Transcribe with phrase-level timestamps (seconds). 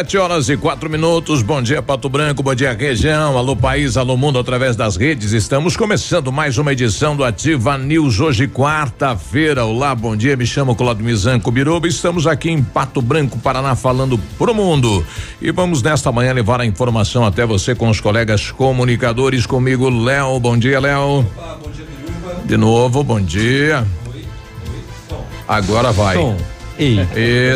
[0.00, 1.42] Sete horas e quatro minutos.
[1.42, 2.42] Bom dia, Pato Branco.
[2.42, 3.36] Bom dia, região.
[3.36, 3.98] Alô, país.
[3.98, 4.38] Alô, mundo.
[4.38, 5.32] Através das redes.
[5.32, 8.18] Estamos começando mais uma edição do Ativa News.
[8.18, 9.66] Hoje, quarta-feira.
[9.66, 10.38] Olá, bom dia.
[10.38, 11.86] Me chamo Claudio Mizanco Biruba.
[11.86, 15.04] Estamos aqui em Pato Branco, Paraná, falando pro mundo.
[15.38, 19.44] E vamos nesta manhã levar a informação até você com os colegas comunicadores.
[19.44, 20.40] Comigo, Léo.
[20.40, 21.26] Bom dia, Léo.
[21.62, 22.40] Bom dia, Biruba.
[22.46, 23.86] De novo, bom dia.
[24.06, 24.24] Oi,
[25.10, 25.16] oi,
[25.46, 26.16] Agora vai.
[26.16, 26.38] Som.
[26.80, 27.00] Ei,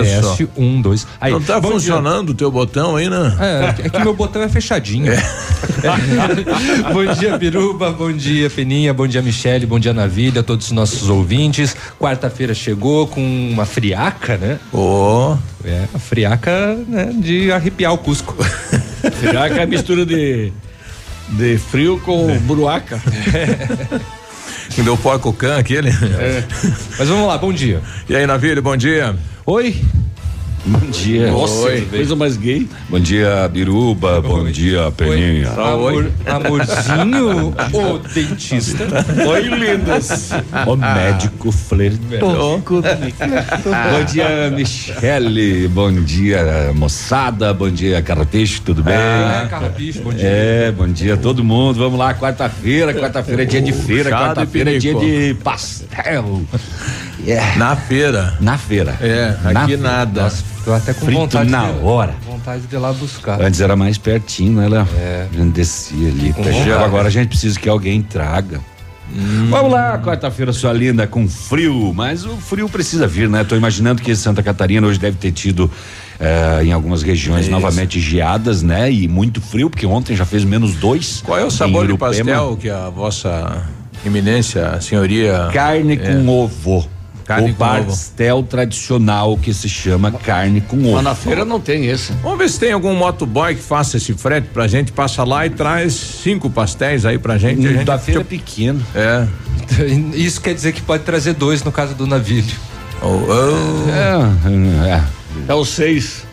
[0.03, 0.37] Isso.
[0.37, 1.07] Teste, um, dois.
[1.19, 3.35] Aí, Não tá funcionando o teu botão aí, né?
[3.41, 5.11] É, é que meu botão é fechadinho.
[5.11, 5.17] É.
[6.93, 11.09] bom dia, Biruba, bom dia, Peninha, bom dia, Michele, bom dia, Navilha, todos os nossos
[11.09, 11.75] ouvintes.
[11.99, 14.59] Quarta-feira chegou com uma friaca, né?
[14.73, 15.33] Ó.
[15.33, 15.55] Oh.
[15.67, 18.37] É, a friaca né, de arrepiar o Cusco.
[19.21, 20.53] friaca é a mistura de,
[21.31, 22.39] de frio com é.
[22.41, 23.01] buruaca.
[23.33, 24.15] É.
[24.71, 25.89] Que deu porco can aquele.
[25.91, 26.45] É.
[26.99, 27.81] Mas vamos lá, bom dia.
[28.09, 29.15] E aí, Navírio, bom dia.
[29.47, 29.77] Oi.
[30.67, 31.31] Bom dia.
[31.31, 31.83] Nossa, Oi.
[31.83, 32.67] coisa mais gay.
[32.89, 34.23] Bom dia, Biruba.
[34.23, 35.51] Bom dia, Peninha.
[35.51, 35.55] Oi.
[35.63, 38.85] Amor, amorzinho, o dentista.
[39.29, 40.31] Oi, lindas.
[40.67, 42.63] O médico flertou.
[42.63, 45.69] bom dia, Michele.
[45.69, 47.53] Bom dia, moçada.
[47.53, 48.95] Bom dia, Carrapicho, tudo bem?
[48.95, 50.27] Ah, Carrapicho, bom dia.
[50.27, 51.79] É, bom dia todo mundo.
[51.79, 52.95] Vamos lá, quarta-feira.
[52.95, 54.11] Quarta-feira é dia de feira.
[54.11, 56.43] Quarta-feira é dia de pastel.
[57.27, 57.57] Yeah.
[57.59, 58.35] Na feira.
[58.41, 58.97] Na feira.
[59.01, 60.23] É, aqui Na nada.
[60.25, 62.15] Nossa, tô até com Frito vontade na de, hora.
[62.27, 63.41] Vontade de ir lá buscar.
[63.41, 64.89] Antes era mais pertinho, né, Léo?
[64.99, 65.29] É.
[65.33, 66.35] A gente descia ali.
[66.73, 68.61] Agora a gente precisa que alguém traga.
[69.15, 69.49] Hum.
[69.51, 73.45] Vamos lá, quarta-feira, sua linda, com frio, mas o frio precisa vir, né?
[73.45, 75.71] Tô imaginando que Santa Catarina hoje deve ter tido
[76.19, 78.91] eh, em algumas regiões novamente geadas, né?
[78.91, 81.23] E muito frio, porque ontem já fez menos dois.
[81.25, 83.63] Qual é o sabor de pastel que a vossa
[84.05, 85.51] eminência, a senhoria.
[85.53, 85.97] Carne é.
[85.97, 86.89] com ovo.
[87.25, 90.93] Carne o pastel tradicional que se chama carne com ovo.
[90.93, 92.13] Mas na feira não tem esse.
[92.23, 95.51] Vamos ver se tem algum motoboy que faça esse frete pra gente, passa lá e
[95.51, 97.63] traz cinco pastéis aí pra gente.
[97.63, 98.85] Gente da feira é pequeno.
[98.95, 99.27] É.
[100.15, 102.45] Isso quer dizer que pode trazer dois no caso do navio.
[103.01, 103.91] Oh, oh.
[103.91, 105.03] É, é.
[105.49, 106.24] é o seis.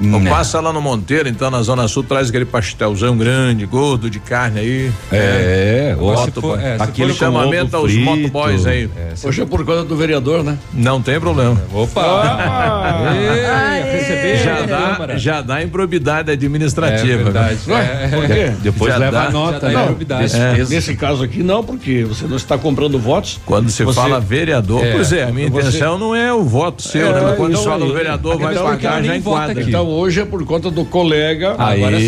[0.00, 0.30] Não né.
[0.30, 4.60] passa lá no Monteiro, então na Zona Sul traz aquele pastelzão grande, gordo de carne
[4.60, 4.92] aí.
[5.10, 8.88] É, é moto, for, é aquele chamamento aos motoboys aí.
[8.96, 10.56] É, Hoje é por conta do vereador, né?
[10.72, 11.60] Não tem problema.
[11.72, 12.02] Opa!
[12.02, 17.20] Ah, Ei, já, dá, já dá improbidade administrativa.
[17.20, 17.58] É verdade.
[17.68, 18.08] É.
[18.08, 18.52] Por quê?
[18.62, 19.68] Depois já leva dá, a nota.
[19.70, 20.64] Não, nesse, é.
[20.68, 23.40] nesse, caso aqui não, porque você não está comprando votos.
[23.44, 26.82] Quando você, você fala vereador, pois é, a minha você, intenção não é o voto
[26.82, 27.34] seu, né?
[27.36, 29.62] Quando então, você fala o vereador vai pagar, já enquadra.
[29.62, 31.54] Então hoje é por conta do colega.
[31.58, 32.00] Aí, agora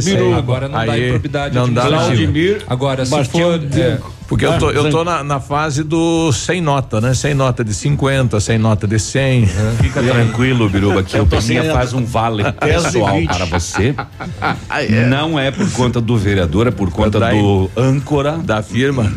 [0.00, 0.34] sim.
[0.34, 1.54] Agora não aí, dá improbidade.
[1.54, 2.62] Não dá Claudimir.
[2.66, 3.60] Agora, se for.
[3.76, 3.98] É,
[4.32, 7.12] porque eu tô, eu tô na, na, fase do sem nota, né?
[7.12, 9.42] Sem nota de 50, sem nota de 100.
[9.42, 9.48] Uhum.
[9.82, 13.94] Fica tranquilo, Biruba, que o Peninha faz um vale pessoal para você.
[14.70, 15.06] é.
[15.06, 19.12] Não é por conta do vereador, é por conta do âncora da firma.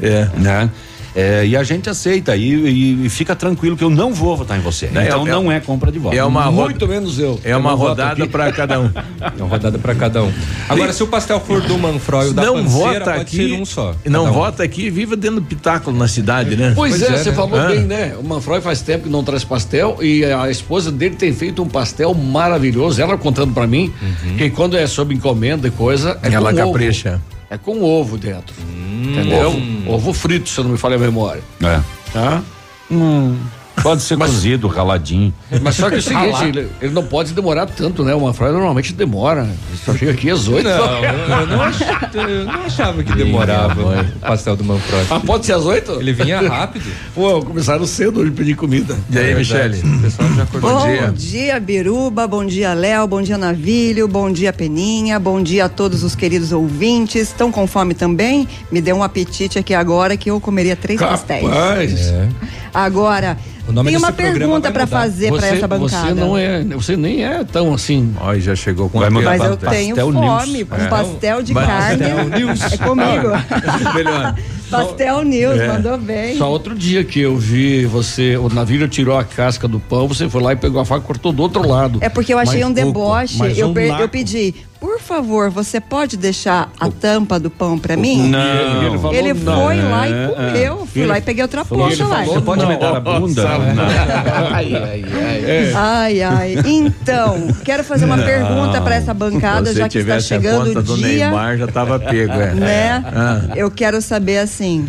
[0.00, 0.28] É.
[0.36, 0.70] Né?
[1.14, 4.60] É, e a gente aceita e, e, fica tranquilo que eu não vou votar em
[4.60, 4.86] você.
[4.86, 6.16] É, então é, não é compra de voto.
[6.16, 7.40] É uma Muito menos eu.
[7.44, 8.90] É uma rodada para cada um.
[9.20, 10.32] É uma rodada para cada um.
[10.68, 13.64] Agora, e, se o pastel for do Manfroy ou da não Panceira, vota aqui, um
[13.64, 13.94] só.
[14.04, 14.32] Não um.
[14.32, 16.72] vota aqui e viva dentro do pitáculo na cidade, né?
[16.74, 17.36] Pois, pois é, é, você né?
[17.36, 17.66] falou ah.
[17.66, 18.14] bem, né?
[18.18, 21.68] O Manfroy faz tempo que não traz pastel e a esposa dele tem feito um
[21.68, 23.00] pastel maravilhoso.
[23.00, 24.36] Ela contando para mim uhum.
[24.36, 27.14] que quando é sob encomenda e coisa, é ela capricha.
[27.14, 27.39] Ovo.
[27.50, 28.54] É com ovo dentro.
[28.62, 29.48] Hum, entendeu?
[29.50, 29.92] Ovo.
[29.92, 31.42] ovo frito, se eu não me falha a memória.
[31.60, 31.80] É.
[32.12, 32.42] Tá?
[32.88, 33.36] Hum.
[33.82, 35.32] Pode ser cozido, raladinho.
[35.62, 38.14] Mas só que é o seguinte, ele, ele não pode demorar tanto, né?
[38.14, 39.48] Uma fralda normalmente demora.
[39.84, 40.68] Só chega aqui às oito.
[40.68, 41.04] Não,
[41.40, 41.80] eu não, ach,
[42.14, 45.06] eu não achava que demorava o pastel do Manfrode.
[45.10, 45.92] Ah, pode ser às oito?
[45.92, 46.84] Ele vinha rápido.
[47.14, 48.96] Pô, começaram cedo hoje pedir comida.
[49.10, 49.78] E aí, É Michele?
[49.82, 50.70] O pessoal já acordou.
[50.70, 51.12] Bom Bom dia.
[51.16, 51.60] dia.
[51.60, 56.14] Biruba, bom dia, Léo, bom dia, Navilho, bom dia, Peninha, bom dia a todos os
[56.14, 57.28] queridos ouvintes.
[57.28, 58.46] Estão com fome também?
[58.70, 61.42] Me deu um apetite aqui agora que eu comeria três pastéis.
[61.48, 62.28] Rapaz, É.
[62.72, 63.36] Agora,
[63.84, 66.08] tem uma pergunta para fazer para essa bancada.
[66.08, 68.14] você não é, você nem é tão assim.
[68.20, 70.88] Olha, já chegou com Vai mudar Mas eu Pastel tenho fome, um É.
[70.88, 72.38] pastel de Pastel carne.
[72.38, 72.72] News.
[72.72, 73.28] É comigo.
[73.94, 74.34] Melhor.
[74.70, 75.68] pastel News, É.
[75.68, 76.36] mandou bem.
[76.36, 80.28] Só outro dia que eu vi você, o navio tirou a casca do pão, você
[80.28, 81.98] foi lá e pegou a faca e cortou do outro lado.
[82.00, 83.38] É porque eu achei Mais um deboche.
[83.58, 87.96] Eu, um per- eu pedi, por favor, você pode deixar a tampa do pão para
[87.96, 88.28] mim?
[88.30, 88.82] Não.
[88.86, 89.56] Ele falou, Ele não.
[89.60, 90.86] foi lá e É, comeu.
[90.86, 92.24] Fui Ele- lá e peguei outra ele lá.
[92.24, 93.42] Você pode me dar a bunda?
[93.44, 93.84] Não.
[94.54, 95.72] ai, ai, ai.
[95.74, 96.54] Ai, ai.
[96.64, 100.78] Então, quero fazer uma pergunta para essa bancada, já que está tivesse a chegando conta
[100.80, 101.06] o do dia.
[101.28, 102.54] Neymar, já tava pego, é.
[102.54, 103.04] Né?
[103.14, 103.40] Ah.
[103.54, 104.88] Eu quero saber assim.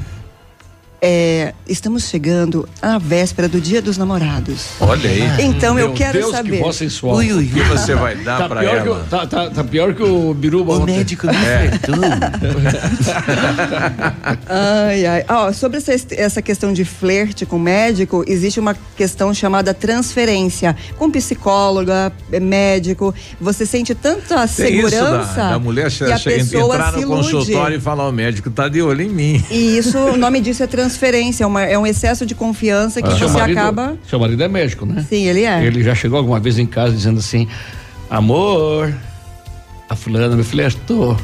[1.03, 4.67] É, estamos chegando à véspera do Dia dos Namorados.
[4.79, 5.23] Olha aí.
[5.45, 6.51] Então eu Meu quero Deus, saber.
[6.57, 7.15] Que voz sensual.
[7.17, 8.91] O que você vai dar Tá que ela?
[9.01, 10.97] o, tá, tá- tá pior que o Biruba ontem.
[10.99, 11.95] me flertou.
[14.47, 15.25] Ai, ai.
[15.27, 20.75] Ó, sobre essa, essa questão de flerte com médico, existe uma questão chamada transferência.
[20.97, 26.19] Com psicóloga, é, médico, você sente tanta Tem segurança isso da, da mulher que a
[26.19, 27.31] pessoa entrar no ilude.
[27.31, 29.43] consultório e falar, o médico tá de olho em mim.
[29.49, 30.90] E isso, o nome disso é transferência,
[31.41, 33.97] é uma- é um excesso de confiança que Seu você marido- acaba.
[34.09, 35.05] Seu marido é médico, né?
[35.07, 35.63] Sim, ele é.
[35.65, 37.47] Ele já chegou alguma vez em casa dizendo assim:
[38.09, 38.93] Amor,
[39.89, 41.17] a fulana me flertou.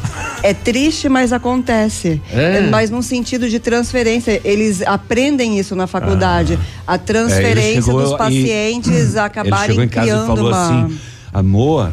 [0.44, 2.22] É triste, mas acontece.
[2.32, 2.62] É.
[2.70, 4.40] Mas num sentido de transferência.
[4.44, 6.58] Eles aprendem isso na faculdade.
[6.86, 10.66] A transferência chegou dos e- pacientes Ele acabarem chegou em casa criando e falou uma.
[10.86, 11.00] assim:
[11.34, 11.92] amor,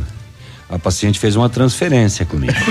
[0.68, 2.52] a paciente fez uma transferência comigo.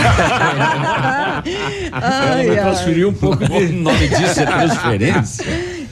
[1.91, 2.55] Ai, Ela me ai.
[2.65, 3.73] transferiu um pouco o de.
[3.73, 5.45] nome disso é transferência?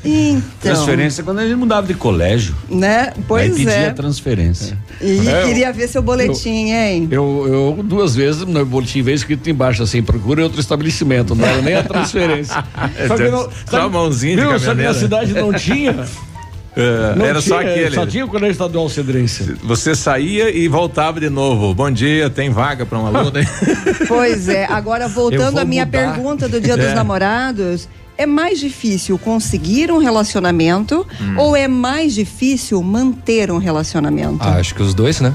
[0.04, 2.56] Então, Transferência é quando a gente mudava de colégio.
[2.68, 3.14] né?
[3.16, 3.92] Aí Pois pedia é.
[3.92, 4.76] transferência.
[5.00, 7.08] E É, queria ver seu boletim, hein?
[7.12, 11.62] Eu, eu duas vezes no boletim veio escrito embaixo assim, procure outro estabelecimento, não era
[11.62, 12.64] nem a transferência.
[13.08, 15.00] Só que não- Só a mãozinha de viu, só que na caminhoneira.
[15.00, 15.94] cidade não tinha.
[16.76, 17.96] É, era só tinha, aquele.
[17.96, 19.56] Só tinha o colégio estadual cedrense.
[19.64, 21.74] Você saía e voltava de novo.
[21.74, 23.38] Bom dia, tem vaga para um aluno?
[23.38, 23.46] hein?
[24.08, 24.66] Pois é.
[24.66, 26.14] Agora, voltando à minha mudar.
[26.14, 26.94] pergunta do Dia dos É.
[26.96, 31.36] Namorados, é mais difícil conseguir um relacionamento Hum.
[31.38, 34.38] ou é mais difícil manter um relacionamento?
[34.40, 35.34] Ah, acho que os dois, né?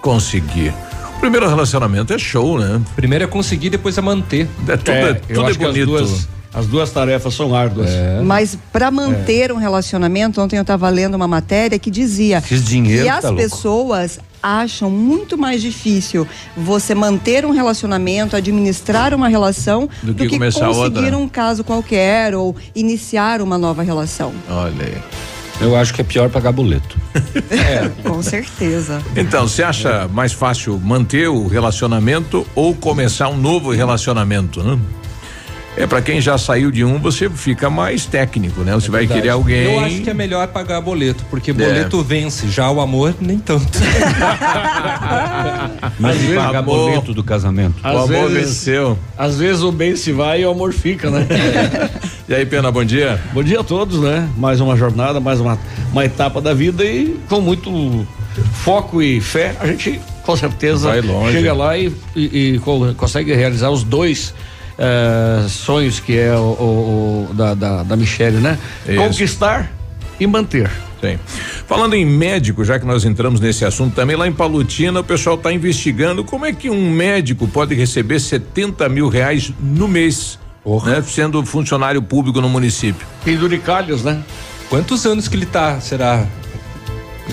[0.00, 0.72] Conseguir.
[1.16, 2.80] O primeiro relacionamento é show, né?
[2.96, 4.48] Primeiro é conseguir, depois é manter.
[4.66, 6.28] É tudo é, É, tudo eu é acho que as bonito.
[6.52, 7.90] As duas tarefas são árduas.
[8.24, 13.04] Mas para manter um relacionamento, ontem eu estava lendo uma matéria que dizia Fiz dinheiro,
[13.04, 13.38] que tá as louco.
[13.38, 16.26] pessoas acham muito mais difícil
[16.56, 21.18] você manter um relacionamento, administrar uma relação, Do do que que, começar conseguir outra.
[21.18, 24.32] um caso qualquer ou iniciar uma nova relação.
[24.48, 24.96] Olha aí.
[25.60, 26.96] Eu acho que é pior pagar boleto.
[28.02, 29.02] Com certeza.
[29.14, 34.78] Então, você acha mais fácil manter o relacionamento ou começar um novo relacionamento, né?
[35.76, 38.74] É para quem já saiu de um, você fica mais técnico, né?
[38.74, 39.20] Você vai Verdade.
[39.20, 39.62] querer alguém.
[39.74, 43.78] Eu acho que é melhor pagar boleto, porque boleto vence, já o amor nem tanto.
[45.98, 47.76] Mas Às e pagar amor, boleto do casamento?
[47.82, 48.98] o amor vezes, venceu.
[49.16, 51.26] às vezes o bem se vai e o amor fica, né?
[52.28, 53.20] E aí, Pena, bom dia.
[53.32, 54.28] Bom dia a todos, né?
[54.36, 55.58] Mais uma jornada, mais uma,
[55.90, 58.06] uma etapa da vida e com muito
[58.62, 61.32] foco e fé, a gente com certeza Vai longe.
[61.32, 64.32] chega lá e, e- e co- consegue realizar os dois
[64.80, 68.58] eh, sonhos que é o, o- o da, da, da Michelle, né?
[68.88, 68.96] Isso.
[68.96, 69.70] Conquistar
[70.18, 70.70] e manter.
[71.00, 71.18] Sim.
[71.66, 75.36] Falando em médico, já que nós entramos nesse assunto também, lá em Palutina o pessoal
[75.36, 80.38] está investigando como é que um médico pode receber 70 mil reais no mês,
[80.84, 83.06] né, sendo funcionário público no município.
[83.24, 84.20] Penduricalhos, né?
[84.68, 86.26] Quantos anos que ele tá, será?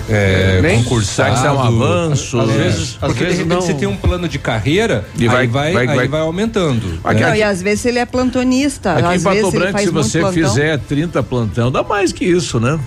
[0.08, 1.30] É, Nem- Será concursado?
[1.32, 2.40] que isso é um avanço?
[2.40, 2.52] Às É.
[2.52, 3.60] vezes, às Porque de vezes repente não.
[3.60, 7.00] você tem um plano de carreira E vai- vai, vai, vai- aí vai- vai aumentando.
[7.04, 8.92] Aqui- Não, aqui- e às vezes ele é plantonista.
[8.92, 10.32] Aqui às em Pato vezes Branco, se você plantão.
[10.48, 12.78] fizer 30 plantão, dá mais que isso, né?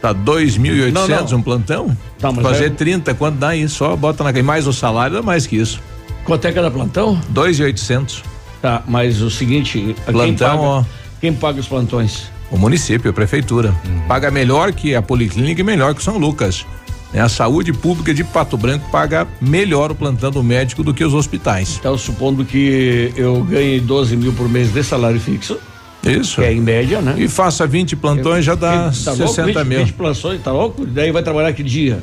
[0.00, 1.38] Tá 2.800 Não, não.
[1.38, 1.96] um plantão?
[2.18, 3.76] Tá, mas Fazer é- 30, quanto dá isso?
[3.76, 4.30] Só bota na.
[4.30, 5.80] E mais o salário dá mais que isso.
[6.24, 7.18] Quanto é cada plantão?
[7.28, 8.22] 2.800.
[8.60, 10.84] Tá, mas o seguinte, quem Plantão, paga, ó.
[11.20, 12.30] quem paga os plantões?
[12.50, 13.74] O município, a prefeitura.
[14.06, 16.64] Paga melhor que a Policlínica e melhor que São Lucas.
[17.12, 17.20] Né?
[17.20, 21.14] A saúde pública de Pato Branco paga melhor o plantão do médico do que os
[21.14, 21.76] hospitais.
[21.78, 25.58] Então, supondo que eu ganhe 12 mil por mês de salário fixo,
[26.04, 26.36] Isso.
[26.36, 27.14] Que é em média, né?
[27.18, 29.42] E faça 20 plantões, já dá tá 60 louco?
[29.44, 29.78] 20, mil.
[29.80, 30.86] 20 plantões, tá louco?
[30.86, 32.00] Daí vai trabalhar que dia?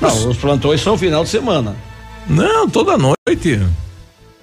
[0.00, 1.76] Não, os plantões são final de semana.
[2.28, 3.60] Não, toda noite.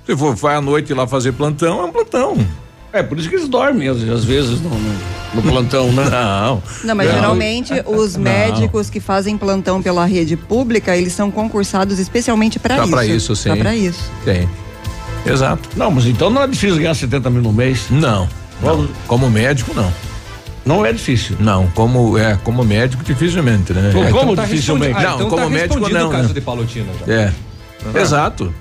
[0.06, 2.38] Se for vai à noite lá fazer plantão, é um plantão.
[2.94, 4.96] É, por isso que eles dormem, às, às vezes, no, no,
[5.34, 6.06] no plantão, né?
[6.12, 6.62] Não.
[6.84, 7.16] Não, mas Não.
[7.16, 12.84] geralmente os médicos que fazem plantão pela rede pública, eles são concursados especialmente para Tá
[12.84, 12.92] isso.
[12.92, 13.50] pra isso, sim.
[13.50, 14.00] Tá para isso.
[14.24, 14.48] Tem.
[15.26, 15.70] Exato.
[15.76, 17.86] Não, mas então não é difícil ganhar 70 mil no mês.
[17.90, 18.30] Não.
[18.62, 18.88] não.
[19.08, 19.92] Como médico, não.
[20.66, 21.36] Não é difícil.
[21.40, 23.90] Não, como é, como médico dificilmente, né?
[23.92, 24.94] Como É, Como tá dificilmente?
[24.94, 26.34] respondi- Não, então como tá médico, não, o caso né?
[26.36, 27.14] de Palotina já.
[27.14, 27.34] É.
[28.00, 28.54] Exato.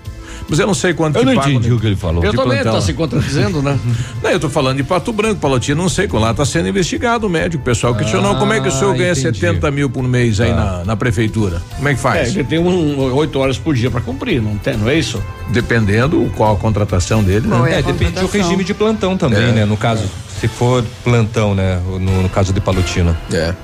[0.48, 2.22] Mas eu não sei quanto Eu que não entendi o que ele falou.
[2.24, 2.74] Eu também, plantão.
[2.74, 3.78] tá se contradizendo, né?
[4.22, 7.30] Não, eu tô falando de Pato Branco, Palotina, não sei, lá tá sendo investigado o
[7.30, 7.62] médico.
[7.62, 9.38] O pessoal questionou Ah, como é que o senhor ganha entendi.
[9.38, 11.60] 70 mil por mês aí na, na prefeitura.
[11.76, 12.28] Como é que É, faz?
[12.36, 15.20] ele tem um, oito horas por dia pra cumprir, não tem, não é isso?
[15.50, 17.72] Dependendo qual a contratação dele, né?
[17.74, 19.52] é É, depende do regime de plantão também, É.
[19.52, 19.64] né?
[19.64, 20.04] No caso,
[20.40, 21.80] se for plantão, né?
[21.86, 23.18] No, no caso de Palotina.
[23.32, 23.54] É.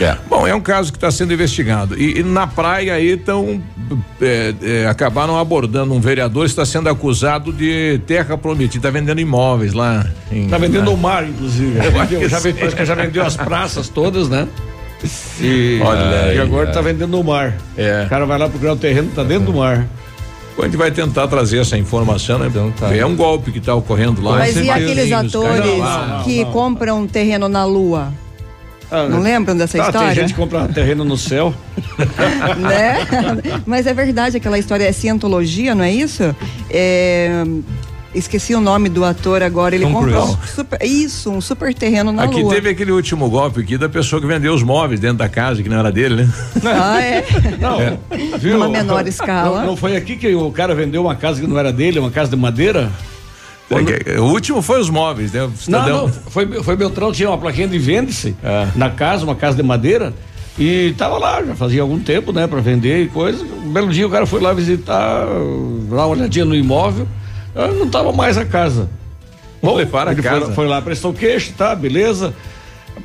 [0.00, 0.16] É.
[0.28, 1.98] Bom, é um caso que está sendo investigado.
[1.98, 3.60] E, e na praia aí estão.
[4.20, 9.20] é, é, acabaram abordando um vereador que está sendo acusado de terra prometida, está vendendo
[9.20, 10.06] imóveis lá.
[10.30, 11.76] Em, Tá vendendo na- o mar, inclusive.
[11.76, 14.46] Já vendeu, já, vendeu, que já vendeu as praças todas, né?
[15.40, 16.72] E, Olha e agora é.
[16.72, 17.54] tá vendendo o mar.
[17.76, 18.04] É.
[18.06, 19.86] O cara vai lá procurar o terreno, tá dentro do mar.
[20.58, 22.46] A gente vai tentar trazer essa informação, né?
[22.48, 22.94] Então tá.
[22.96, 24.38] É um golpe que está ocorrendo lá.
[24.38, 26.06] Mas e aqueles atores Não, lá.
[26.18, 26.50] não, que não.
[26.50, 28.10] compram terreno na lua?
[28.90, 30.08] Ah, Não lembram dessa Tá, história?
[30.08, 31.52] tem gente que compra terreno no céu.
[32.58, 32.98] né?
[33.66, 36.22] Mas é verdade, aquela história é cientologia, não é isso?
[36.70, 37.44] É,
[38.14, 39.74] Esqueci o nome do ator agora.
[39.74, 42.54] Ele Tom comprou um super, isso, um super terreno na Aqui lua.
[42.54, 45.68] teve aquele último golpe aqui da pessoa que vendeu os móveis dentro da casa, que
[45.68, 46.30] não era dele, né?
[46.64, 47.24] Ah, é?
[47.60, 48.54] Não, viu?
[48.54, 49.60] Numa menor escala.
[49.60, 52.10] Não, não foi aqui que o cara vendeu uma casa que não era dele, uma
[52.10, 52.90] casa de madeira?
[53.68, 55.48] É, O último foi os móveis, né?
[55.68, 58.68] Não, não, foi, foi Beltrão, tinha uma plaquinha de vende-se É.
[58.76, 60.14] na casa, uma casa de madeira,
[60.58, 63.44] e tava lá, já fazia algum tempo, né, pra vender e coisa.
[63.44, 67.06] Um belo dia o cara foi lá visitar, dar uma olhadinha no imóvel,
[67.54, 68.88] ah, não tava mais a casa.
[69.62, 70.46] Bom, levaram a ele casa.
[70.46, 72.32] Foi, foi lá, prestou queixo, tá, beleza.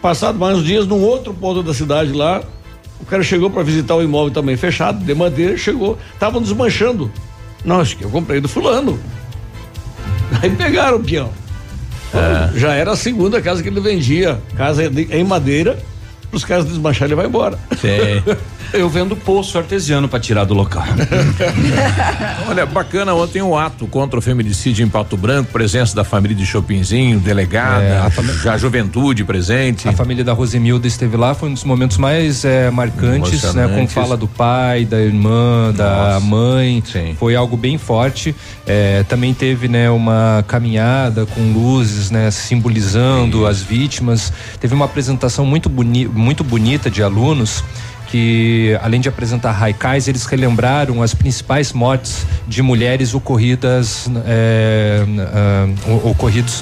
[0.01, 2.41] Passado mais uns dias, num outro ponto da cidade lá,
[3.00, 7.12] o cara chegou pra visitar o imóvel também, fechado, de madeira, chegou, estavam desmanchando.
[7.65, 9.00] Não, acho que eu comprei do fulano.
[10.42, 11.32] Aí pegaram o peão.
[12.14, 12.58] É.
[12.58, 14.40] Já era a segunda casa que ele vendia.
[14.56, 15.78] Casa em madeira,
[16.32, 17.58] os caras desmancharem ele vai embora.
[17.80, 18.24] Sim.
[18.74, 20.84] Eu vendo poço artesiano para tirar do local.
[22.48, 26.46] Olha, bacana ontem o ato contra o feminicídio em Pato Branco, presença da família de
[26.46, 29.88] Chopinzinho, delegada, É, a juventude presente.
[29.88, 33.68] A família da Rosemilda esteve lá, foi um dos momentos mais eh, marcantes, né?
[33.68, 36.84] Com fala do pai, da irmã, da Nossa, mãe.
[36.86, 37.15] sim.
[37.20, 38.36] Foi algo bem forte.
[38.65, 44.32] Eh, também teve, né, uma caminhada com luzes, né, simbolizando as vítimas.
[44.60, 47.63] Teve uma apresentação muito, boni muito bonita de alunos
[48.12, 54.08] que além de apresentar haikais, eles relembraram as principais mortes de mulheres ocorridas
[55.88, 56.62] o- ocorridos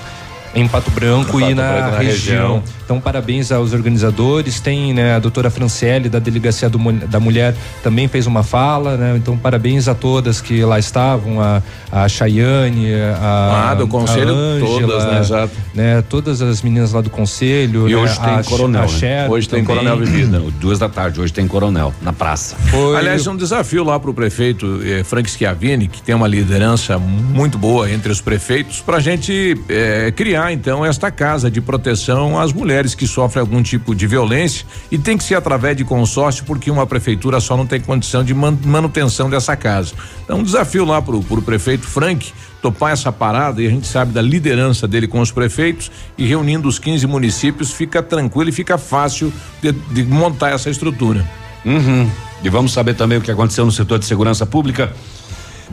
[0.55, 2.55] em Pato Branco e na, Branco, na região.
[2.55, 2.63] região.
[2.83, 4.59] Então, parabéns aos organizadores.
[4.59, 8.97] Tem né, a doutora Franciele, da Delegacia do da Mulher, também fez uma fala.
[8.97, 9.13] Né?
[9.15, 12.91] Então, parabéns a todas que lá estavam: a, a Chayane,
[13.21, 13.69] a.
[13.71, 15.19] Ah, do conselho, a Ângela, todas, né?
[15.19, 15.53] Exato.
[15.75, 17.87] né, Todas as meninas lá do conselho.
[17.87, 18.89] E né, hoje tem a, coronel, A né?
[18.91, 19.83] Cher Hoje tem também.
[19.85, 20.39] coronel Bebida.
[20.59, 22.55] Duas da tarde, hoje tem coronel, na praça.
[22.55, 26.97] Foi- Aliás, um desafio lá para o prefeito eh, Frank Schiavini, que tem uma liderança
[26.97, 32.39] muito boa entre os prefeitos, para a gente eh, criar então esta casa de proteção
[32.39, 36.45] às mulheres que sofrem algum tipo de violência e tem que ser através de consórcio,
[36.45, 39.93] porque uma prefeitura só não tem condição de man- manutenção dessa casa.
[40.23, 42.31] Então, um desafio lá para o prefeito Frank
[42.61, 46.67] topar essa parada e a gente sabe da liderança dele com os prefeitos e reunindo
[46.67, 51.25] os 15 municípios fica tranquilo e fica fácil de- de montar essa estrutura.
[51.65, 52.09] Uhum.
[52.43, 54.93] E vamos saber também o que aconteceu no setor de segurança pública.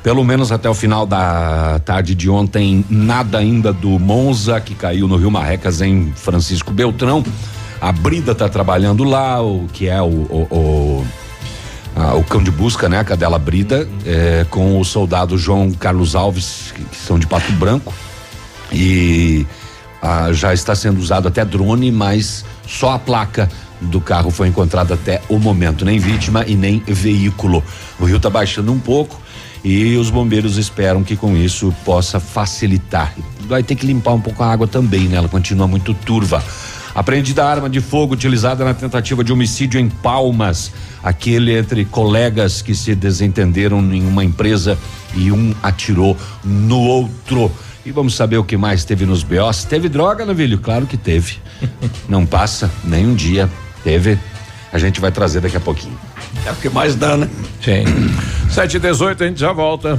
[0.02, 5.08] Pelo menos até o final da tarde de ontem, nada ainda do Monza, que caiu
[5.08, 7.24] no Rio Marrecas, em Francisco Beltrão.
[7.80, 12.88] A Brida está trabalhando lá, o que é o, o, o, o cão de busca,
[12.88, 13.00] né?
[13.00, 17.52] A cadela Brida, eh, com o soldado João Carlos Alves, que, que são de Pato
[17.52, 17.92] Branco.
[18.72, 19.46] E
[20.32, 23.48] já está sendo usado até drone, mas só a placa
[23.80, 27.62] do carro foi encontrada até o momento, nem vítima e nem veículo.
[27.98, 29.20] O rio está baixando um pouco
[29.68, 33.12] e os bombeiros esperam que com isso possa facilitar.
[33.48, 35.16] Vai ter que limpar um pouco a água também, né?
[35.16, 36.40] Ela continua muito turva.
[36.94, 40.70] Apreendida a arma de fogo utilizada na tentativa de homicídio em Palmas,
[41.02, 44.78] aquele entre colegas que se desentenderam em uma empresa
[45.16, 47.50] e um atirou no outro.
[47.84, 49.64] E vamos saber o que mais teve nos BOs.
[49.64, 50.60] Teve droga, Navilho?
[50.60, 51.38] Claro que teve.
[52.08, 53.50] Não passa nem um dia.
[53.82, 54.16] Teve.
[54.76, 55.98] A gente vai trazer daqui a pouquinho.
[56.44, 57.30] É o que mais dá, né?
[57.64, 57.84] Sim.
[58.50, 59.98] 7 e 18 a gente já volta.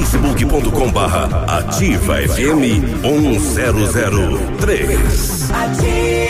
[0.00, 2.62] facebook.com barra ativa FM
[3.02, 5.50] 1003.
[5.52, 6.29] Ativa.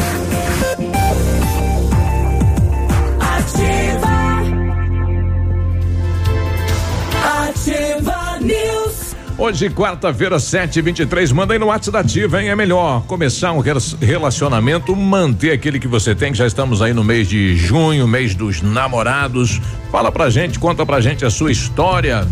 [9.41, 11.33] Hoje, quarta-feira, 7h23.
[11.33, 12.49] Manda aí no WhatsApp da Ativa, hein?
[12.49, 13.59] É melhor começar um
[13.99, 18.61] relacionamento, manter aquele que você tem, já estamos aí no mês de junho, mês dos
[18.61, 19.59] namorados.
[19.91, 22.27] Fala pra gente, conta pra gente a sua história.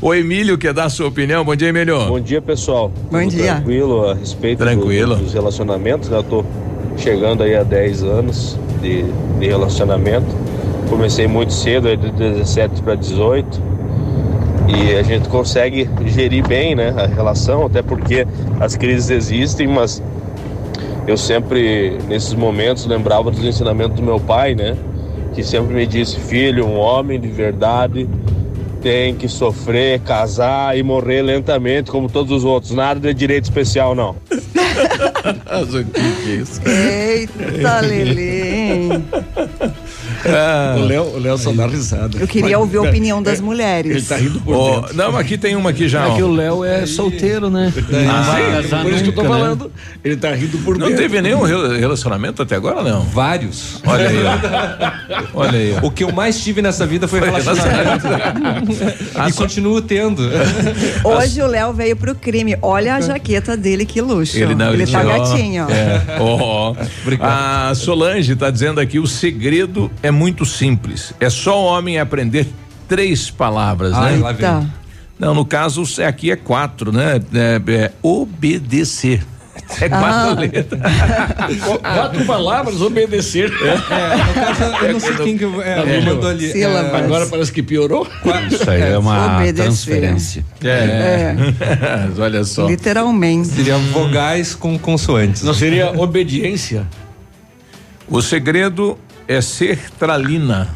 [0.00, 1.44] o Emílio quer dar a sua opinião.
[1.44, 2.06] Bom dia, Emílio.
[2.06, 2.90] Bom dia, pessoal.
[3.08, 3.54] Bom Tudo dia.
[3.54, 5.14] Tranquilo a respeito tranquilo.
[5.14, 6.08] Do, dos relacionamentos.
[6.08, 6.18] Né?
[6.18, 6.44] Eu tô
[6.96, 9.04] chegando aí a 10 anos de,
[9.38, 10.26] de relacionamento.
[10.90, 13.62] Comecei muito cedo, aí de 17 para 18.
[14.66, 18.26] E a gente consegue gerir bem né, a relação, até porque
[18.58, 20.02] as crises existem, mas
[21.06, 24.76] eu sempre, nesses momentos, lembrava dos ensinamentos do meu pai, né?
[25.32, 28.08] Que sempre me disse, filho, um homem de verdade
[28.80, 32.72] tem que sofrer, casar e morrer lentamente, como todos os outros.
[32.72, 34.16] Nada de direito especial, não.
[36.66, 38.88] Eita, Lelê.
[40.76, 42.18] O Léo, o Léo só dá risada.
[42.18, 44.08] Eu queria ouvir a opinião das Ele mulheres.
[44.08, 44.96] tá rindo por dentro.
[44.96, 46.04] não, aqui tem uma aqui já.
[46.04, 46.14] É ó.
[46.16, 47.72] que o Léo é solteiro, né?
[47.90, 49.40] Não vai casar Por isso que eu tô nunca, né?
[49.40, 49.72] falando.
[50.04, 51.02] Ele tá rindo por Não dentro.
[51.02, 53.02] teve nenhum re- relacionamento até agora, não?
[53.02, 53.80] Vários.
[53.86, 54.16] Olha aí.
[55.34, 55.74] Olha aí.
[55.82, 58.06] O que eu mais tive nessa vida foi relacionamento.
[59.28, 60.22] e continuo tendo.
[61.04, 62.56] Hoje o Léo veio pro crime.
[62.62, 64.36] Olha a jaqueta dele, que luxo.
[64.38, 65.66] Ele não, ele tá ó, gatinho.
[65.66, 65.70] ó.
[65.70, 66.74] É, ó.
[67.20, 71.12] A Solange está dizendo aqui: o segredo é muito simples.
[71.20, 72.46] É só o homem aprender
[72.88, 74.22] três palavras, Ai, né?
[74.22, 74.72] lá vem.
[75.18, 77.20] Não, no caso, aqui é quatro, né?
[77.34, 79.22] É, é obedecer.
[79.80, 80.34] É quatro Ah.
[80.38, 80.80] letras.
[81.64, 83.50] Qu- Quatro palavras, obedecer.
[83.50, 83.82] É, no
[84.34, 86.62] caso, eu não sei quem que é, me mandou ali.
[86.62, 88.06] É, Agora parece que piorou.
[88.52, 89.64] Isso aí é uma Obedecer.
[89.64, 90.44] transferência.
[90.62, 91.34] É.
[92.20, 92.68] Olha só.
[92.68, 93.48] Literalmente.
[93.48, 95.42] seria vogais com consoantes.
[95.42, 96.86] Não seria obediência?
[98.08, 98.96] O segredo
[99.28, 100.68] é sertralina.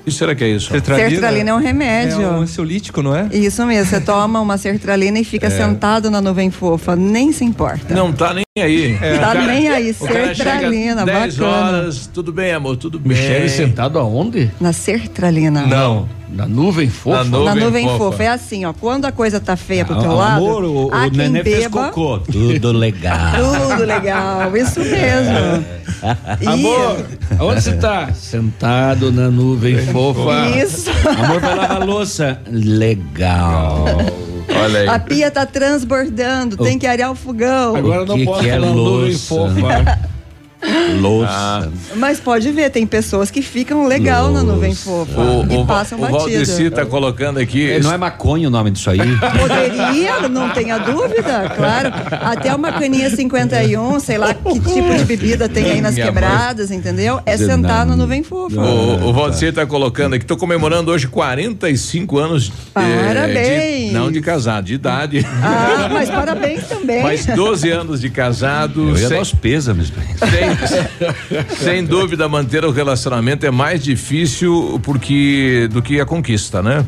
[0.00, 0.70] O que será que é isso?
[0.70, 2.22] Sertralina é um remédio.
[2.22, 3.28] É um ansiolítico, não é?
[3.32, 7.94] Isso mesmo, você toma uma sertralina e fica sentado na nuvem fofa, nem se importa.
[7.94, 8.98] Não tá nem aí.
[9.18, 11.56] Tá nem aí, O cara chega sertralina, 10 bacana.
[11.78, 13.16] horas, tudo bem, amor, tudo bem.
[13.16, 14.50] Michele sentado aonde?
[14.60, 15.62] Na sertralina.
[15.66, 16.06] Não.
[16.28, 17.16] Na nuvem fofa?
[17.18, 17.98] Na nuvem Na nuvem fofa.
[17.98, 18.22] fofa.
[18.24, 18.74] É assim, ó.
[18.74, 21.42] Quando a coisa tá feia pro teu Ah, lado, amor, o, há o quem nenê
[21.42, 21.88] fez beba.
[21.88, 22.18] cocô.
[22.30, 23.32] Tudo legal.
[23.68, 25.64] Tudo legal, isso mesmo.
[26.40, 27.06] E- Amor,
[27.38, 28.12] aonde você tá?
[28.12, 30.50] Sentado na nuvem fofa.
[30.58, 30.90] Isso.
[31.08, 32.38] Amor, vai lavar a louça.
[32.50, 33.84] Legal.
[34.62, 34.88] Olha aí.
[34.88, 37.76] A pia tá transbordando, tem que arear o fogão.
[37.76, 39.18] Agora não que posso que é falar louça?
[39.26, 40.11] fofa.
[41.00, 41.70] Louça.
[41.96, 45.98] Mas pode ver, tem pessoas que ficam legal na nuvem fofa O, e o, passam
[45.98, 46.18] o batido.
[46.20, 47.70] Valdeci tá colocando aqui.
[47.70, 48.98] É, Não é maconha o nome disso aí?
[49.38, 51.90] Poderia, não tenha dúvida, claro.
[52.22, 56.70] Até uma caninha 51, sei lá que tipo de bebida tem aí nas Minha quebradas,
[56.70, 57.20] entendeu?
[57.26, 58.60] É sentar na nuvem fofa.
[58.60, 62.52] O, o Valdeci tá colocando aqui, tô comemorando hoje 45 anos.
[62.76, 63.88] eh, Parabéns.
[63.88, 65.26] de- não de casado, de idade.
[65.42, 67.02] Ah, mas parabéns também.
[67.02, 68.90] Mais 12 anos de casado.
[68.90, 69.92] Eu ia sem- dar os pêsames.
[69.96, 70.30] ele.
[70.30, 70.51] Sem,
[71.58, 76.84] sem dúvida, manter o relacionamento é mais difícil porque do que a conquista, né?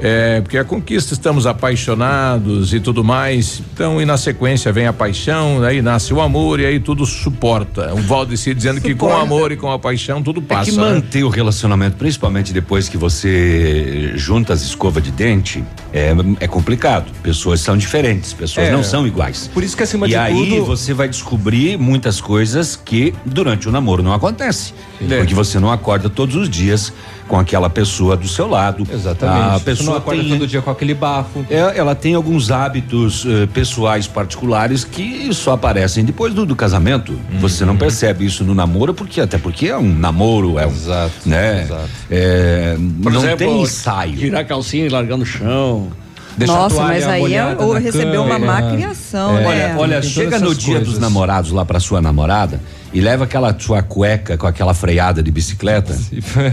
[0.00, 3.62] É, porque a conquista estamos apaixonados e tudo mais.
[3.72, 7.94] Então, e na sequência vem a paixão, aí nasce o amor e aí tudo suporta.
[7.94, 10.70] O Valdeci dizendo que com o amor e com a paixão tudo É passa.
[10.70, 10.82] que né?
[10.82, 17.10] manter o relacionamento, principalmente depois que você junta as escovas de dente, é, é complicado.
[17.22, 18.72] Pessoas são diferentes, pessoas É.
[18.72, 19.48] não são iguais.
[19.52, 20.64] Por isso que acima e de aí tudo.
[20.66, 24.74] você vai descobrir muitas coisas que durante o namoro não acontece.
[24.98, 26.92] Porque você não acorda todos os dias
[27.28, 28.86] com aquela pessoa do seu lado.
[28.90, 29.38] Exatamente.
[29.38, 31.44] A Você não pessoa acorda tem, todo dia com aquele bafo.
[31.50, 37.18] é, ela tem alguns hábitos eh, pessoais particulares que só aparecem depois do, do casamento.
[37.40, 41.12] Você não percebe isso no namoro, porque até porque é um namoro, é um, Exato,
[41.26, 41.62] né?
[41.62, 41.88] exato.
[42.10, 44.16] É, não exemplo, tem ensaio.
[44.16, 45.90] Tirar a calcinha e largar no chão.
[46.36, 49.40] Deixar a Nossa, toalha mas aí é, ou recebeu uma má criação, É.
[49.40, 49.46] né?
[49.46, 52.60] Olha, olha, chega no dia dos namorados lá pra sua namorada
[52.92, 55.96] e leva aquela sua cueca com aquela freada de bicicleta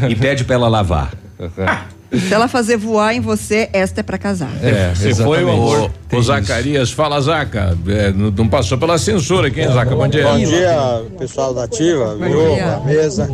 [0.09, 1.11] e pede pra ela lavar.
[2.11, 4.51] Se ela fazer voar em você, esta é pra casar.
[4.61, 5.91] É, Você foi o amor.
[6.11, 6.23] O, o isso.
[6.27, 9.95] Zacarias, fala Zaca, é, não, não passou pela censura aqui, hein, Zaca?
[9.95, 10.27] Bom dia.
[10.27, 12.15] Bom dia, pessoal da Ativa.
[12.17, 13.29] Viúva, mesa.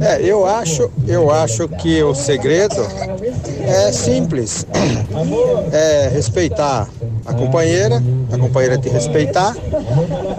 [0.00, 2.84] É, eu acho, eu acho que o segredo
[3.64, 4.66] é simples.
[5.72, 6.88] É respeitar
[7.24, 9.54] a companheira, a companheira te respeitar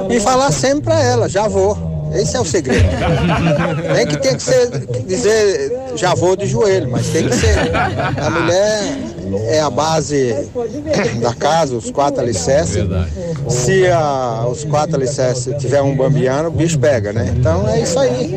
[0.09, 1.86] e falar sempre pra ela, já vou.
[2.13, 2.87] Esse é o segredo.
[3.93, 4.69] Nem que tem que ser
[5.05, 7.57] dizer já vou de joelho, mas tem que ser.
[8.17, 9.06] A mulher
[9.47, 10.35] é a base
[11.21, 12.83] da casa, os quatro alicerces.
[13.49, 17.33] Se a- os quatro alicerces tiver um bambiano, o bicho pega, né?
[17.37, 18.35] Então é isso aí.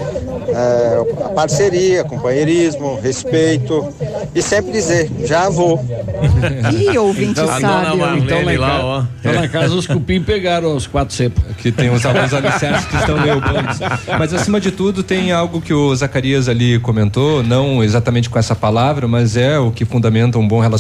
[0.49, 3.89] É, a parceria, companheirismo, respeito
[4.35, 5.85] e sempre dizer, já vou.
[6.77, 7.97] Ih, ouvinte dona sábio.
[7.99, 9.03] Marlene Então lá, lá, ó.
[9.21, 11.43] então lá em casa os cupim pegaram os quatro cepos.
[11.57, 13.79] que tem os alguns alicerces que estão meio bambos.
[14.19, 18.55] Mas acima de tudo tem algo que o Zacarias ali comentou, não exatamente com essa
[18.57, 20.80] palavra, mas é o que fundamenta um bom relacionamento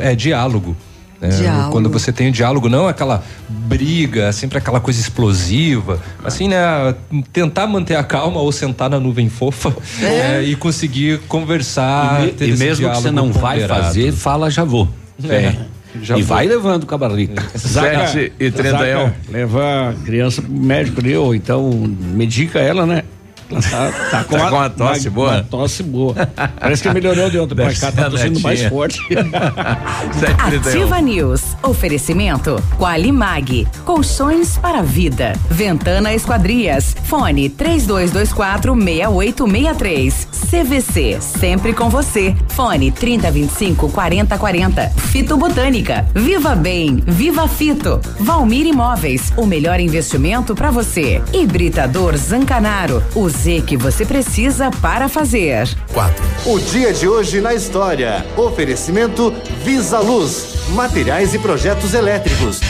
[0.00, 0.76] é diálogo.
[1.28, 1.72] Diálogo.
[1.72, 6.94] Quando você tem o diálogo, não aquela briga, sempre aquela coisa explosiva, assim, né?
[7.30, 10.42] Tentar manter a calma ou sentar na nuvem fofa né?
[10.42, 12.26] e conseguir conversar.
[12.26, 14.88] E, ter e mesmo que você não vai fazer, fala já vou.
[15.28, 15.54] É.
[16.02, 16.36] Já e vou.
[16.36, 17.42] vai levando com a barriga.
[17.54, 21.70] Sete e trinta Leva a criança pro médico ali, ou então
[22.14, 23.02] medica ela, né?
[23.50, 25.30] Ela tá, tá com, Tá uma, com uma tosse uma- boa.
[25.32, 26.14] Uma tosse boa.
[26.60, 28.98] Parece que melhorou de ontem pra cá, tá a tossindo mais forte.
[29.08, 30.66] 7h31.
[30.68, 31.42] Ativa News.
[31.62, 33.66] Oferecimento Qualimag.
[33.84, 35.32] Colchões para vida.
[35.50, 36.96] Ventana Esquadrias.
[37.04, 40.28] Fone 3224 6863.
[40.50, 41.18] CVC.
[41.20, 42.34] Sempre com você.
[42.48, 44.88] Fone 3025 4040.
[45.10, 46.06] Fito Botânica.
[46.14, 47.02] Viva Bem.
[47.06, 48.00] Viva Fito.
[48.18, 49.32] Valmir Imóveis.
[49.36, 51.22] O melhor investimento para você.
[51.32, 53.02] Hibridador Zancanaro.
[53.14, 55.66] O Z que você precisa para fazer.
[56.44, 58.26] O dia de hoje na história.
[58.36, 59.32] Oferecimento
[59.64, 60.56] Visa Luz.
[60.74, 62.60] Materiais e projetos elétricos.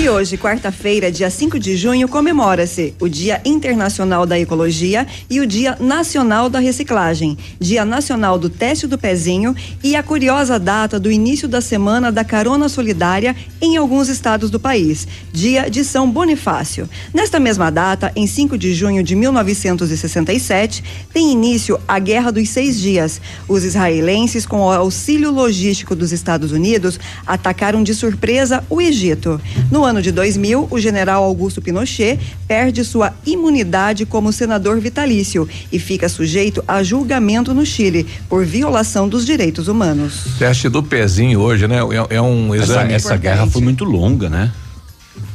[0.00, 5.46] E hoje, quarta-feira, dia 5 de junho, comemora-se o Dia Internacional da Ecologia e o
[5.46, 11.10] Dia Nacional da Reciclagem, Dia Nacional do Teste do Pezinho e a curiosa data do
[11.10, 16.88] início da Semana da Carona Solidária em alguns estados do país, Dia de São Bonifácio.
[17.12, 22.80] Nesta mesma data, em 5 de junho de 1967, tem início a Guerra dos Seis
[22.80, 23.20] Dias.
[23.48, 29.40] Os israelenses, com o auxílio logístico dos Estados Unidos, atacaram de surpresa o Egito.
[29.72, 35.78] No ano de 2000, o general Augusto Pinochet perde sua imunidade como senador vitalício e
[35.78, 40.24] fica sujeito a julgamento no Chile por violação dos direitos humanos.
[40.38, 41.78] Teste do pezinho hoje, né?
[42.10, 42.92] É, é um Essa, exame.
[42.92, 44.52] essa guerra foi muito longa, né?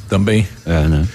[0.09, 0.47] Também.
[0.65, 1.07] É, né?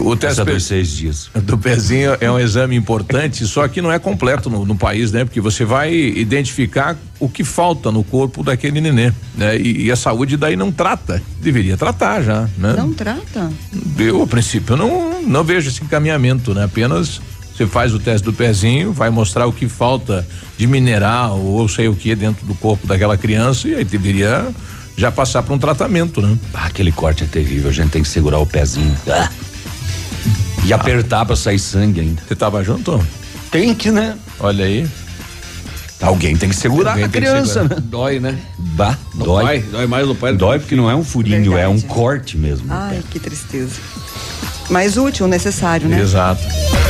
[0.00, 1.30] O teste dos seis dias.
[1.42, 5.24] do pezinho é um exame importante, só que não é completo no, no país, né?
[5.24, 9.56] Porque você vai identificar o que falta no corpo daquele nenê, né?
[9.56, 12.74] E, e a saúde daí não trata, deveria tratar já, né?
[12.76, 13.50] Não trata?
[13.98, 16.64] Eu, a princípio, não, não vejo esse encaminhamento, né?
[16.64, 17.20] Apenas
[17.54, 20.26] você faz o teste do pezinho, vai mostrar o que falta
[20.56, 24.48] de mineral ou sei o que dentro do corpo daquela criança e aí deveria
[24.96, 26.36] já passar para um tratamento, né?
[26.54, 28.96] Ah, aquele corte é terrível, a gente tem que segurar o pezinho.
[29.08, 29.28] Ah.
[30.64, 32.22] E apertar pra sair sangue ainda.
[32.26, 33.04] Você tava junto?
[33.50, 34.16] Tem que, né?
[34.38, 34.86] Olha aí.
[36.00, 37.76] Alguém tem que segurar Alguém a criança, segurar.
[37.76, 37.82] né?
[37.84, 38.38] Dói, né?
[38.58, 39.44] Bah, dói.
[39.44, 40.32] Dói, dói mais no pé.
[40.32, 41.94] Dói porque não é um furinho, é um Verdade.
[41.94, 42.66] corte mesmo.
[42.66, 43.80] no Ai, que tristeza.
[44.70, 46.00] Mas útil, necessário, né?
[46.00, 46.42] Exato.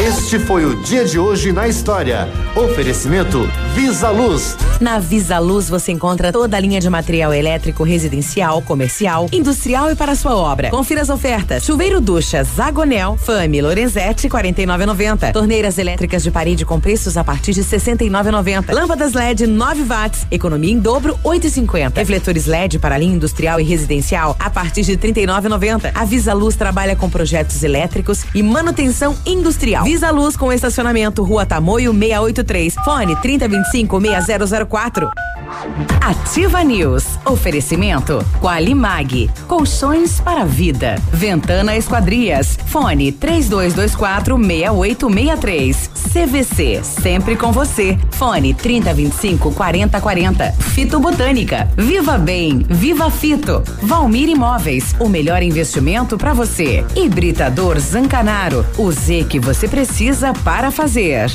[0.05, 2.29] Este foi o dia de hoje na história.
[2.57, 4.57] Oferecimento Visa Luz.
[4.81, 9.95] Na Visa Luz você encontra toda a linha de material elétrico residencial, comercial, industrial e
[9.95, 10.71] para sua obra.
[10.71, 11.63] Confira as ofertas.
[11.63, 15.33] Chuveiro ducha Zagonel, Fami, Lorenzetti, 49,90.
[15.33, 18.75] Torneiras elétricas de parede com preços a partir de 69,90.
[18.75, 21.95] Lâmpadas LED 9 watts, economia em dobro 8,50.
[21.95, 25.93] Refletores LED para linha industrial e residencial a partir de 39,90.
[25.95, 29.92] A Visa Luz trabalha com projetos elétricos e manutenção industrial.
[29.93, 32.77] Visa Luz com estacionamento Rua Tamoio 683.
[32.83, 35.11] Fone 3025 6004.
[36.01, 37.05] Ativa News.
[37.27, 39.31] Oferecimento Qualimag.
[39.47, 40.97] Colchões para vida.
[41.13, 42.59] Ventana Esquadrias.
[42.69, 45.91] Fone 3224 6863.
[46.11, 46.81] CVC.
[46.83, 47.99] Sempre com você.
[48.13, 50.53] Fone 3025 4040.
[50.53, 51.71] Fito Botânica.
[51.77, 52.65] Viva Bem.
[52.67, 53.63] Viva Fito.
[53.83, 54.95] Valmir Imóveis.
[54.99, 56.83] O melhor investimento para você.
[56.97, 58.65] Hibridador Zancanaro.
[58.79, 59.82] O Z que você precisa
[60.45, 61.31] para fazer.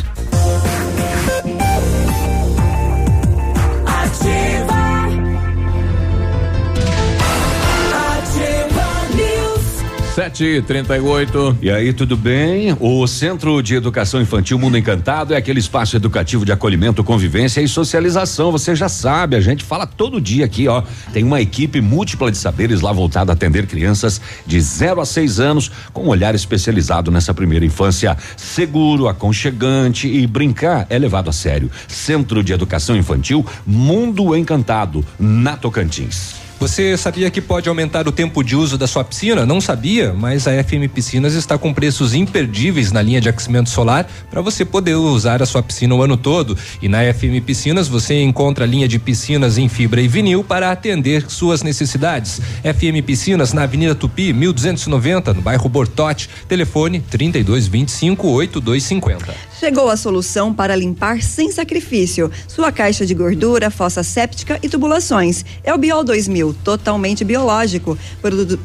[10.17, 11.55] Sete e trinta e oito.
[11.61, 12.75] E aí, tudo bem?
[12.79, 17.67] O Centro de Educação Infantil Mundo Encantado é aquele espaço educativo de acolhimento, convivência e
[17.67, 18.51] socialização.
[18.51, 20.81] Você já sabe, a gente fala todo dia aqui, ó.
[21.13, 25.39] Tem uma equipe múltipla de saberes lá voltada a atender crianças de 0 a 6
[25.39, 28.17] anos, com um olhar especializado nessa primeira infância.
[28.35, 31.69] Seguro, aconchegante e brincar é levado a sério.
[31.87, 36.36] Centro de Educação Infantil Mundo Encantado, na Tocantins.
[36.59, 39.45] Você sabia que pode aumentar o tempo de uso da sua piscina?
[39.45, 44.09] Não sabia, mas a FM Piscinas está com preços imperdíveis na linha de aquecimento solar
[44.31, 46.57] para você poder usar a sua piscina o ano todo.
[46.81, 50.71] E na FM Piscinas você encontra a linha de piscinas em fibra e vinil para
[50.71, 52.41] atender suas necessidades.
[52.63, 56.27] FM Piscinas na Avenida Tupi, 1290, no bairro Bortote.
[56.47, 59.35] Telefone 3225 8250.
[59.59, 65.43] Chegou a solução para limpar sem sacrifício sua caixa de gordura, fossa séptica e tubulações.
[65.63, 67.97] É o Biol 2000, totalmente biológico.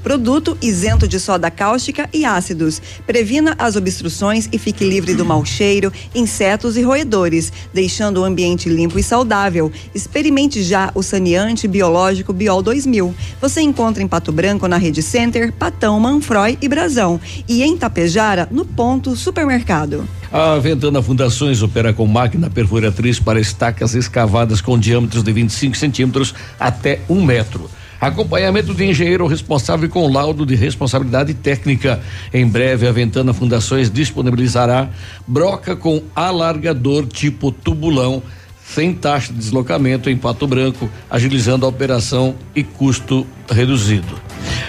[0.03, 2.83] Produto, isento de soda cáustica e ácidos.
[3.07, 8.69] Previna as obstruções e fique livre do mau cheiro, insetos e roedores, deixando o ambiente
[8.69, 9.73] limpo e saudável.
[9.95, 13.15] Experimente já o saneante biológico Biol 2000.
[13.41, 17.19] Você encontra em Pato Branco na Rede Center, Patão, Manfroy e Brasão.
[17.49, 20.07] E em Tapejara, no Ponto Supermercado.
[20.33, 26.35] A Ventana Fundações opera com máquina perfuratriz para estacas escavadas com diâmetros de 25 centímetros
[26.59, 27.71] até um metro.
[28.01, 32.01] Acompanhamento de engenheiro responsável com laudo de responsabilidade técnica.
[32.33, 34.89] Em breve, a Ventana Fundações disponibilizará
[35.27, 38.23] broca com alargador tipo tubulão
[38.65, 44.19] sem taxa de deslocamento em Pato Branco, agilizando a operação e custo reduzido.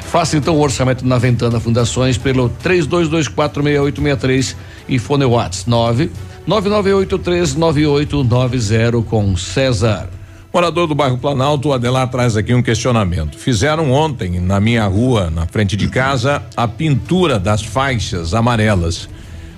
[0.04, 4.56] Faça então o orçamento na Ventana Fundações pelo 32246863
[4.88, 6.12] e fone Whats 9
[6.48, 10.10] 99839890 com César.
[10.54, 13.40] Morador do bairro Planalto, Adelar traz aqui um questionamento.
[13.40, 19.10] Fizeram ontem na minha rua, na frente de casa, a pintura das faixas amarelas.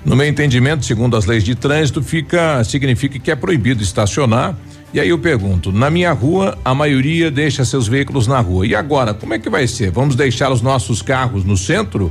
[0.06, 4.56] No meu entendimento, segundo as leis de trânsito, fica significa que é proibido estacionar.
[4.94, 8.66] E aí eu pergunto, na minha rua, a maioria deixa seus veículos na rua.
[8.66, 9.90] E agora, como é que vai ser?
[9.90, 12.10] Vamos deixar os nossos carros no centro?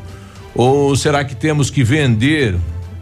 [0.54, 2.56] Ou será que temos que vender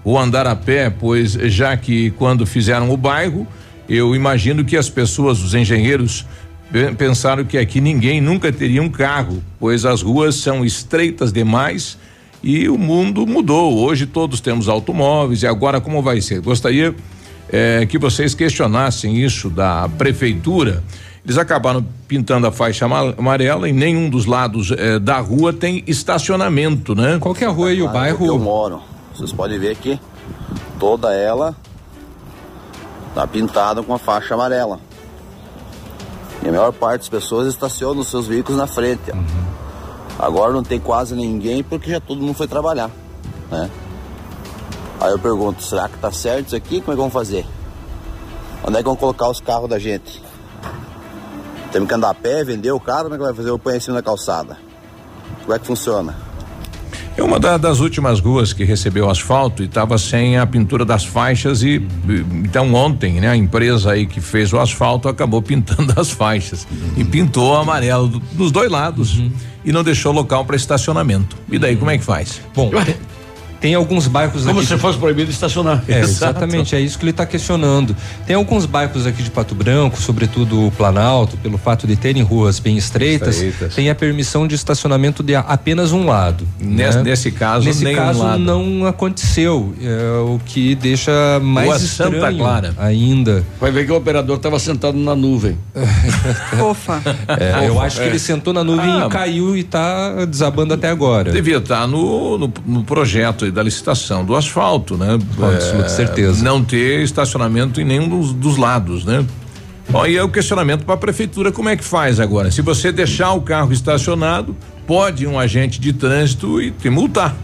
[0.04, 0.90] ou andar a pé?
[0.90, 3.48] Pois já que quando fizeram o bairro,
[3.88, 6.26] eu imagino que as pessoas, os engenheiros,
[6.72, 11.98] pe- pensaram que aqui ninguém nunca teria um carro, pois as ruas são estreitas demais
[12.42, 13.78] e o mundo mudou.
[13.80, 16.42] Hoje todos temos automóveis e agora como vai ser?
[16.42, 16.94] Gostaria
[17.52, 20.84] eh, que vocês questionassem isso da prefeitura.
[21.26, 25.82] Eles acabaram pintando a faixa ama- amarela e nenhum dos lados eh, da rua tem
[25.88, 27.18] estacionamento, né?
[27.20, 28.26] Qual que é a rua e o bairro?
[28.26, 28.82] eu moro.
[29.14, 30.00] Vocês podem ver aqui.
[30.80, 31.56] Toda ela
[33.14, 34.80] tá pintada com a faixa amarela.
[36.42, 39.12] E a maior parte das pessoas estacionam os seus veículos na frente.
[39.12, 40.24] ó.
[40.26, 42.90] Agora não tem quase ninguém porque já todo mundo foi trabalhar,
[43.50, 43.70] né?
[45.00, 46.80] Aí eu pergunto, será que tá certo isso aqui?
[46.80, 47.46] Como é que vamos fazer?
[48.66, 50.24] Onde é que vão colocar os carros da gente?
[51.72, 53.50] Temos que andar a pé, vender o carro, como é que vai fazer?
[53.50, 54.58] Eu ponho em cima da calçada.
[55.42, 56.16] Como é que funciona?
[57.16, 61.06] É uma da- das últimas ruas que recebeu asfalto e estava sem a pintura das
[61.06, 61.80] faixas e
[62.44, 67.04] então ontem, né, a empresa aí que fez o asfalto acabou pintando as faixas e
[67.04, 69.22] pintou amarelo do- dos dois lados
[69.64, 71.38] e não deixou local para estacionamento.
[71.52, 72.42] E daí como é que faz?
[72.56, 72.72] Bom,
[73.64, 74.68] tem, alguns bairros Como aqui.
[74.68, 75.84] se fosse proibido estacionar.
[75.88, 77.96] É, exatamente, é isso que ele está questionando.
[78.28, 82.60] Tem alguns bairros aqui de Pato Branco, sobretudo o Planalto, pelo fato de terem ruas
[82.60, 83.74] bem estreitas, Estreitas.
[83.76, 86.48] tem a permissão de estacionamento de apenas um lado.
[86.60, 87.04] Nesse- né?
[87.04, 88.40] nesse caso, nesse nenhum caso lado.
[88.40, 92.74] não aconteceu, é, o que deixa mais Rua Santa estranho Clara.
[92.78, 93.44] ainda.
[93.60, 95.58] Vai ver que o operador estava sentado na nuvem.
[96.58, 97.02] Fofa.
[97.28, 98.08] É, eu acho que é.
[98.08, 101.32] ele sentou na nuvem Ah, e caiu e está desabando até agora.
[101.32, 105.18] Devia estar no, no, no projeto da licitação do asfalto, né?
[105.36, 106.44] Com absoluta certeza.
[106.44, 109.26] Não ter estacionamento em nenhum dos, dos lados, né?
[109.90, 112.50] Bom, e é o questionamento para a prefeitura, como é que faz agora?
[112.50, 114.56] Se você deixar o carro estacionado,
[114.88, 117.36] pode um agente de trânsito e te multar.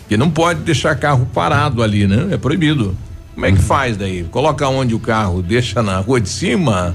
[0.00, 2.28] Porque não pode deixar carro parado ali, né?
[2.30, 2.96] É proibido.
[3.34, 4.24] Como é que faz daí?
[4.24, 5.42] Coloca onde o carro?
[5.42, 6.94] Deixa na rua de cima?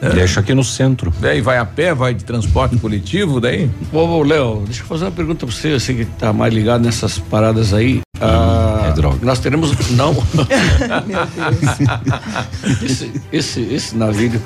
[0.00, 1.12] Deixa aqui no centro.
[1.20, 3.70] Daí vai a pé, vai de transporte coletivo, daí?
[3.92, 6.82] Ô, ô, Léo, deixa eu fazer uma pergunta pra você, você que tá mais ligado
[6.82, 8.00] nessas paradas aí.
[8.20, 9.18] Ah, é droga.
[9.22, 9.72] Nós teremos.
[9.90, 10.12] Não.
[12.82, 14.40] esse, esse, esse navio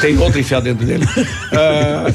[0.00, 1.06] tem outro enfiado dentro dele.
[1.52, 2.06] Ah,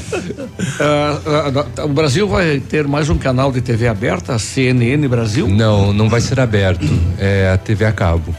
[0.80, 5.48] ah, ah, o Brasil vai ter mais um canal de TV aberta, a CNN Brasil?
[5.48, 6.86] Não, não vai ser aberto.
[7.18, 8.34] É a TV a cabo.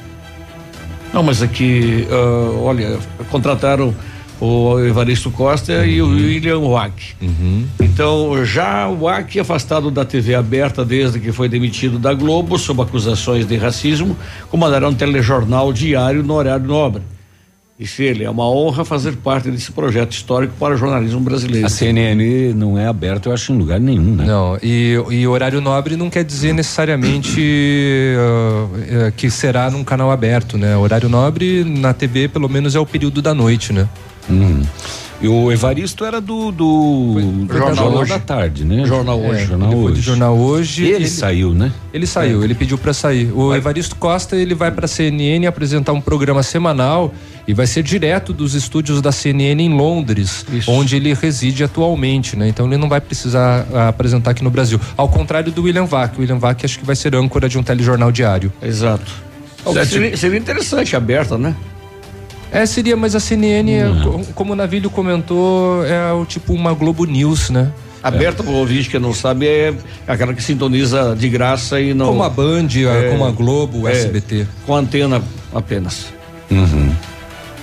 [1.13, 3.93] Não, mas aqui, ah, olha, contrataram
[4.39, 7.15] o Evaristo Costa e o William Wack.
[7.81, 12.81] Então, já o Wack, afastado da TV aberta desde que foi demitido da Globo, sob
[12.81, 14.15] acusações de racismo,
[14.49, 17.01] comandará um telejornal diário no horário nobre.
[17.79, 21.67] Disse ele, é uma honra fazer parte desse projeto histórico para o jornalismo brasileiro.
[21.67, 24.25] A CNN não é aberta, eu acho, em lugar nenhum, né?
[24.25, 27.39] Não, e, e horário nobre não quer dizer necessariamente
[28.89, 30.75] eh, que será num canal aberto, né?
[30.75, 33.87] Horário nobre na TV, pelo menos, é o período da noite, né?
[34.27, 34.63] Hum.
[35.19, 38.09] E o Evaristo era do, do, do Jornal Jornal, Hoje.
[38.09, 38.85] da Tarde, né?
[38.85, 39.45] Jornal É, Hoje.
[39.45, 40.01] Jornal ele foi do Hoje.
[40.01, 40.85] Jornal Hoje.
[40.87, 41.71] Ele, saiu, né?
[41.91, 43.31] Ele saiu, ele pediu para sair.
[43.33, 47.11] O Evaristo Costa, ele vai para a CNN apresentar um programa semanal
[47.47, 52.47] e vai ser direto dos estúdios da CNN em Londres, onde ele reside atualmente, né?
[52.49, 54.79] Então ele não vai precisar ah, apresentar aqui no Brasil.
[54.97, 56.17] Ao contrário do William Vac.
[56.17, 58.51] O William Vac acho que vai ser âncora de um telejornal diário.
[58.61, 59.11] Exato.
[59.85, 61.55] Seria, seria interessante, aberta, né?
[62.51, 66.73] É, seria, mas a CNN, é, co- como o Navilho comentou, é o tipo uma
[66.73, 67.71] Globo News, né?
[68.01, 69.73] Aberta para o ouvinte que não sabe, é
[70.07, 72.07] aquela que sintoniza de graça e não.
[72.07, 74.47] Como a Band, É, como a Globo, o é, SBT.
[74.65, 75.21] Com antena
[75.53, 76.07] apenas.
[76.49, 76.91] Uhum.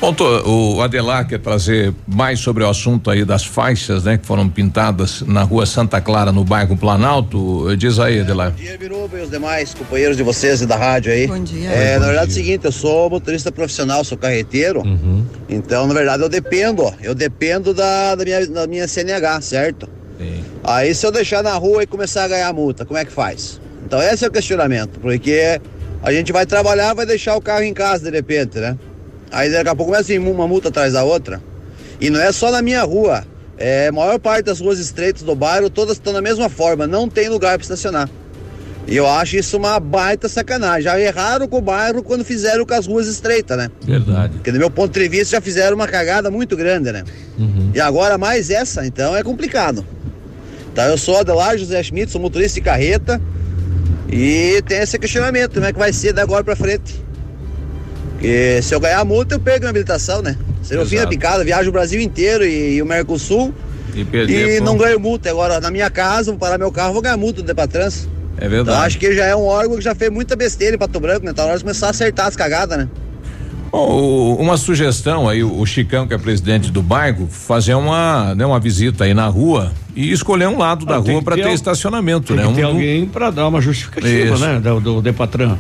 [0.04, 4.46] Ponto, o Adelar quer trazer mais sobre o assunto aí das faixas, né, que foram
[4.50, 7.74] pintadas na rua Santa Clara, no bairro Planalto.
[7.74, 8.50] Diz aí, Adelar.
[8.50, 11.26] Bom dia, Biruba e os demais companheiros de vocês e da rádio aí.
[11.26, 11.70] Bom dia.
[11.70, 12.36] É, Bom na verdade dia.
[12.36, 14.82] é o seguinte, eu sou motorista profissional, sou carreteiro.
[15.48, 16.92] Então, na verdade, eu dependo, ó.
[17.02, 19.88] Eu dependo da, da, minha, da minha CNH, certo?
[20.62, 23.58] Aí se eu deixar na rua e começar a ganhar multa, como é que faz?
[23.86, 25.58] Então esse é o questionamento, porque
[26.02, 28.76] a gente vai trabalhar, vai deixar o carro em casa de repente, né?
[29.34, 31.42] Aí daqui a pouco começa a vir uma multa atrás da outra.
[32.00, 33.24] E não é só na minha rua.
[33.58, 37.08] É, a maior parte das ruas estreitas do bairro, todas estão da mesma forma, não
[37.08, 38.08] tem lugar para estacionar.
[38.86, 40.82] E eu acho isso uma baita sacanagem.
[40.82, 43.70] Já erraram com o bairro quando fizeram com as ruas estreitas, né?
[43.82, 44.34] Verdade.
[44.34, 47.02] Porque do meu ponto de vista já fizeram uma cagada muito grande, né?
[47.74, 49.84] E agora mais essa, então é complicado.
[50.72, 53.20] Então eu sou Adelar José Schmidt, sou motorista de carreta
[54.08, 57.03] e tem esse questionamento, como é que vai ser da agora pra frente?
[58.24, 60.34] Porque se eu ganhar a multa, eu perco minha habilitação, né?
[60.62, 63.52] Seria o fim da picada, viajo o Brasil inteiro e, e o Mercosul
[63.94, 64.56] E perder.
[64.56, 65.28] e não ganho multa.
[65.28, 68.08] Agora na minha casa, vou parar meu carro, vou ganhar multa do Depatrans.
[68.38, 68.86] É Então verdade.
[68.86, 71.34] acho que já é um órgão que já fez muita besteira em Pato Branco, né?
[71.34, 72.88] Tá na hora de começar a acertar as cagadas, né?
[73.70, 78.58] Bom, uma sugestão aí, o Chicão, que é presidente do bairro, fazer uma, né, uma
[78.60, 81.48] visita aí na rua e escolher um lado da Ah, tem rua para ter ter
[81.48, 82.52] al- estacionamento, Tem né?
[82.54, 84.46] ter um- alguém para dar uma justificativa, Isso.
[84.46, 84.60] né?
[84.60, 85.58] Do, do Depatran.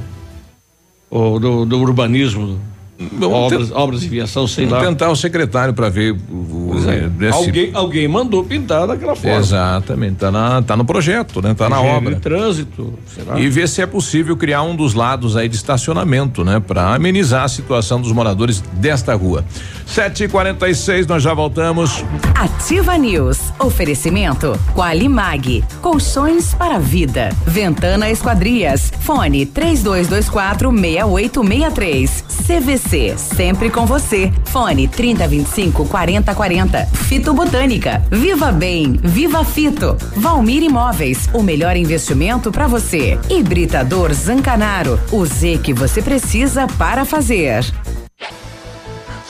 [1.10, 2.73] Do, do urbanismo.
[3.20, 4.80] Obras, obras de viação, sei lá.
[4.80, 7.08] tentar o secretário para ver o, é.
[7.08, 9.36] desse- alguém, alguém mandou pintar daquela forma.
[9.38, 11.54] Exatamente, tá, na, tá no projeto, né?
[11.54, 12.20] Tá na Engenharia obra.
[12.20, 13.40] trânsito, será?
[13.40, 16.60] E ver se é possível criar um dos lados aí de estacionamento, né?
[16.60, 19.44] Para amenizar a situação dos moradores desta rua.
[19.88, 22.04] 7h46, nós já voltamos.
[22.34, 23.38] Ativa News.
[23.58, 25.64] Oferecimento Qualimag.
[25.82, 27.30] Colchões para vida.
[27.44, 28.92] Ventana Esquadrias.
[29.00, 32.24] Fone 3224 6863.
[32.46, 32.83] CVC.
[33.16, 34.32] Sempre com você.
[34.46, 36.86] Fone 3025 4040.
[36.86, 38.02] Fito Botânica.
[38.10, 38.98] Viva Bem.
[39.02, 39.96] Viva Fito.
[40.16, 41.28] Valmir Imóveis.
[41.32, 43.18] O melhor investimento para você.
[43.28, 45.00] Hibridador Zancanaro.
[45.10, 47.64] O Z que você precisa para fazer.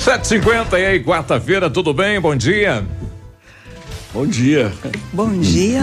[0.01, 2.21] 7h50 e aí, quarta-feira, tudo bem?
[2.21, 2.85] Bom dia.
[4.15, 4.73] Bom dia.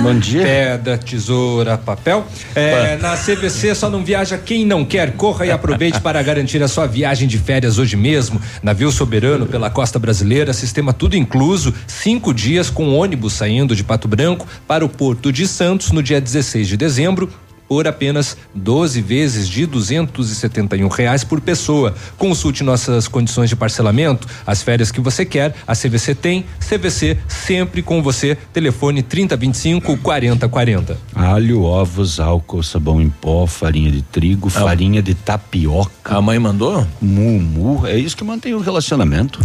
[0.02, 0.42] Bom dia.
[0.42, 2.26] Pedra, tesoura, papel.
[2.56, 5.12] É, na CVC só não viaja quem não quer.
[5.18, 8.42] Corra e aproveite para garantir a sua viagem de férias hoje mesmo.
[8.64, 11.74] Navio soberano pela costa brasileira, sistema tudo incluso.
[11.86, 16.22] Cinco dias com ônibus saindo de Pato Branco para o Porto de Santos no dia
[16.22, 17.30] 16 de dezembro.
[17.72, 21.96] Por apenas 12 vezes de 271 reais por pessoa.
[22.18, 26.46] Consulte nossas condições de parcelamento, as férias que você quer, a CVC tem.
[26.60, 28.38] CVC sempre com você.
[28.52, 30.98] Telefone 3025 4040.
[31.16, 36.18] Alho, ovos, álcool, sabão em pó, farinha de trigo, farinha de tapioca.
[36.18, 36.86] A mãe mandou?
[37.02, 39.40] Mumu, é isso que mantém o relacionamento.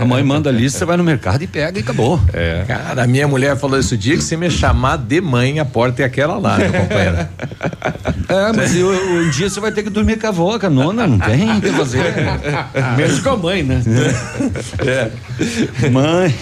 [0.00, 2.20] A mãe manda a lista, você vai no mercado e pega e acabou.
[2.32, 2.64] É.
[2.68, 6.02] Cara, a minha mulher falou esse dia que se me chamar de mãe, a porta
[6.02, 7.39] é aquela lá, meu companheiro.
[8.28, 10.70] É, mas eu- um dia você vai ter que dormir com a avó, com a
[10.70, 12.14] nona, não tem o que fazer.
[12.96, 13.82] Mesmo com a mãe, né?
[15.90, 16.34] Mãe,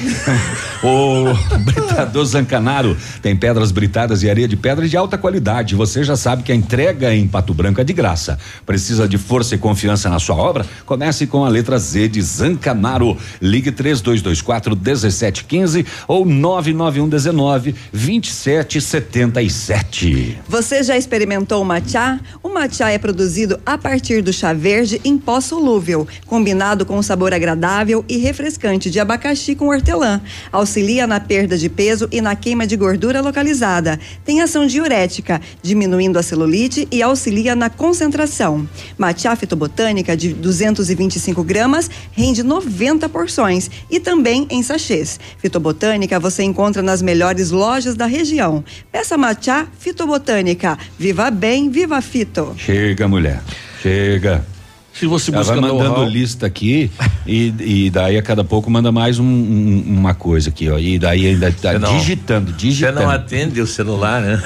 [0.82, 1.24] o
[1.61, 5.74] Britador Zancanaro tem pedras britadas e areia de pedra de alta qualidade.
[5.74, 8.38] Você já sabe que a entrega em Pato Branco é de graça.
[8.66, 10.66] Precisa de força e confiança na sua obra?
[10.84, 13.16] Comece com a letra Z de Zancanaro.
[13.40, 20.38] Ligue 3224 1715 ou 991 19 2777.
[20.49, 22.20] Você já experimentou o matcha?
[22.43, 27.03] O matcha é produzido a partir do chá verde em pó solúvel, combinado com um
[27.03, 30.20] sabor agradável e refrescante de abacaxi com hortelã.
[30.53, 33.99] Auxilia na perda de peso e na queima de gordura localizada.
[34.24, 38.68] Tem ação diurética, diminuindo a celulite e auxilia na concentração.
[38.97, 45.18] Matcha fitobotânica de 225 gramas rende 90 porções e também em sachês.
[45.39, 48.64] Fitobotânica você encontra nas melhores lojas da região.
[48.93, 50.77] Peça matcha fitobotânica.
[50.98, 52.54] Viva bem, viva fito.
[52.56, 53.40] Chega, mulher.
[53.82, 54.44] Chega.
[54.92, 56.90] Se você Ela busca vai mandando lista aqui
[57.24, 60.76] e, e daí a cada pouco manda mais um- um- uma coisa aqui, ó.
[60.76, 63.00] E daí ainda tá Você não- digitando, Você digitando.
[63.02, 64.42] não atende o celular, né?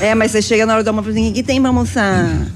[0.00, 2.46] É, mas você chega na hora do almoço e assim, o que tem pra almoçar?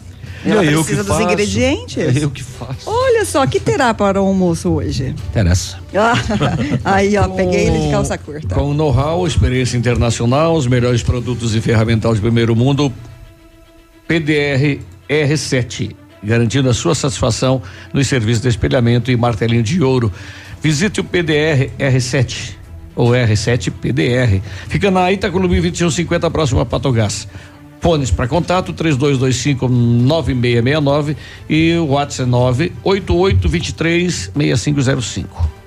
[0.44, 1.22] Ela É eu precisa que dos faço.
[1.22, 2.16] ingredientes.
[2.16, 2.82] É eu que faço.
[2.88, 5.14] Olha só, que terá para o almoço hoje?
[5.30, 5.76] Interessa.
[5.92, 6.14] Ah,
[6.84, 8.54] aí, ó, peguei ele de calça curta.
[8.54, 12.90] Com know-how, experiência internacional, os melhores produtos e ferramental de primeiro mundo,
[14.10, 17.62] PDR R7, garantindo a sua satisfação
[17.94, 20.12] nos serviços de espelhamento e martelinho de ouro.
[20.60, 22.56] Visite o PDR R7
[22.96, 24.42] ou R7 PDR.
[24.66, 27.28] Fica na Itacolomi 2150, próximo a Patogás.
[27.80, 31.16] Fones para contato 3225 9669
[31.48, 35.59] e o WhatsApp 98823 6505.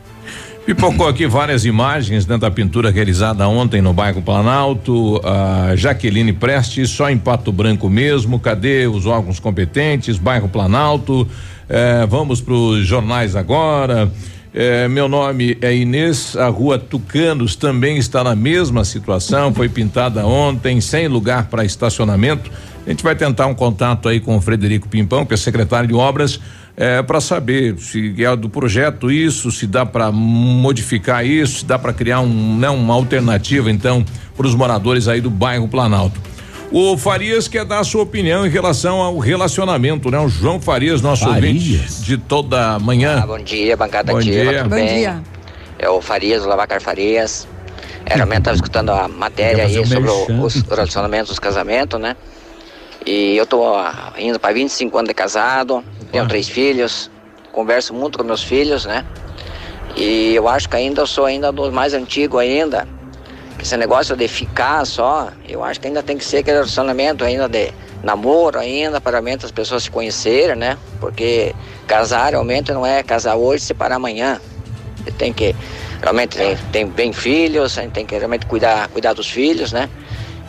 [0.66, 5.20] Pipocou aqui várias imagens né, da pintura realizada ontem no bairro Planalto.
[5.22, 8.40] A Jaqueline Prestes, só em Pato Branco mesmo.
[8.40, 10.18] Cadê os órgãos competentes?
[10.18, 11.28] Bairro Planalto.
[11.68, 14.10] Eh, vamos para os jornais agora.
[14.54, 20.28] Eh, meu nome é Inês, a rua Tucanos também está na mesma situação, foi pintada
[20.28, 22.52] ontem, sem lugar para estacionamento.
[22.86, 25.96] A gente vai tentar um contato aí com o Frederico Pimpão, que é secretário de
[25.96, 26.40] obras,
[26.76, 31.78] eh, para saber se é do projeto isso, se dá para modificar isso, se dá
[31.78, 34.04] para criar um, né, uma alternativa então
[34.36, 36.20] para os moradores aí do bairro Planalto.
[36.72, 40.18] O Farias quer dar a sua opinião em relação ao relacionamento, né?
[40.18, 43.20] O João Farias, nosso ouvinte de toda manhã.
[43.22, 44.58] Ah, bom dia, bancada Bom ativa, dia.
[44.64, 44.88] tudo Bom bem?
[44.96, 45.22] dia.
[45.78, 47.48] É o Farias, o Lavacar Farias.
[48.08, 52.16] É, realmente estava escutando a matéria aí sobre o- os relacionamentos, os casamentos, né?
[53.06, 53.64] E eu tô
[54.18, 57.12] indo para 25 anos de casado, tenho três filhos,
[57.52, 59.06] converso muito com meus filhos, né?
[59.96, 62.88] E eu acho que ainda eu sou ainda dos mais antigos ainda.
[63.60, 67.48] Esse negócio de ficar só, eu acho que ainda tem que ser aquele relacionamento ainda
[67.48, 67.72] de
[68.04, 70.78] namoro ainda, para as pessoas se conhecerem, né?
[71.00, 71.54] Porque
[71.88, 74.40] casar realmente não é casar hoje e separar amanhã.
[75.18, 75.56] Tem que
[76.02, 79.90] realmente tem, tem bem filhos, a gente tem que realmente cuidar, cuidar dos filhos, né?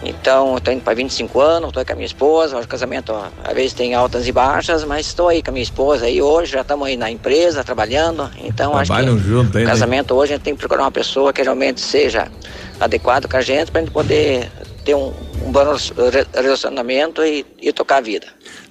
[0.05, 3.29] Então, tô indo para 25 anos, estou aí com a minha esposa, o casamento ó,
[3.43, 6.53] às vezes tem altas e baixas, mas estou aí com a minha esposa aí hoje,
[6.53, 9.73] já estamos aí na empresa, trabalhando, então acho Trabalham que junto aí, o né?
[9.73, 12.29] casamento hoje a gente tem que procurar uma pessoa que realmente seja
[12.79, 14.51] adequado com a gente para a gente poder
[14.85, 15.65] ter um, um bom
[16.13, 18.27] re- relacionamento e, e tocar a vida.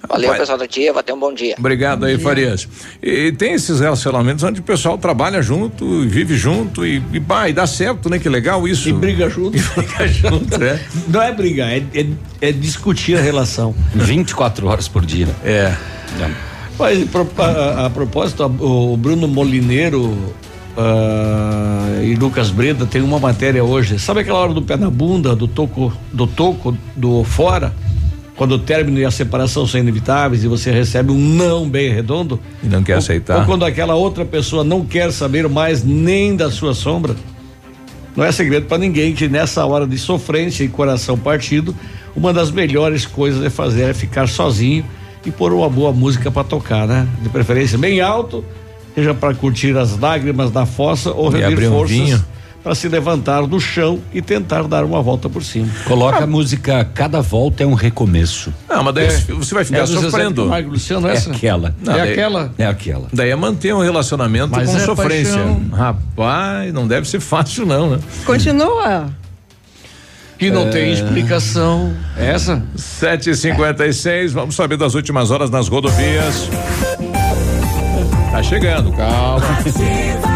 [0.08, 0.40] Valeu, Rapaz.
[0.40, 1.54] pessoal da Tia, tenha um bom dia.
[1.58, 2.68] Obrigado aí, Farias.
[3.02, 7.52] E, tem esses relacionamentos onde o pessoal trabalha junto, vive junto e, e, bah, e
[7.52, 8.18] dá certo, né?
[8.18, 8.88] Que legal isso.
[8.88, 9.56] E briga junto.
[9.56, 10.78] E briga junto, é.
[11.08, 12.06] Não é brigar, é, é-
[12.40, 13.74] é discutir a relação.
[13.94, 15.28] 24 horas por dia.
[15.44, 15.74] É.
[16.78, 20.16] Mas pro- a, a- propósito, a- o Bruno Molineiro
[20.76, 23.98] ah, e Lucas Breda tem uma matéria hoje.
[23.98, 27.72] Sabe aquela hora do pé na bunda, do toco, do toco, do fora?
[28.36, 32.40] Quando o término e a separação são inevitáveis e você recebe um não bem redondo?
[32.62, 33.40] E não quer Ou- aceitar.
[33.40, 37.14] Ou quando aquela outra pessoa não quer saber mais nem da sua sombra?
[38.16, 41.74] Não é segredo para ninguém que nessa hora de sofrência e coração partido,
[42.14, 44.84] uma das melhores coisas é fazer é ficar sozinho
[45.24, 47.06] e pôr uma boa música para tocar, né?
[47.22, 48.44] De preferência bem alto,
[48.94, 52.24] seja para curtir as lágrimas da fossa ou E reunir abrir um forças vinho.
[52.64, 55.68] Para se levantar do chão e tentar dar uma volta por cima.
[55.84, 58.52] Coloca a música Cada Volta é um Recomeço.
[58.66, 60.44] Não, mas daí você vai ficar É sofrendo.
[60.66, 61.30] Luciano, É essa?
[61.30, 61.74] aquela.
[61.82, 62.54] Não, é daí- aquela?
[62.56, 63.08] É aquela.
[63.12, 65.34] Daí é manter um relacionamento Mas com é sofrência.
[65.36, 65.62] paixão.
[65.72, 67.98] Rapaz, não deve ser fácil, não, né?
[68.24, 69.10] Continua.
[70.38, 70.70] Que não É.
[70.70, 71.94] tem explicação.
[72.16, 72.62] Essa?
[72.76, 76.48] 7h56, vamos saber das últimas horas nas rodovias.
[78.32, 79.44] Tá chegando, calma.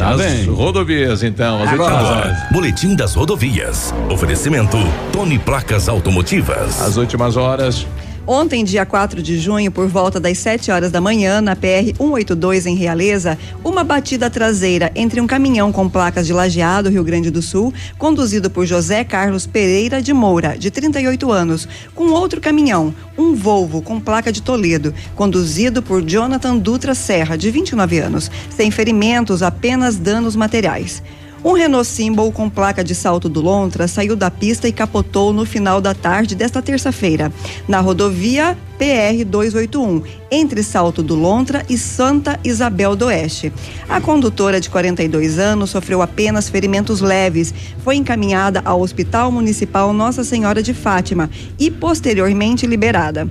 [0.00, 0.46] Nas vem.
[0.46, 2.08] rodovias, então, as últimas horas.
[2.10, 3.94] Agora, Boletim das Rodovias.
[4.10, 4.76] Oferecimento
[5.12, 6.80] Tony Placas Automotivas.
[6.80, 7.86] As últimas horas.
[8.26, 12.66] Ontem, dia 4 de junho, por volta das 7 horas da manhã, na PR 182
[12.66, 17.40] em Realeza, uma batida traseira entre um caminhão com placas de Lajeado, Rio Grande do
[17.40, 23.34] Sul, conduzido por José Carlos Pereira de Moura, de 38 anos, com outro caminhão, um
[23.34, 29.42] Volvo com placa de Toledo, conduzido por Jonathan Dutra Serra, de 29 anos, sem ferimentos,
[29.42, 31.02] apenas danos materiais.
[31.42, 35.46] Um Renault Symbol com placa de salto do Lontra saiu da pista e capotou no
[35.46, 37.32] final da tarde desta terça-feira,
[37.66, 43.50] na rodovia PR 281, entre Salto do Lontra e Santa Isabel do Oeste.
[43.88, 50.22] A condutora de 42 anos sofreu apenas ferimentos leves, foi encaminhada ao Hospital Municipal Nossa
[50.22, 53.26] Senhora de Fátima e posteriormente liberada.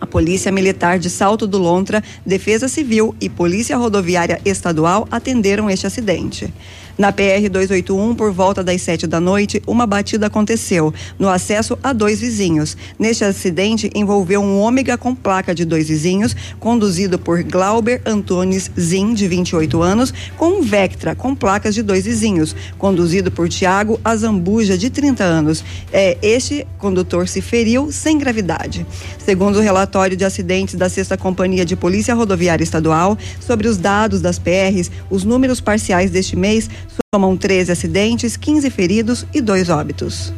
[0.00, 5.86] A Polícia Militar de Salto do Lontra, Defesa Civil e Polícia Rodoviária Estadual atenderam este
[5.86, 6.52] acidente.
[6.98, 11.92] Na PR 281, por volta das sete da noite, uma batida aconteceu no acesso a
[11.92, 12.76] dois vizinhos.
[12.98, 19.14] Neste acidente, envolveu um ômega com placa de dois vizinhos, conduzido por Glauber Antunes Zin,
[19.14, 24.76] de 28 anos, com um Vectra com placas de dois vizinhos, conduzido por Tiago Azambuja,
[24.76, 25.64] de 30 anos.
[25.92, 28.84] É, este condutor se feriu sem gravidade.
[29.24, 34.20] Segundo o relatório de acidentes da Sexta Companhia de Polícia Rodoviária Estadual, sobre os dados
[34.20, 36.68] das PRs, os números parciais deste mês
[37.14, 40.32] somam 13 acidentes, 15 feridos e dois óbitos.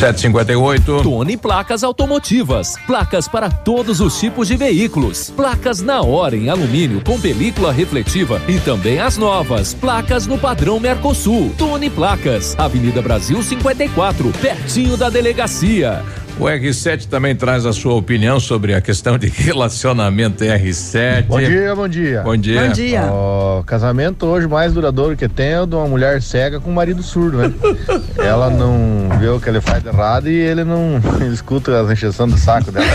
[0.00, 1.02] 758.
[1.02, 2.74] Tony Placas Automotivas.
[2.86, 5.28] Placas para todos os tipos de veículos.
[5.28, 9.74] Placas na hora em alumínio com película refletiva e também as novas.
[9.74, 11.54] Placas no padrão Mercosul.
[11.58, 12.58] Tony Placas.
[12.58, 16.02] Avenida Brasil 54, pertinho da delegacia.
[16.40, 21.26] O R7 também traz a sua opinião sobre a questão de relacionamento R7.
[21.26, 22.22] Bom dia, bom dia.
[22.22, 22.66] Bom dia.
[22.66, 23.02] Bom dia.
[23.12, 26.72] O casamento hoje mais duradouro que tem é o de uma mulher cega com um
[26.72, 27.52] marido surdo, né?
[28.16, 30.98] Ela não vê o que ele faz de errado e ele não
[31.30, 32.86] escuta as encheções do saco dela.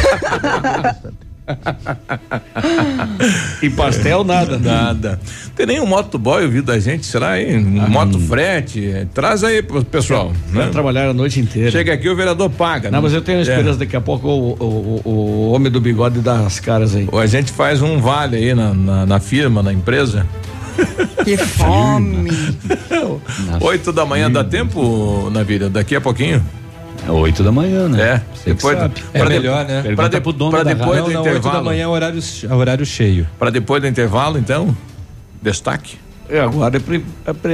[3.62, 4.58] E pastel, nada.
[4.58, 5.20] Nada.
[5.56, 7.56] Tem nenhum motoboy ouvido a gente, será aí?
[7.58, 9.08] Um moto frete.
[9.14, 10.34] Traz aí pro pessoal.
[10.50, 10.72] Vai Né?
[10.72, 11.72] trabalhar a noite inteira.
[11.72, 12.90] Chega aqui, o vereador paga.
[12.92, 13.04] Não, né?
[13.04, 13.42] mas eu tenho É.
[13.42, 17.08] esperança daqui a pouco o, o, o, homem do bigode dá as caras aí.
[17.12, 20.26] Ou a gente faz um vale aí na, na, na firma, na empresa.
[21.24, 22.32] Que fome.
[23.62, 25.70] Oito da manhã dá tempo, Navíria?
[25.70, 26.44] Daqui a pouquinho?
[27.08, 28.02] É oito da manhã, né?
[28.02, 28.22] É.
[28.46, 28.96] Depois, sabe.
[29.14, 29.74] É pra de- melhor, né?
[29.82, 31.66] Pra, Pergunta de, pro dono pra da depois não, do não, 8 da intervalo.
[31.66, 32.20] manhã é horário,
[32.52, 33.28] horário cheio.
[33.38, 34.76] Pra depois do intervalo, então,
[35.42, 35.98] destaque.
[36.28, 37.54] É, agora é, pri, é pri,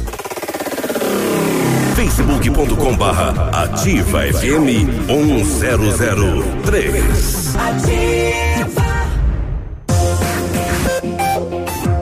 [1.95, 7.55] facebook.com barra ativa FM 1003.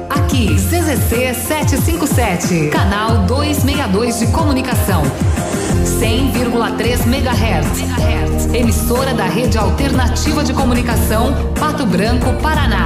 [0.10, 5.02] Aqui, CZC 757, canal 262 de comunicação.
[6.00, 8.54] 100,3 MHz.
[8.54, 12.86] Emissora da Rede Alternativa de Comunicação, Pato Branco, Paraná.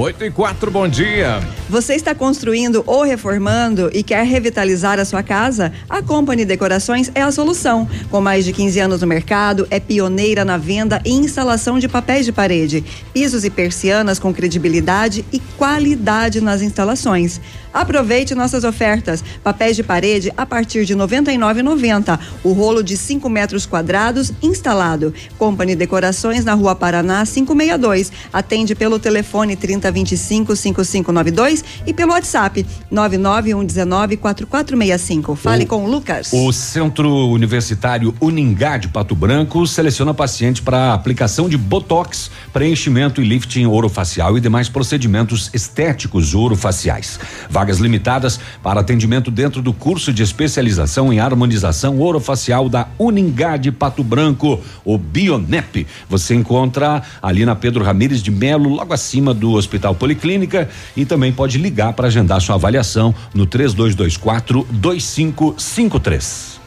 [0.00, 1.40] Oito e quatro, bom dia.
[1.70, 5.72] Você está construindo ou reformando e quer revitalizar a sua casa?
[5.88, 7.88] A Company Decorações é a solução.
[8.10, 12.26] Com mais de 15 anos no mercado, é pioneira na venda e instalação de papéis
[12.26, 17.40] de parede, pisos e persianas com credibilidade e qualidade nas instalações.
[17.72, 19.22] Aproveite nossas ofertas.
[19.44, 22.18] Papéis de parede a partir de R$ 99,90.
[22.42, 25.14] O rolo de 5 metros quadrados instalado.
[25.38, 28.10] Company Decorações na Rua Paraná 562.
[28.32, 35.36] Atende pelo telefone 3025 5592 e pelo WhatsApp 991194465.
[35.36, 36.30] Fale O- com o Lucas.
[36.32, 43.24] O Centro Universitário Uningá de Pato Branco seleciona paciente para aplicação de botox, preenchimento e
[43.24, 47.18] lifting orofacial e demais procedimentos estéticos orofaciais.
[47.48, 53.70] Vagas limitadas para atendimento dentro do curso de especialização em harmonização orofacial da Uningá de
[53.72, 55.86] Pato Branco, o Bionep.
[56.08, 61.32] Você encontra ali na Pedro Ramires de Melo, logo acima do Hospital Policlínica e também
[61.32, 66.60] pode ligar para agendar sua avaliação no 3224 2553.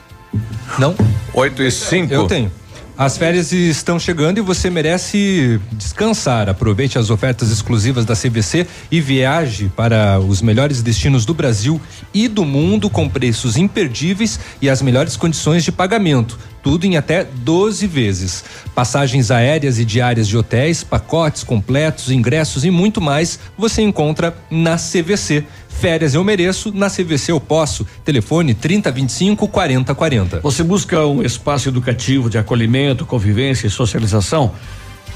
[0.80, 0.96] Não?
[1.34, 2.14] 8 e 5.
[2.14, 2.52] Eu tenho.
[2.96, 6.48] As férias estão chegando e você merece descansar.
[6.48, 11.82] Aproveite as ofertas exclusivas da CVC e viaje para os melhores destinos do Brasil
[12.14, 16.38] e do mundo com preços imperdíveis e as melhores condições de pagamento.
[16.62, 18.44] Tudo em até 12 vezes.
[18.76, 24.78] Passagens aéreas e diárias de hotéis, pacotes completos, ingressos e muito mais você encontra na
[24.78, 25.44] CVC.
[25.80, 27.86] Férias eu mereço, na CVC eu posso.
[28.06, 30.40] Telefone 3025 4040.
[30.40, 34.54] Você busca um espaço educativo de acolhimento, convivência e socialização?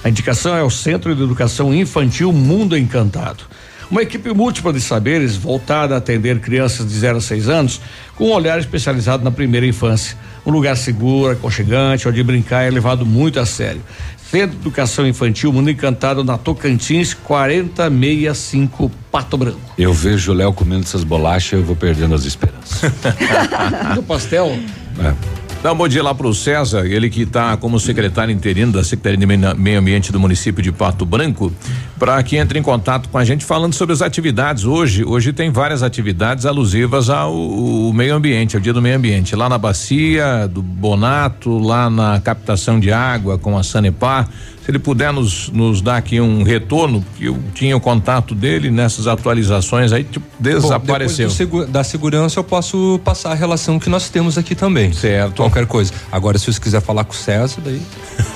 [0.04, 3.46] A indicação é o Centro de Educação Infantil Mundo Encantado.
[3.90, 7.82] Uma equipe múltipla de saberes voltada a atender crianças de 0 a 6 anos
[8.16, 10.18] com um olhar especializado na primeira infância.
[10.46, 13.82] Um lugar seguro, aconchegante, onde brincar é levado muito a sério.
[14.30, 19.60] Centro de Educação Infantil Mundo Encantado na Tocantins 4065 Pato Branco.
[19.78, 22.92] Eu vejo o Léo comendo essas bolachas, eu vou perdendo as esperanças.
[23.96, 24.60] Do pastel?
[25.00, 25.47] É.
[25.64, 29.18] Dá um bom dia lá pro César, ele que está como secretário interino da Secretaria
[29.18, 31.52] de Meio Ambiente do município de Pato Branco,
[31.98, 35.04] para que entre em contato com a gente falando sobre as atividades hoje.
[35.04, 39.36] Hoje tem várias atividades alusivas ao, ao meio ambiente, ao dia do meio ambiente.
[39.36, 44.30] Lá na bacia do Bonato, lá na captação de água com a Sanepar.
[44.68, 48.70] Se ele puder nos, nos dar aqui um retorno, que eu tinha o contato dele
[48.70, 51.30] nessas atualizações aí, tipo, desapareceu.
[51.30, 54.92] Bom, segu da segurança eu posso passar a relação que nós temos aqui também.
[54.92, 55.38] Certo.
[55.38, 55.94] Qualquer coisa.
[56.12, 57.82] Agora, se você quiser falar com o César, daí.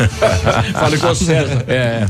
[0.71, 1.65] Fale com o César.
[1.67, 2.07] É.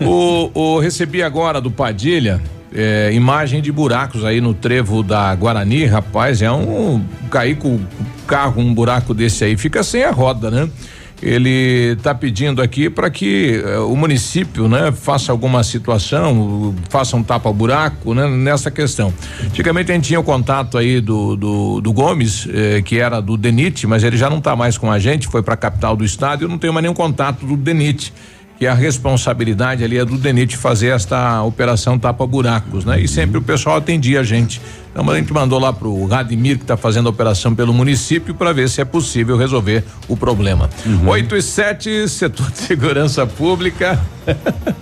[0.00, 2.40] O, o recebi agora do Padilha.
[2.72, 7.80] É, imagem de buracos aí no trevo da Guarani, rapaz, é um cair com o
[8.26, 10.68] carro um buraco desse aí, fica sem a roda, né?
[11.24, 17.22] Ele está pedindo aqui para que eh, o município, né, faça alguma situação, faça um
[17.22, 19.12] tapa buraco, né, nessa questão.
[19.42, 23.38] Antigamente a gente tinha o contato aí do do, do Gomes, eh, que era do
[23.38, 26.04] Denit, mas ele já não está mais com a gente, foi para a capital do
[26.04, 26.44] estado.
[26.44, 28.12] Eu não tenho mais nenhum contato do Denit
[28.58, 33.00] que a responsabilidade ali é do DENIT fazer esta operação tapa buracos, né?
[33.00, 34.60] E sempre o pessoal atendia a gente.
[34.92, 38.52] Então a gente mandou lá pro Radimir que está fazendo a operação pelo município para
[38.52, 40.70] ver se é possível resolver o problema.
[40.86, 41.08] Uhum.
[41.08, 44.00] 8 e 7, setor de segurança pública.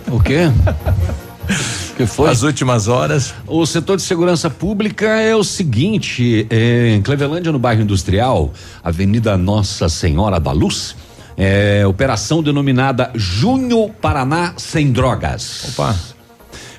[0.09, 0.51] O quê?
[1.97, 2.31] que foi?
[2.31, 3.35] As últimas horas.
[3.47, 8.53] O setor de segurança pública é o seguinte: é, em Clevelândia, no bairro industrial,
[8.83, 10.97] Avenida Nossa Senhora da Luz,
[11.37, 15.69] é, operação denominada Junho Paraná Sem Drogas.
[15.71, 16.13] Opa.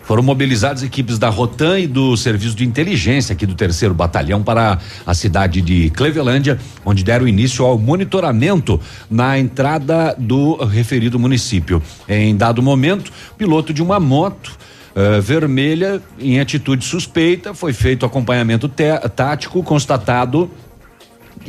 [0.04, 4.78] Foram mobilizadas equipes da Rotan e do Serviço de Inteligência aqui do terceiro batalhão para
[5.06, 8.80] a cidade de Clevelândia, onde deram início ao monitoramento
[9.10, 11.82] na entrada do referido município.
[12.08, 14.58] Em dado momento, piloto de uma moto
[14.94, 20.52] uh, vermelha em atitude suspeita foi feito acompanhamento tático constatado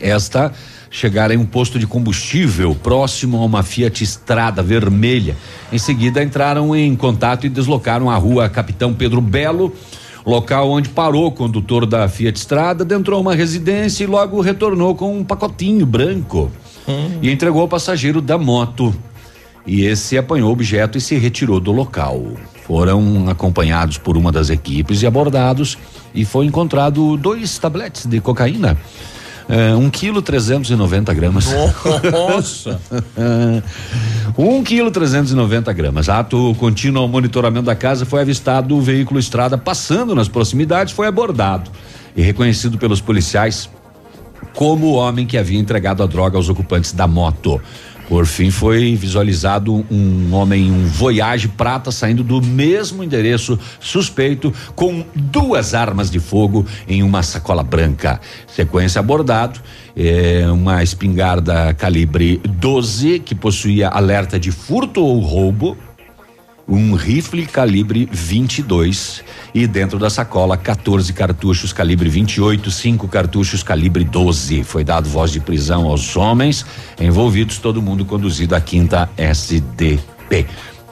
[0.01, 0.53] esta
[0.95, 5.37] chegar em um posto de combustível próximo a uma Fiat Estrada vermelha.
[5.73, 9.75] Em seguida, entraram em contato e deslocaram a rua Capitão Pedro Belo,
[10.25, 15.19] local onde parou o condutor da Fiat Estrada, adentrou uma residência e logo retornou com
[15.19, 16.49] um pacotinho branco
[16.87, 17.19] hum.
[17.21, 18.95] e entregou ao passageiro da moto.
[19.67, 22.23] E esse apanhou o objeto e se retirou do local.
[22.69, 25.77] Foram acompanhados por uma das equipes e abordados
[26.15, 28.79] e foi encontrado dois tabletes de cocaína
[29.49, 31.47] é, um quilo trezentos e noventa gramas.
[32.11, 32.81] Nossa!
[34.37, 36.09] um quilo trezentos e noventa gramas.
[36.09, 41.07] Ato contínuo ao monitoramento da casa foi avistado o veículo estrada passando nas proximidades, foi
[41.07, 41.71] abordado
[42.17, 43.69] e reconhecido pelos policiais
[44.55, 47.61] como o homem que havia entregado a droga aos ocupantes da moto.
[48.09, 55.05] Por fim, foi visualizado um homem, um Voyage prata, saindo do mesmo endereço suspeito com
[55.15, 58.21] duas armas de fogo em uma sacola branca.
[58.47, 59.61] Sequência abordado,
[59.97, 65.77] é, uma espingarda calibre 12 que possuía alerta de furto ou roubo
[66.67, 69.23] um rifle calibre 22
[69.55, 74.65] e dentro da sacola 14 cartuchos calibre 28, cinco cartuchos calibre 12.
[74.65, 76.65] Foi dado voz de prisão aos homens
[76.99, 80.47] envolvidos, todo mundo conduzido à quinta SDP.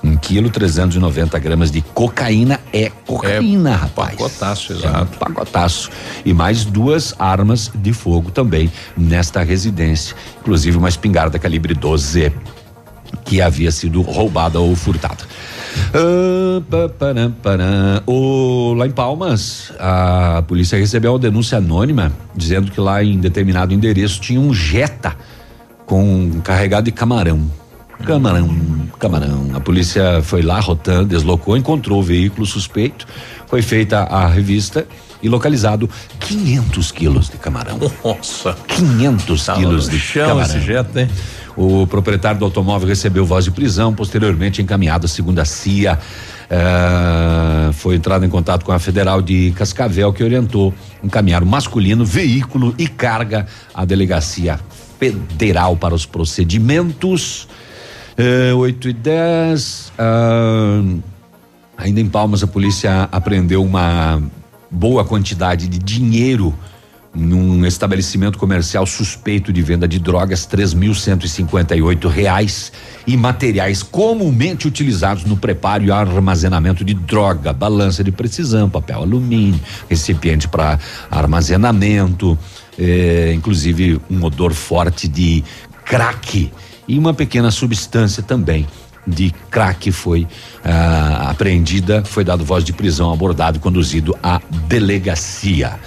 [0.04, 4.16] Um quilo 390 gramas de cocaína é cocaína, é rapaz.
[4.16, 4.96] Pacotaço, exato.
[4.96, 5.90] É um pacotaço.
[6.24, 10.16] E mais duas armas de fogo também nesta residência.
[10.40, 12.32] Inclusive uma espingarda calibre 12
[13.24, 15.24] que havia sido roubada ou furtada.
[18.06, 23.72] O, lá em Palmas, a polícia recebeu uma denúncia anônima dizendo que lá em determinado
[23.72, 25.14] endereço tinha um Jetta
[25.86, 27.61] com carregado de camarão.
[28.04, 28.48] Camarão,
[28.98, 29.50] camarão.
[29.54, 33.06] A polícia foi lá, rotando, deslocou, encontrou o veículo suspeito,
[33.46, 34.86] foi feita a revista
[35.22, 35.88] e localizado
[36.18, 37.78] 500 quilos de camarão.
[38.04, 38.56] Nossa!
[38.66, 40.56] 500 tá quilos de chão camarão.
[40.56, 41.08] esse Jetta, hein?
[41.56, 45.98] O proprietário do automóvel recebeu voz de prisão, posteriormente encaminhado segundo a CIA.
[46.50, 50.74] Uh, foi entrado em contato com a Federal de Cascavel, que orientou
[51.04, 54.58] encaminhar o masculino, veículo e carga à delegacia
[54.98, 57.48] federal para os procedimentos.
[58.18, 59.92] Uh, 8 e 10.
[59.98, 61.02] Uh,
[61.76, 64.22] ainda em Palmas, a polícia apreendeu uma
[64.70, 66.54] boa quantidade de dinheiro
[67.14, 72.08] num estabelecimento comercial suspeito de venda de drogas, três mil cento e cinquenta e oito
[72.08, 72.72] reais
[73.06, 79.60] e materiais comumente utilizados no preparo e armazenamento de droga, balança de precisão, papel alumínio,
[79.90, 80.78] recipiente para
[81.10, 82.38] armazenamento,
[82.78, 85.44] eh, inclusive um odor forte de
[85.84, 86.50] crack
[86.86, 88.66] e uma pequena substância também
[89.06, 90.26] de crack foi
[90.64, 95.78] ah, apreendida, foi dado voz de prisão, abordado e conduzido à delegacia.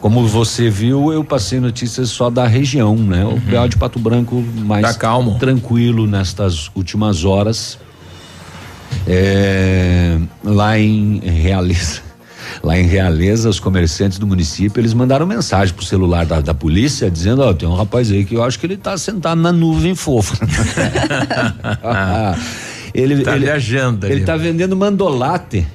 [0.00, 3.24] Como você viu, eu passei notícias só da região, né?
[3.24, 3.68] O uhum.
[3.68, 5.38] de Pato Branco mais tá calmo.
[5.38, 7.78] tranquilo nestas últimas horas.
[9.06, 12.02] É, lá em Realeza,
[12.62, 17.10] lá em Realeza, os comerciantes do município, eles mandaram mensagem pro celular da, da polícia
[17.10, 19.52] dizendo, ó, oh, tem um rapaz aí que eu acho que ele tá sentado na
[19.52, 20.36] nuvem fofa.
[22.94, 24.24] Ele Tá ele, viajando Ele ali.
[24.24, 25.66] tá vendendo mandolate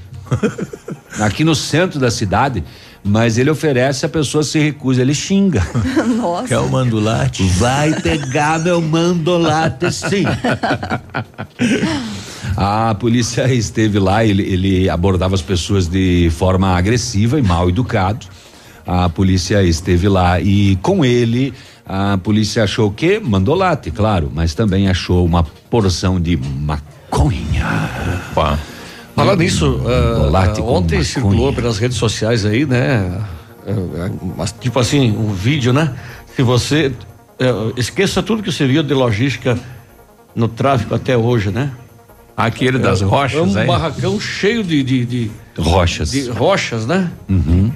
[1.22, 2.64] aqui no centro da cidade,
[3.04, 5.66] mas ele oferece, a pessoa se recusa, ele xinga.
[6.18, 6.48] Nossa.
[6.48, 7.44] Quer o mandolate?
[7.58, 10.24] Vai pegar meu mandolate, sim.
[12.58, 18.26] A polícia esteve lá, ele, ele abordava as pessoas de forma agressiva e mal educado.
[18.86, 21.54] A polícia esteve lá e com ele
[21.94, 23.20] a polícia achou o quê?
[23.22, 27.66] Mandolate, claro, mas também achou uma porção de maconha.
[28.32, 28.58] Opa.
[29.16, 31.04] Falar nisso, Mandolate ah, com ontem maconha.
[31.04, 33.20] circulou pelas redes sociais aí, né?
[33.68, 35.94] ah, mas, tipo assim, um vídeo, né?
[36.36, 36.92] Se você
[37.40, 39.58] ah, esqueça tudo que você viu de logística
[40.36, 41.72] no tráfico até hoje, né?
[42.36, 43.68] Aquele das É- rochas, É um aí.
[43.68, 46.12] barracão cheio de, de, de, Rochas.
[46.12, 47.12] de rochas, né?
[47.30, 47.72] Uhum.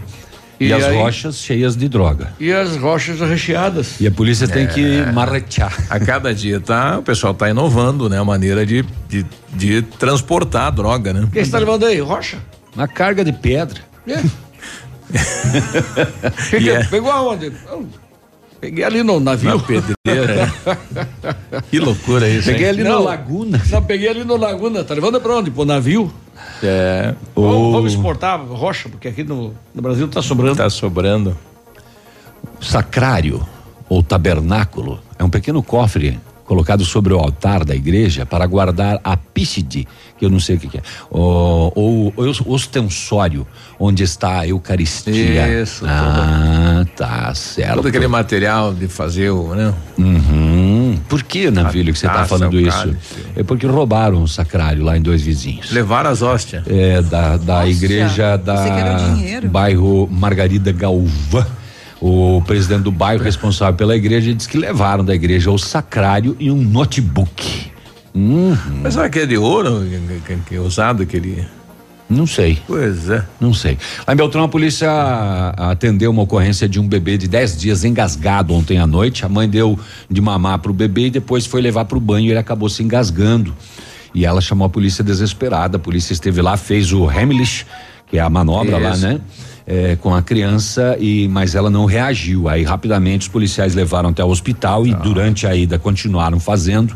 [0.60, 2.34] E, E as aí- rochas cheias de droga.
[2.40, 4.00] E as rochas recheadas.
[4.00, 5.12] E a polícia tem que É.
[5.12, 5.74] marretear.
[5.90, 8.18] A cada dia tá, o pessoal tá inovando, né?
[8.20, 11.22] A maneira de, de, de transportar a droga, né?
[11.24, 12.00] O que você tá levando aí?
[12.00, 12.38] Rocha?
[12.76, 13.82] Uma carga de pedra.
[14.08, 14.22] É.
[16.50, 17.52] Que que- E é- Pegou aonde?
[18.60, 19.50] Peguei ali no navio.
[19.52, 20.54] Na pedreira.
[21.70, 22.70] que loucura isso, Peguei hein?
[22.72, 23.00] ali Não.
[23.00, 23.62] no Laguna.
[23.70, 24.84] Não, peguei ali no Laguna.
[24.84, 25.52] Tá levando pra onde?
[25.52, 26.12] Pro navio?
[26.64, 27.14] É.
[27.36, 30.56] Vamos, vamos exportar rocha, porque aqui no, no Brasil tá sobrando.
[30.56, 31.38] Tá sobrando.
[32.60, 33.46] Sacrário
[33.90, 39.18] ou tabernáculo é um pequeno cofre colocado sobre o altar da igreja para guardar a
[39.18, 42.14] pícide, que eu não sei o que, que é, ou, ou
[42.46, 43.48] o ostensório,
[43.80, 45.62] onde está a Eucaristia.
[45.62, 47.76] Isso, Ah, tá certo.
[47.76, 49.74] Todo aquele material de fazer o, né?
[49.98, 50.75] Uhum.
[51.08, 52.78] Por que, Navilho, que você está taça, falando isso?
[52.78, 52.98] cálice.
[53.36, 55.72] É porque roubaram o sacrário lá em dois vizinhos.
[55.72, 56.64] Levar as hóstias.
[56.68, 58.38] É, da, da igreja que era
[59.42, 61.46] da bairro Margarida Galvã.
[62.02, 66.52] O presidente do bairro responsável pela igreja disse que levaram da igreja o sacrário e
[66.52, 67.72] um notebook.
[68.14, 68.56] Uhum.
[68.84, 71.46] Mas será que é de ouro que, que- que é usado aquele.
[72.08, 72.60] Não sei.
[72.68, 73.26] Pois é.
[73.40, 73.78] Não sei.
[74.08, 74.88] Lá em Beltrão, a polícia
[75.58, 79.26] atendeu uma ocorrência de um bebê de 10 dias engasgado ontem à noite.
[79.26, 79.78] A mãe deu
[80.10, 83.56] de mamar pro bebê e depois foi levar pro banho e ele acabou se engasgando.
[84.14, 85.78] E ela chamou a polícia desesperada.
[85.78, 87.66] A polícia esteve lá, fez o Heimlich,
[88.08, 89.02] que é a manobra lá, Isso.
[89.08, 89.20] né?
[89.68, 92.48] É, com a criança e mas ela não reagiu.
[92.48, 94.98] Aí rapidamente os policiais levaram até o hospital e Ah.
[94.98, 96.94] durante a ida continuaram fazendo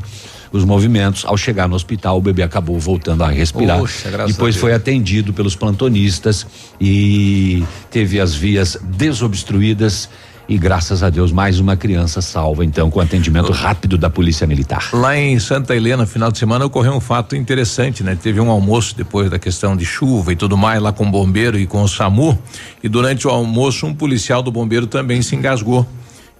[0.51, 1.25] os movimentos.
[1.25, 3.79] Ao chegar no hospital, o bebê acabou voltando a respirar.
[3.79, 6.45] Poxa, Depois a foi atendido pelos plantonistas
[6.79, 10.09] e teve as vias desobstruídas
[10.49, 14.89] e graças a Deus mais uma criança salva então com atendimento rápido da polícia militar.
[14.91, 18.17] Lá em Santa Helena, final de semana, ocorreu um fato interessante, né?
[18.19, 21.59] Teve um almoço depois da questão de chuva e tudo mais, lá com o bombeiro
[21.59, 22.35] e com o SAMU.
[22.83, 25.85] E durante o almoço, um policial do bombeiro também se engasgou.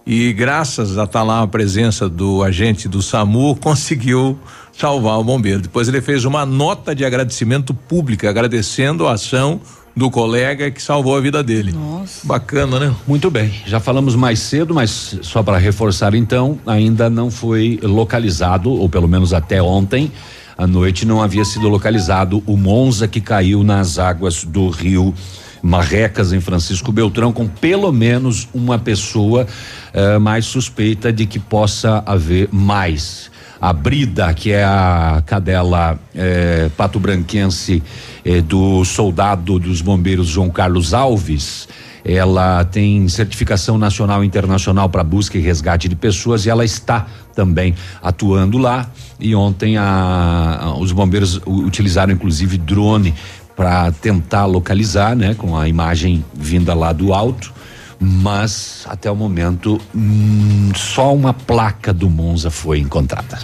[0.06, 4.40] E graças a estar lá a presença do agente do SAMU, conseguiu
[4.72, 5.62] salvar o bombeiro.
[5.62, 9.60] Depois ele fez uma nota de agradecimento pública, agradecendo a ação
[9.96, 11.74] do colega que salvou a vida dele.
[11.74, 12.26] Nossa.
[12.26, 12.96] Bacana, né?
[13.06, 18.72] Muito bem, já falamos mais cedo, mas só para reforçar então, ainda não foi localizado,
[18.72, 20.12] ou pelo menos até ontem
[20.60, 25.14] à noite não havia sido localizado o Monza que caiu nas águas do rio
[25.62, 29.46] Marrecas em Francisco Beltrão com pelo menos uma pessoa
[29.94, 33.30] eh, mais suspeita de que possa haver mais.
[33.62, 37.84] A Brida, que é a cadela eh, pato branquense
[38.24, 41.68] eh, do soldado dos bombeiros João Carlos Alves,
[42.06, 47.06] ela tem certificação nacional e internacional para busca e resgate de pessoas e ela está
[47.36, 48.90] também atuando lá.
[49.20, 53.14] E ontem a- a- os bombeiros utilizaram inclusive drone
[53.60, 57.52] para tentar localizar, né, com a imagem vinda lá do alto.
[58.00, 63.38] Mas até o momento hum, só uma placa do Monza foi encontrada.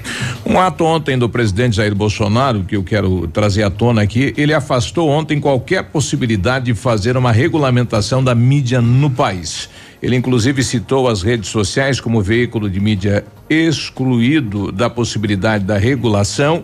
[0.45, 4.53] Um ato ontem do presidente Jair Bolsonaro, que eu quero trazer à tona aqui, ele
[4.53, 9.68] afastou ontem qualquer possibilidade de fazer uma regulamentação da mídia no país.
[10.01, 16.63] Ele inclusive citou as redes sociais como veículo de mídia excluído da possibilidade da regulação.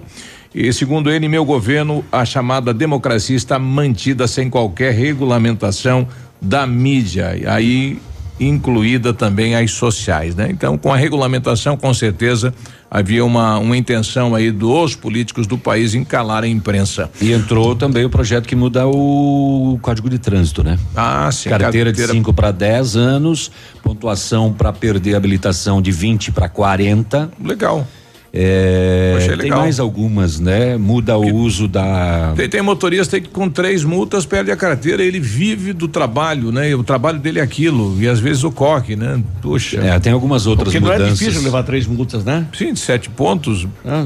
[0.54, 6.08] E segundo ele, meu governo, a chamada democracia está mantida sem qualquer regulamentação
[6.42, 7.38] da mídia.
[7.38, 8.02] E Aí
[8.40, 10.48] incluída também as sociais, né?
[10.50, 12.54] Então, com a regulamentação, com certeza
[12.90, 17.10] havia uma, uma intenção aí dos políticos do país em calar a imprensa.
[17.22, 20.78] E entrou também o projeto que muda o Código de Trânsito, né?
[20.96, 21.50] Ah, sim.
[21.50, 23.52] Carteira, de 5 para 10 anos,
[23.84, 27.32] pontuação para perder a habilitação de 20 para 40.
[27.44, 27.88] Legal.
[28.34, 29.60] É, Achei tem legal.
[29.60, 30.78] mais algumas, né?
[30.78, 32.34] Muda o uso da.
[32.36, 36.70] Tem, tem motorista que com três multas perde a carteira, ele vive do trabalho, né?
[36.70, 39.22] E o trabalho dele é aquilo, e às vezes ocorre, né?
[39.42, 39.82] Puxa.
[39.82, 41.20] É, tem algumas outras Porque não é mudanças.
[41.20, 42.48] difícil levar três multas, né?
[42.58, 43.68] Sim, de sete pontos.
[43.86, 44.06] Ah,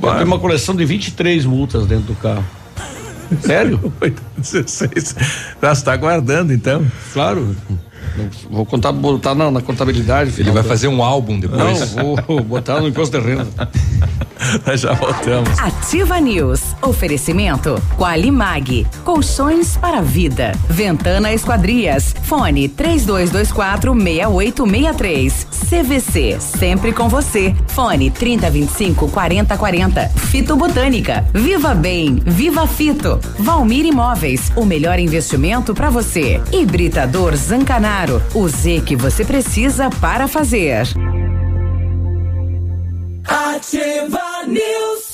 [0.00, 2.44] tenho uma coleção de 23 multas dentro do carro.
[3.42, 3.92] Sério?
[4.38, 5.14] 16.
[5.60, 6.86] Já está guardando, então.
[7.12, 7.54] Claro.
[8.50, 10.34] Vou contar, botar na, na contabilidade.
[10.38, 11.94] Ele vai fazer um álbum depois.
[11.94, 13.46] Não, vou botar no imposto de renda.
[14.66, 15.58] Nós já voltamos.
[15.58, 16.60] Ativa News.
[16.82, 18.86] Oferecimento Qualimag.
[19.04, 20.52] Colchões para vida.
[20.68, 22.14] Ventana Esquadrias.
[22.22, 25.46] Fone 3224 6863.
[25.68, 26.40] CVC.
[26.40, 27.54] Sempre com você.
[27.68, 30.08] Fone 3025 4040.
[30.08, 31.26] Fito Botânica.
[31.34, 32.22] Viva Bem.
[32.24, 33.20] Viva Fito.
[33.38, 34.52] Valmir Imóveis.
[34.56, 36.40] O melhor investimento para você.
[36.52, 38.07] Hibridador Zancanaro.
[38.34, 40.86] O Z que você precisa para fazer.
[43.26, 45.07] Ativa News.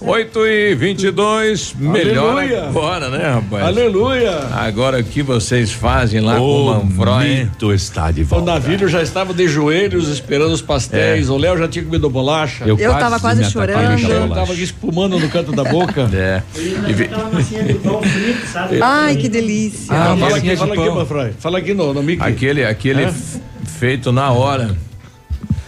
[0.00, 2.38] 8 e 22 melhor
[2.68, 3.64] agora, né, rapaz?
[3.64, 4.30] Aleluia.
[4.52, 7.24] Agora o que vocês fazem lá com o Manfroy?
[7.44, 8.52] mito está de O volta.
[8.52, 11.28] Navírio já estava de joelhos esperando os pastéis.
[11.28, 11.32] É.
[11.32, 12.64] O Léo já tinha comido bolacha.
[12.66, 14.00] Eu tava quase ataquei chorando.
[14.02, 14.34] Eu bolacha.
[14.34, 16.08] tava aqui espumando no canto da boca.
[16.12, 16.42] É.
[16.56, 17.10] E vi-
[18.80, 19.86] Ai, que delícia.
[19.94, 20.90] Ah, fala aqui, fala aqui.
[20.90, 21.30] Manfroy.
[21.38, 22.22] Fala aqui no, no mic.
[22.22, 23.40] aquele aquele f-
[23.78, 24.76] feito na hora.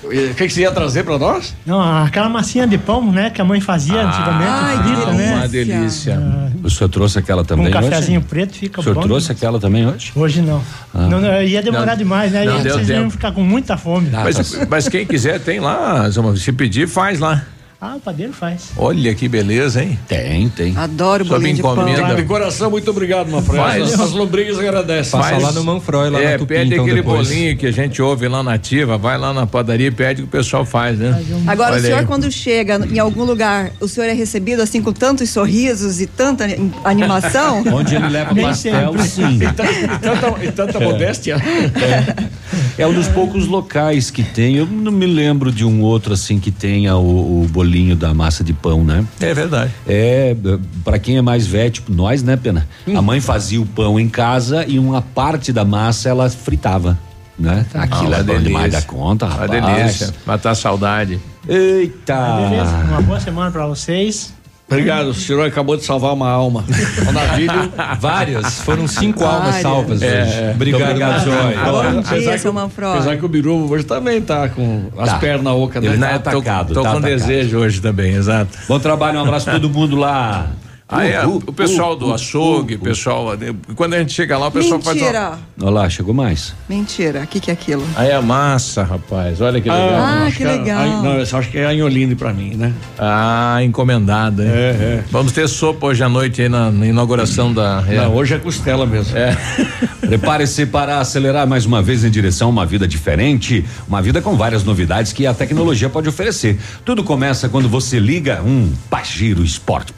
[0.08, 1.54] O que, que você ia trazer pra nós?
[1.66, 5.34] Não, aquela massinha de pão, né, que a mãe fazia antigamente, Ai, que frita, né?
[5.36, 6.18] Uma delícia.
[6.62, 8.28] O senhor trouxe aquela também um cafezinho hoje?
[8.28, 9.02] preto fica O senhor bom.
[9.02, 10.12] trouxe aquela também hoje?
[10.14, 10.62] Hoje não.
[10.94, 12.44] Não, não, ia demorar Não, demais, né?
[12.44, 14.10] não vocês iam ficar com muita fome.
[14.12, 17.44] Ah, Mas, tá mas quem quiser tem lá, se pedir faz lá.
[17.80, 18.70] Ah, o padeiro faz.
[18.76, 19.96] Olha que beleza, hein?
[20.08, 20.76] Tem, tem.
[20.76, 21.74] Adoro Sob bolinho de pão.
[21.74, 22.16] encomenda.
[22.16, 23.56] De coração, muito obrigado, Manfroy.
[23.56, 23.94] Faz.
[23.94, 25.12] As, as lombrigas agradecem.
[25.12, 25.42] Passa Faz.
[25.44, 27.28] lá no Manfroy, lá é, na Tupi, pede então, aquele depois.
[27.28, 30.26] bolinho que a gente ouve lá na ativa, vai lá na padaria e pede que
[30.26, 31.24] o pessoal faz, né?
[31.46, 32.06] Agora, Olha o senhor, aí.
[32.06, 36.46] quando chega em algum lugar, o senhor é recebido assim com tantos sorrisos e tanta
[36.82, 37.62] animação?
[37.72, 39.36] Onde ele leva pastel, sim.
[39.36, 41.36] E tanta, e tanta, e tanta modéstia.
[41.36, 42.38] É
[42.86, 44.56] um dos poucos locais que tem.
[44.56, 48.42] Eu não me lembro de um outro assim que tenha o, o bolinho da massa
[48.44, 49.04] de pão, né?
[49.20, 49.72] É verdade.
[49.86, 50.36] É,
[50.84, 52.66] para quem é mais velho, tipo nós, né, Pena?
[52.94, 56.98] A mãe fazia o pão em casa e uma parte da massa ela fritava,
[57.38, 57.66] né?
[57.74, 58.82] Aquilo Ah, é uma bom demais da delícia.
[58.88, 59.76] conta, Uma rapaz.
[59.76, 60.14] delícia.
[60.26, 61.18] Matar a saudade.
[61.48, 62.36] Eita!
[62.48, 62.76] Beleza?
[62.88, 64.32] Uma boa semana pra vocês.
[64.70, 66.62] Obrigado, o senhor acabou de salvar uma alma.
[67.08, 67.72] O Navírio.
[67.98, 69.62] Várias, foram cinco almas Várias.
[69.62, 70.50] salvas É, hoje.
[70.54, 71.54] Obrigado, obrigado, Manfroy.
[71.64, 72.92] Bom Apesar dia, que- seu Manfroy.
[72.92, 75.18] Apesar que o Biru hoje também tá com as Tá.
[75.18, 75.88] pernas ocas, né?
[75.90, 77.10] Ele tá Né, tô- atacado, Tô, tá com atacado.
[77.18, 78.50] desejo hoje também, exato.
[78.68, 80.48] Bom trabalho, um abraço pra todo mundo lá.
[80.90, 83.32] Ah, é, Uh, uh, o pessoal uh, do uh, açougue, uh, o pessoal.
[83.76, 84.96] Quando a gente chega lá, o pessoal faz.
[84.96, 85.38] Mentira.
[85.56, 85.66] Uma...
[85.68, 86.54] Olha lá, chegou mais.
[86.66, 87.24] Mentira.
[87.24, 87.86] O que, que é aquilo?
[87.94, 89.38] Aí a massa, rapaz.
[89.42, 89.90] Olha que legal.
[89.90, 90.80] Ah, acho que é- legal.
[90.80, 92.72] a- não, eu acho que é a Inholine pra mim, né?
[92.98, 94.42] Ah, encomendada.
[94.42, 94.50] hein?
[94.50, 95.04] É, é.
[95.10, 97.84] Vamos ter sopa hoje à noite aí na, na inauguração da.
[97.86, 97.96] é.
[97.96, 99.14] Não, hoje é costela mesmo.
[99.16, 99.36] É.
[100.08, 104.36] Prepare-se para acelerar mais uma vez em direção a uma vida diferente, uma vida com
[104.36, 106.58] várias novidades que a tecnologia pode oferecer.
[106.82, 109.90] Tudo começa quando você liga um Pajero Sport.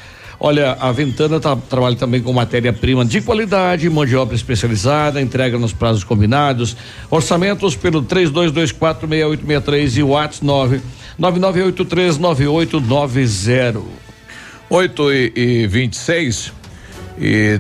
[0.44, 5.60] Olha, a Ventana tá- trabalha também com matéria-prima de qualidade, mão de obra especializada, entrega
[5.60, 6.76] nos prazos combinados,
[7.12, 10.82] orçamentos pelo 32246863 e o WhatsApp 9
[11.20, 13.84] 99839890.
[14.70, 16.52] 8 e, e 26 E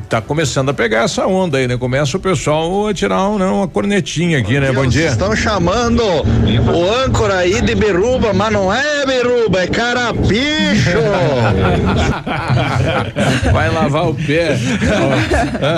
[0.09, 1.77] tá começando a pegar essa onda aí, né?
[1.77, 4.71] Começa o pessoal a tirar um, né, uma cornetinha aqui, né?
[4.71, 5.07] Bom dia.
[5.07, 10.97] Estão chamando o âncora aí de Beruba, mas não é Beruba, é Carapicho.
[13.51, 14.57] Vai lavar o pé.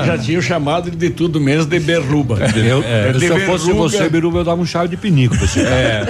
[0.06, 2.38] Já tinha chamado de tudo menos de berruba.
[2.56, 5.48] Eu, É, se de eu fosse você, Biruba, eu dava um chá de pinico pra
[5.48, 5.62] você.
[5.62, 6.06] É.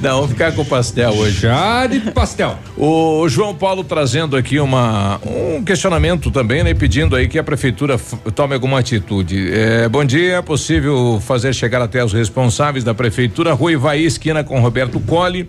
[0.00, 1.40] Não, vamos ficar com o pastel hoje.
[1.40, 2.56] Chá de pastel.
[2.76, 6.74] O João Paulo trazendo aqui uma, um questionamento também, né?
[6.74, 7.98] Pedindo aí que a prefeitura
[8.34, 9.52] tome alguma atitude.
[9.52, 14.42] É, bom dia, é possível fazer chegar até os responsáveis da prefeitura, Rua Ivaí, esquina
[14.42, 15.46] com Roberto Colli.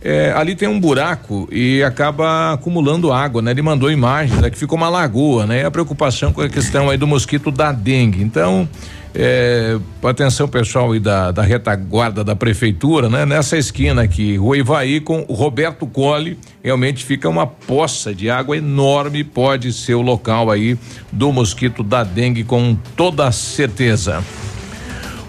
[0.00, 3.50] É, ali tem um buraco e acaba acumulando água, né?
[3.50, 5.62] Ele mandou imagens, aqui ficou uma lagoa, né?
[5.62, 8.22] E a preocupação com a questão aí do mosquito da dengue.
[8.22, 8.68] Então,
[9.14, 13.24] é, atenção pessoal aí da, da retaguarda da prefeitura, né?
[13.24, 18.56] Nessa esquina aqui, Rua Ivaí com o Roberto Colli, realmente fica uma poça de água
[18.56, 20.76] enorme, pode ser o local aí
[21.12, 24.22] do mosquito da dengue com toda certeza.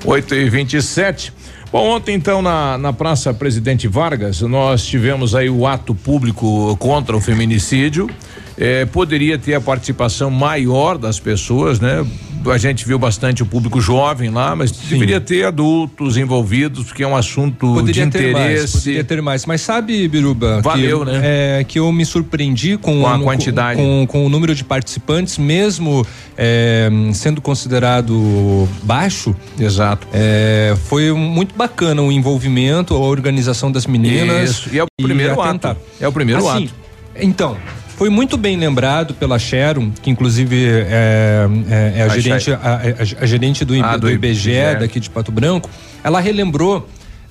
[0.04, 1.34] 8 e 27
[1.76, 7.18] Bom, ontem então na, na Praça Presidente Vargas, nós tivemos aí o ato público contra
[7.18, 8.10] o feminicídio.
[8.58, 12.06] Eh, poderia ter a participação maior das pessoas, né?
[12.52, 17.08] A gente viu bastante o público jovem lá, mas deveria ter adultos envolvidos, porque é
[17.08, 18.78] um assunto Poderia de ter mais, interesse.
[18.78, 19.46] poderia ter mais.
[19.46, 21.22] Mas sabe, Biruba, Valeu, que, né?
[21.24, 23.80] É, que eu me surpreendi com, Com a quantidade.
[23.80, 26.06] Com, com o número de participantes, mesmo
[26.38, 29.36] é, sendo considerado baixo.
[29.60, 30.08] Exato.
[30.14, 34.50] É, foi muito bacana o envolvimento, a organização das meninas.
[34.50, 35.76] Isso, e é o primeiro ato.
[36.00, 36.74] É o primeiro Assim, ato.
[37.20, 37.58] Então.
[37.98, 43.22] Foi muito bem lembrado pela Sharon, que inclusive é, é- é a, gerente, a, a-
[43.22, 44.80] a gerente do, Ah, do do IBGE, IBGE.
[44.80, 45.70] daqui de Pato Branco.
[46.04, 46.88] Ela relembrou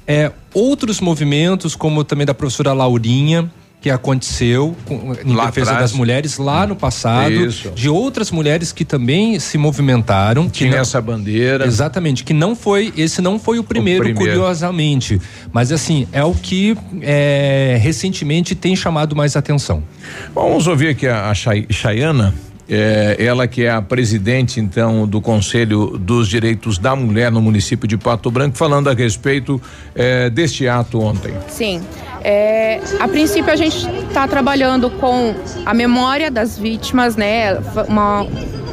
[0.06, 3.50] é, outros movimentos, como também da professora Laurinha,
[3.84, 5.90] que aconteceu com- em Lá defesa atrás.
[5.90, 7.70] das mulheres lá no passado, Isso.
[7.72, 10.46] de outras mulheres que também se movimentaram.
[10.48, 11.66] que Tinha não- essa bandeira.
[11.66, 14.30] Exatamente, que não foi, esse não foi o primeiro, primeiro.
[14.38, 15.20] curiosamente.
[15.52, 19.82] Mas assim, é o que é, recentemente tem chamado mais atenção.
[20.34, 22.32] Bom, vamos ouvir aqui a, a Chay- Chayana,
[22.68, 27.86] é, ela que é a presidente, então, do Conselho dos Direitos da Mulher no município
[27.86, 29.60] de Pato Branco, falando a respeito
[29.94, 31.34] é, deste ato ontem.
[31.48, 31.82] Sim.
[32.22, 35.34] É, a princípio a gente está trabalhando com
[35.66, 37.54] a memória das vítimas, né?
[37.86, 38.26] Uma,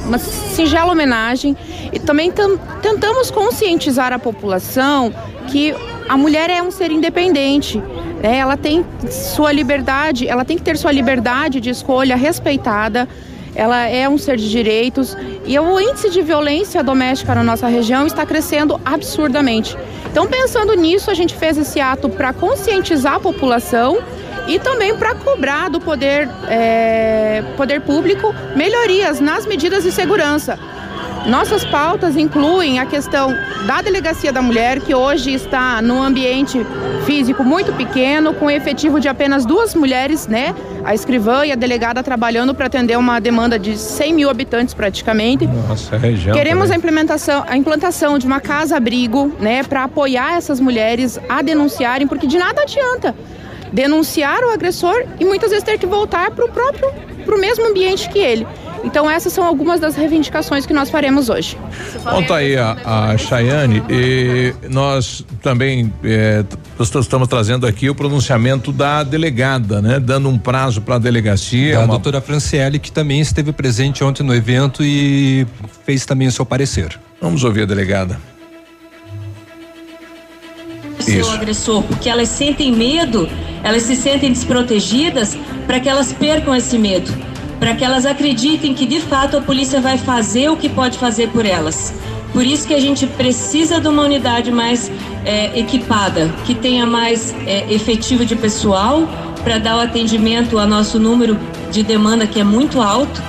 [0.05, 1.57] uma singela homenagem
[1.91, 5.13] e também tam- tentamos conscientizar a população
[5.47, 5.75] que
[6.07, 7.77] a mulher é um ser independente.
[8.23, 8.37] né?
[8.37, 13.05] Ela tem sua liberdade, ela tem que ter sua liberdade de escolha respeitada.
[13.55, 18.07] Ela é um ser de direitos e o índice de violência doméstica na nossa região
[18.07, 19.77] está crescendo absurdamente.
[20.09, 23.99] Então, pensando nisso, a gente fez esse ato para conscientizar a população
[24.47, 30.57] e também para cobrar do poder, é, poder público melhorias nas medidas de segurança.
[31.25, 33.35] Nossas pautas incluem a questão
[33.67, 36.65] da delegacia da mulher, que hoje está num ambiente
[37.05, 40.55] físico muito pequeno, com efetivo de apenas duas mulheres, né?
[40.83, 45.45] A escrivã e a delegada trabalhando para atender uma demanda de 100 mil habitantes praticamente.
[45.45, 46.35] Nossa, região.
[46.35, 46.77] Queremos a também.
[46.79, 52.37] implementação, a implantação de uma casa-abrigo, né, para apoiar essas mulheres a denunciarem, porque de
[52.37, 53.13] nada adianta
[53.71, 56.91] denunciar o agressor e muitas vezes ter que voltar para o próprio,
[57.23, 58.45] para o mesmo ambiente que ele.
[58.83, 61.57] Então essas são algumas das reivindicações que nós faremos hoje.
[62.03, 62.77] Bom, tá aí a,
[63.11, 65.93] a Chayane e nós também
[66.79, 69.99] nós estamos trazendo aqui o pronunciamento da delegada, né?
[69.99, 71.75] Dando um prazo para a delegacia.
[71.77, 75.45] a uma- doutora Franciele, que também esteve presente ontem no evento e
[75.85, 76.99] fez também o seu parecer.
[77.21, 78.19] Vamos ouvir a delegada.
[80.99, 81.31] seu Isso.
[81.31, 83.27] agressor, porque elas sentem medo,
[83.63, 87.11] elas se sentem desprotegidas para que elas percam esse medo,
[87.61, 91.29] para que elas acreditem que de fato a polícia vai fazer o que pode fazer
[91.29, 91.93] por elas.
[92.33, 94.91] Por isso que a gente precisa de uma unidade mais
[95.23, 99.07] é, equipada, que tenha mais é, efetivo de pessoal
[99.43, 101.37] para dar o atendimento ao nosso número
[101.71, 103.21] de demanda que é muito alto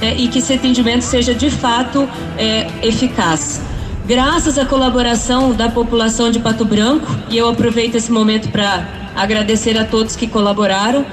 [0.00, 2.08] é, e que esse atendimento seja de fato
[2.38, 3.60] é, eficaz.
[4.06, 9.76] Graças à colaboração da população de Pato Branco, e eu aproveito esse momento para agradecer
[9.78, 11.04] a todos que colaboraram,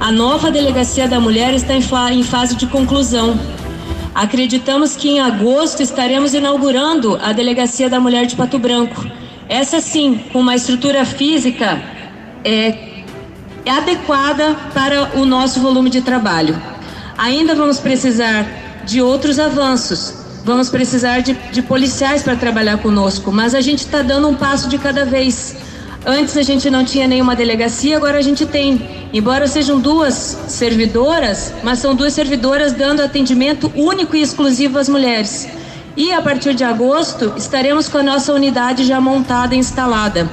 [0.00, 3.38] a nova Delegacia da Mulher está em, fa- em fase de conclusão.
[4.14, 9.04] Acreditamos que em agosto estaremos inaugurando a Delegacia da Mulher de Pato Branco.
[9.48, 11.80] Essa sim, com uma estrutura física
[12.42, 13.02] é,
[13.64, 16.60] é adequada para o nosso volume de trabalho.
[17.18, 18.46] Ainda vamos precisar
[18.86, 24.00] de outros avanços, vamos precisar de, de policiais para trabalhar conosco, mas a gente está
[24.00, 25.54] dando um passo de cada vez.
[26.04, 28.80] Antes a gente não tinha nenhuma delegacia, agora a gente tem.
[29.12, 30.14] Embora sejam duas
[30.48, 35.48] servidoras, mas são duas servidoras dando atendimento único e exclusivo às mulheres.
[35.96, 40.30] E a partir de agosto estaremos com a nossa unidade já montada e instalada,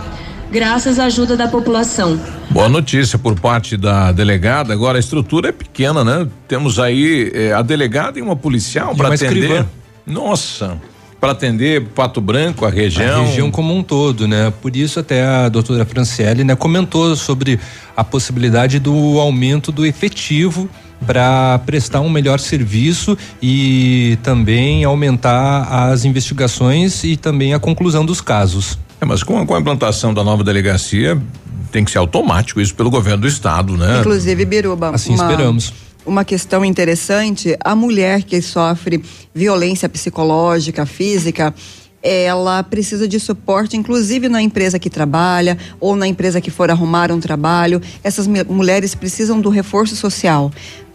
[0.50, 2.20] graças à ajuda da população.
[2.50, 4.72] Boa notícia por parte da delegada.
[4.74, 6.28] Agora a estrutura é pequena, né?
[6.48, 9.44] Temos aí eh, a delegada e uma policial para atender.
[9.44, 9.66] escrivã.
[10.06, 10.80] Nossa,
[11.20, 13.22] para atender Pato Branco, a região.
[13.22, 14.54] A região como um todo, né?
[14.62, 17.60] Por isso até a doutora Franciele, né, comentou sobre
[17.96, 20.70] a possibilidade do aumento do efetivo
[21.06, 28.22] para prestar um melhor serviço e também aumentar as investigações e também a conclusão dos
[28.22, 28.78] casos.
[29.00, 31.20] É, mas com a, com a implantação da nova delegacia
[31.72, 34.00] tem que ser automático isso pelo governo do estado, né?
[34.00, 34.92] Inclusive, Biruba.
[34.92, 35.74] Assim uma- esperamos.
[36.08, 39.04] Uma questão interessante: a mulher que sofre
[39.36, 41.54] violência psicológica, física,
[42.02, 47.12] ela precisa de suporte, inclusive na empresa que trabalha ou na empresa que for arrumar
[47.12, 47.82] um trabalho.
[48.02, 50.50] Essas mulheres precisam do reforço social.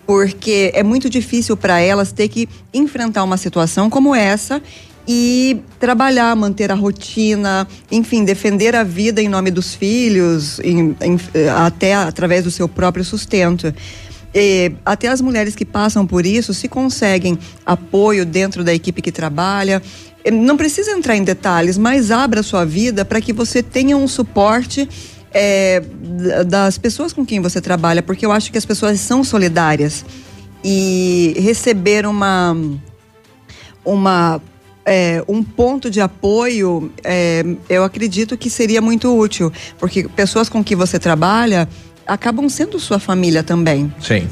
[0.07, 4.63] Porque é muito difícil para elas ter que enfrentar uma situação como essa
[5.07, 11.19] e trabalhar, manter a rotina, enfim, defender a vida em nome dos filhos, em- em-
[11.55, 13.73] até através do seu próprio sustento.
[14.35, 19.13] E até as mulheres que passam por isso, se conseguem apoio dentro da equipe que
[19.13, 19.83] trabalha,
[20.25, 24.09] eh, não precisa entrar em detalhes, mas abra sua vida para que você tenha um
[24.09, 24.89] suporte
[25.35, 30.05] da- das pessoas com quem você trabalha, porque eu acho que as pessoas são solidárias
[30.65, 32.57] e receber uma
[33.85, 34.41] uma
[34.85, 40.63] é, um ponto de apoio, é, eu acredito que seria muito útil, porque pessoas com
[40.63, 41.69] que você trabalha
[42.07, 43.93] acabam sendo sua família também.
[44.01, 44.29] Sim.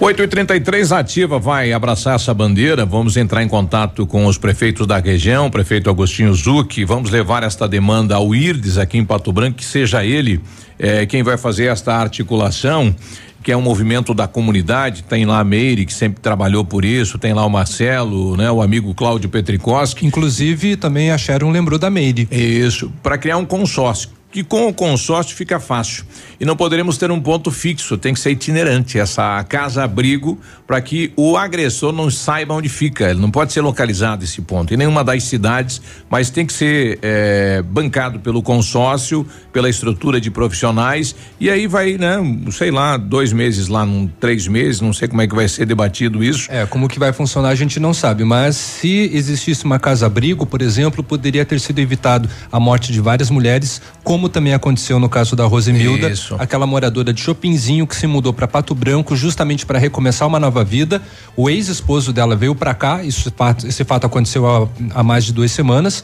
[0.00, 2.86] 8 e 33 ativa vai abraçar essa bandeira.
[2.86, 6.84] Vamos entrar em contato com os prefeitos da região, prefeito Agostinho Zucchi.
[6.84, 10.40] Vamos levar esta demanda ao IRDES aqui em Pato Branco, que seja ele
[10.78, 12.94] eh, quem vai fazer esta articulação,
[13.42, 15.02] que é um movimento da comunidade.
[15.02, 18.62] Tem lá a Meire, que sempre trabalhou por isso, tem lá o Marcelo, né, o
[18.62, 20.06] amigo Cláudio Petricoski.
[20.06, 22.28] Inclusive, também a Sharon lembrou da Meire.
[22.30, 24.17] Isso, para criar um consórcio.
[24.30, 26.04] Que com o consórcio fica fácil.
[26.40, 31.12] E não poderemos ter um ponto fixo, tem que ser itinerante essa casa-abrigo para que
[31.16, 33.10] o agressor não saiba onde fica.
[33.10, 35.80] Ele não pode ser localizado esse ponto em nenhuma das cidades,
[36.10, 41.14] mas tem que ser eh, bancado pelo consórcio, pela estrutura de profissionais.
[41.40, 42.18] E aí vai, né,
[42.50, 45.66] sei lá, dois meses lá, num, três meses, não sei como é que vai ser
[45.66, 46.48] debatido isso.
[46.50, 50.62] É, como que vai funcionar a gente não sabe, mas se existisse uma casa-abrigo, por
[50.62, 55.36] exemplo, poderia ter sido evitado a morte de várias mulheres, como também aconteceu no caso
[55.36, 56.34] da Rosemilda, Isso.
[56.38, 60.64] aquela moradora de Chopinzinho que se mudou para Pato Branco justamente para recomeçar uma nova
[60.64, 61.02] vida.
[61.36, 63.30] O ex-esposo dela veio para cá, isso,
[63.66, 66.02] esse fato aconteceu há, há mais de duas semanas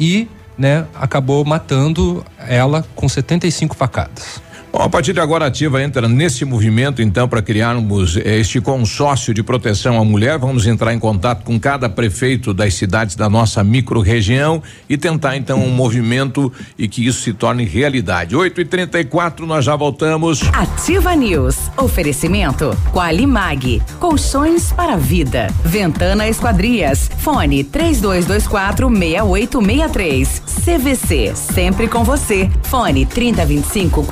[0.00, 0.26] e,
[0.56, 4.40] né, acabou matando ela com 75 facadas.
[4.72, 8.58] Bom, a partir de agora a Ativa entra nesse movimento então para criarmos eh, este
[8.58, 10.38] consórcio de proteção à mulher.
[10.38, 15.62] Vamos entrar em contato com cada prefeito das cidades da nossa micro-região e tentar então
[15.62, 18.34] um movimento e que isso se torne realidade.
[18.34, 20.40] 8 e 34 nós já voltamos.
[20.54, 21.58] Ativa News.
[21.76, 23.82] Oferecimento Qualimag.
[24.00, 25.48] Colchões para vida.
[25.62, 27.10] Ventana Esquadrias.
[27.18, 30.42] Fone 3224 6863.
[30.64, 31.32] CVC.
[31.36, 32.50] Sempre com você.
[32.62, 34.02] Fone 3025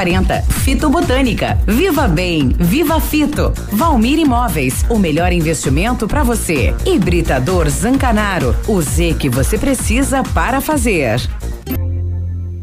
[0.00, 0.42] 4040.
[0.64, 1.58] Fito Botânica.
[1.66, 2.48] Viva Bem.
[2.58, 3.52] Viva Fito.
[3.70, 4.84] Valmir Imóveis.
[4.88, 6.74] O melhor investimento para você.
[6.86, 8.56] Hibridador Zancanaro.
[8.66, 11.20] O Z que você precisa para fazer.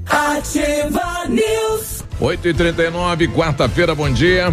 [0.09, 2.03] Ativa News.
[2.19, 4.51] 8 e 39 quarta-feira, bom dia.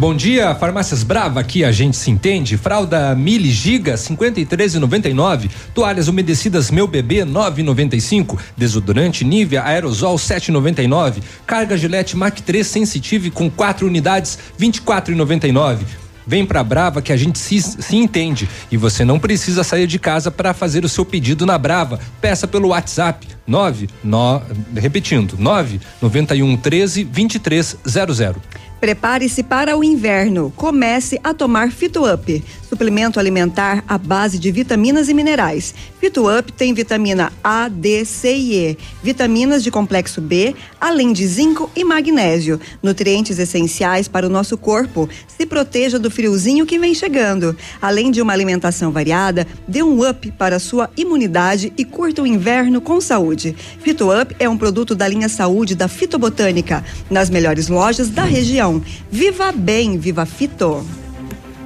[0.00, 2.56] Bom dia, Farmácias Brava, aqui a gente se entende.
[2.56, 5.50] Fralda Mili Giga 53,99.
[5.74, 8.38] Toalhas umedecidas Meu Bebê 9,95.
[8.56, 11.20] Desodorante Nivea Aerosol 7,99.
[11.44, 15.78] Carga Gillette Mac 3 Sensitive com quatro unidades 24,99.
[16.24, 19.98] Vem pra Brava que a gente se, se entende e você não precisa sair de
[19.98, 21.98] casa para fazer o seu pedido na Brava.
[22.20, 24.42] Peça pelo WhatsApp 9, no,
[24.76, 28.67] repetindo 9 91 13 2300.
[28.80, 30.52] Prepare-se para o inverno.
[30.54, 35.74] Comece a tomar FitoUp, suplemento alimentar à base de vitaminas e minerais.
[35.98, 41.68] FitoUp tem vitamina A, D, C e E, vitaminas de complexo B, além de zinco
[41.74, 45.08] e magnésio, nutrientes essenciais para o nosso corpo.
[45.26, 47.56] Se proteja do friozinho que vem chegando.
[47.82, 52.26] Além de uma alimentação variada, dê um up para a sua imunidade e curta o
[52.26, 53.56] inverno com saúde.
[53.80, 58.67] FitoUp é um produto da linha Saúde da Fitobotânica, nas melhores lojas da região.
[59.10, 60.84] Viva bem, viva Fito.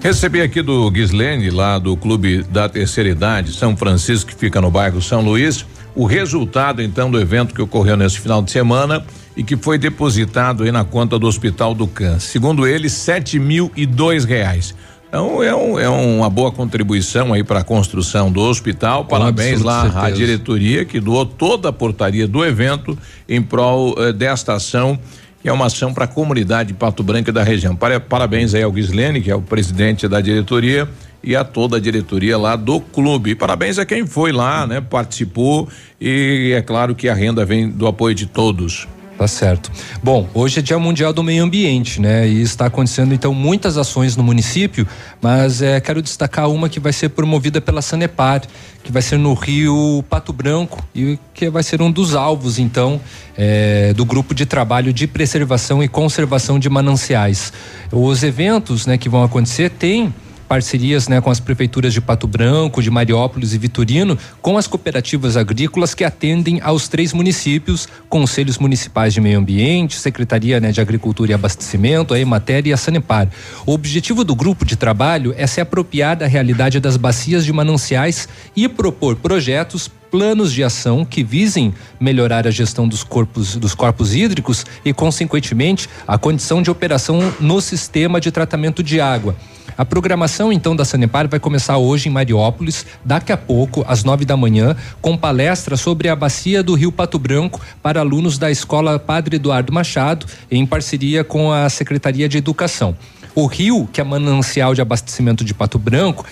[0.01, 4.71] Recebi aqui do Gislene, lá do Clube da Terceira Idade, São Francisco, que fica no
[4.71, 5.65] bairro São Luís,
[5.95, 9.05] o resultado então do evento que ocorreu nesse final de semana
[9.37, 12.33] e que foi depositado aí na conta do Hospital do Câncer.
[12.33, 14.75] Segundo ele, sete mil e dois reais.
[15.13, 19.05] Então é, um, é uma boa contribuição aí para a construção do hospital.
[19.05, 22.97] Parabéns lá à diretoria que doou toda a portaria do evento
[23.29, 24.99] em prol eh, desta ação,
[25.43, 27.75] que é uma ação para a comunidade de Pato Branco e da região.
[27.75, 30.89] Para- Parabéns aí ao Gislene, que é o presidente da diretoria,
[31.25, 33.35] e a toda a diretoria lá do clube.
[33.35, 34.81] Parabéns a quem foi lá, né?
[34.81, 35.69] Participou
[36.01, 38.89] e é claro que a renda vem do apoio de todos.
[39.23, 39.71] Tá certo.
[40.03, 42.27] Bom, hoje é Dia Mundial do Meio Ambiente, né?
[42.27, 44.85] E está acontecendo então muitas ações no município,
[45.21, 48.43] mas é, quero destacar uma que vai ser promovida pela Sanepar,
[48.83, 53.01] que vai ser no Rio Pato Branco e que vai ser um dos alvos então
[53.39, 57.53] é, do grupo de trabalho de preservação e conservação de mananciais.
[57.93, 60.13] Os eventos, né, que vão acontecer têm
[60.53, 65.35] parcerias né, com as prefeituras de Pato Branco, de Mariópolis e Vitorino, com as cooperativas
[65.35, 71.31] agrícolas que atendem aos três municípios, conselhos municipais de meio ambiente, Secretaria né, de Agricultura
[71.31, 73.31] e Abastecimento, a Emater e a Sanepar.
[73.65, 78.29] O objetivo do grupo de trabalho é se apropriar da realidade das bacias de mananciais
[78.55, 84.15] e propor projetos planos de ação que visem melhorar a gestão dos corpos dos corpos
[84.15, 89.35] hídricos e consequentemente a condição de operação no sistema de tratamento de água.
[89.77, 94.25] A programação então da Sanepar vai começar hoje em Mariópolis, daqui a pouco às nove
[94.25, 98.99] da manhã, com palestra sobre a bacia do Rio Pato Branco para alunos da Escola
[98.99, 102.97] Padre Eduardo Machado, em parceria com a Secretaria de Educação.
[103.35, 106.27] O rio, que é manancial de abastecimento de Pato Branco,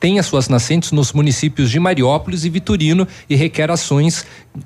[0.00, 4.24] tem as suas nascentes nos municípios de Mariópolis e Vitorino e requer ações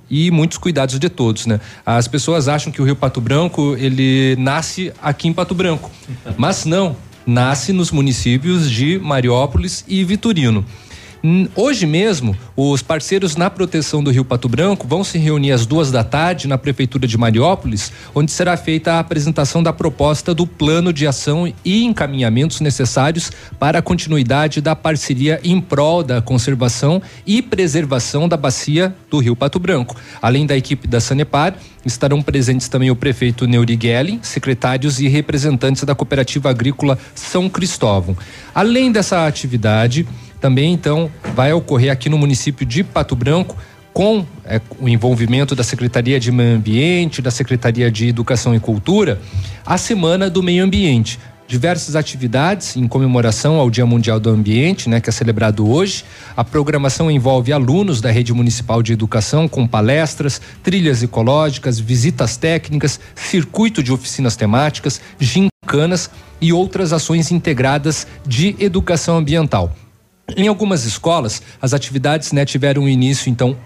[0.08, 1.60] e muitos cuidados de todos, né?
[1.84, 5.90] As pessoas acham que o rio Pato Branco, ele nasce aqui em Pato Branco,
[6.36, 6.94] mas não,
[7.26, 10.64] nasce nos municípios de Mariópolis e Vitorino.
[11.54, 15.90] Hoje mesmo, os parceiros na proteção do Rio Pato Branco vão se reunir às duas
[15.90, 20.92] da tarde na Prefeitura de Mariópolis, onde será feita a apresentação da proposta do plano
[20.92, 27.42] de ação e encaminhamentos necessários para a continuidade da parceria em prol da conservação e
[27.42, 29.96] preservação da bacia do Rio Pato Branco.
[30.22, 33.78] Além da equipe da Sanepar, estarão presentes também o prefeito Neuri
[34.22, 38.16] secretários e representantes da cooperativa agrícola São Cristóvão.
[38.54, 40.06] Além dessa atividade,
[40.40, 43.56] também então vai ocorrer aqui no município de Pato Branco
[43.96, 49.18] com eh, o envolvimento da Secretaria de Meio Ambiente, da Secretaria de Educação e Cultura,
[49.64, 51.18] a Semana do Meio Ambiente.
[51.48, 56.04] Diversas atividades em comemoração ao Dia Mundial do Ambiente, né, que é celebrado hoje.
[56.36, 63.00] A programação envolve alunos da Rede Municipal de Educação com palestras, trilhas ecológicas, visitas técnicas,
[63.14, 69.74] circuito de oficinas temáticas, gincanas e outras ações integradas de educação ambiental.
[70.34, 73.56] Em algumas escolas, as atividades né, tiveram início, então,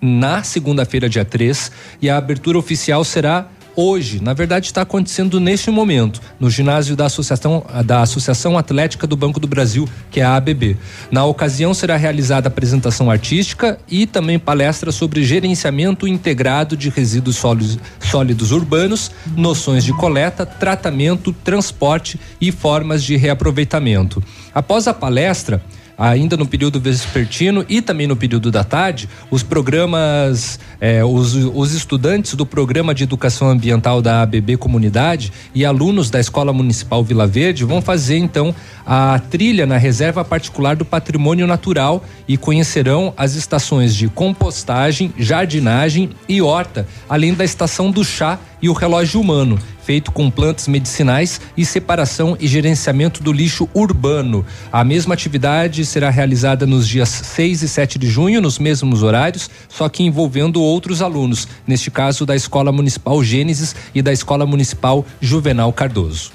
[0.00, 4.22] na segunda-feira, dia 3, e a abertura oficial será hoje.
[4.22, 9.40] Na verdade, está acontecendo neste momento, no ginásio da Associação, da Associação Atlética do Banco
[9.40, 10.76] do Brasil, que é a ABB.
[11.10, 17.78] Na ocasião, será realizada apresentação artística e também palestra sobre gerenciamento integrado de resíduos sólidos,
[17.98, 24.22] sólidos urbanos, noções de coleta, tratamento, transporte e formas de reaproveitamento.
[24.54, 25.60] Após a palestra,
[25.96, 31.72] ainda no período vespertino e também no período da tarde, os programas, eh, os, os
[31.72, 37.26] estudantes do programa de educação ambiental da ABB Comunidade e alunos da Escola Municipal Vila
[37.26, 38.54] Verde vão fazer então
[38.84, 46.10] a trilha na reserva particular do patrimônio natural e conhecerão as estações de compostagem, jardinagem
[46.28, 51.40] e horta, além da estação do chá e o relógio humano, feito com plantas medicinais
[51.56, 54.44] e separação e gerenciamento do lixo urbano.
[54.72, 59.48] A mesma atividade será realizada nos dias 6 e 7 de junho, nos mesmos horários,
[59.68, 65.06] só que envolvendo outros alunos, neste caso da Escola Municipal Gênesis e da Escola Municipal
[65.20, 66.32] Juvenal Cardoso.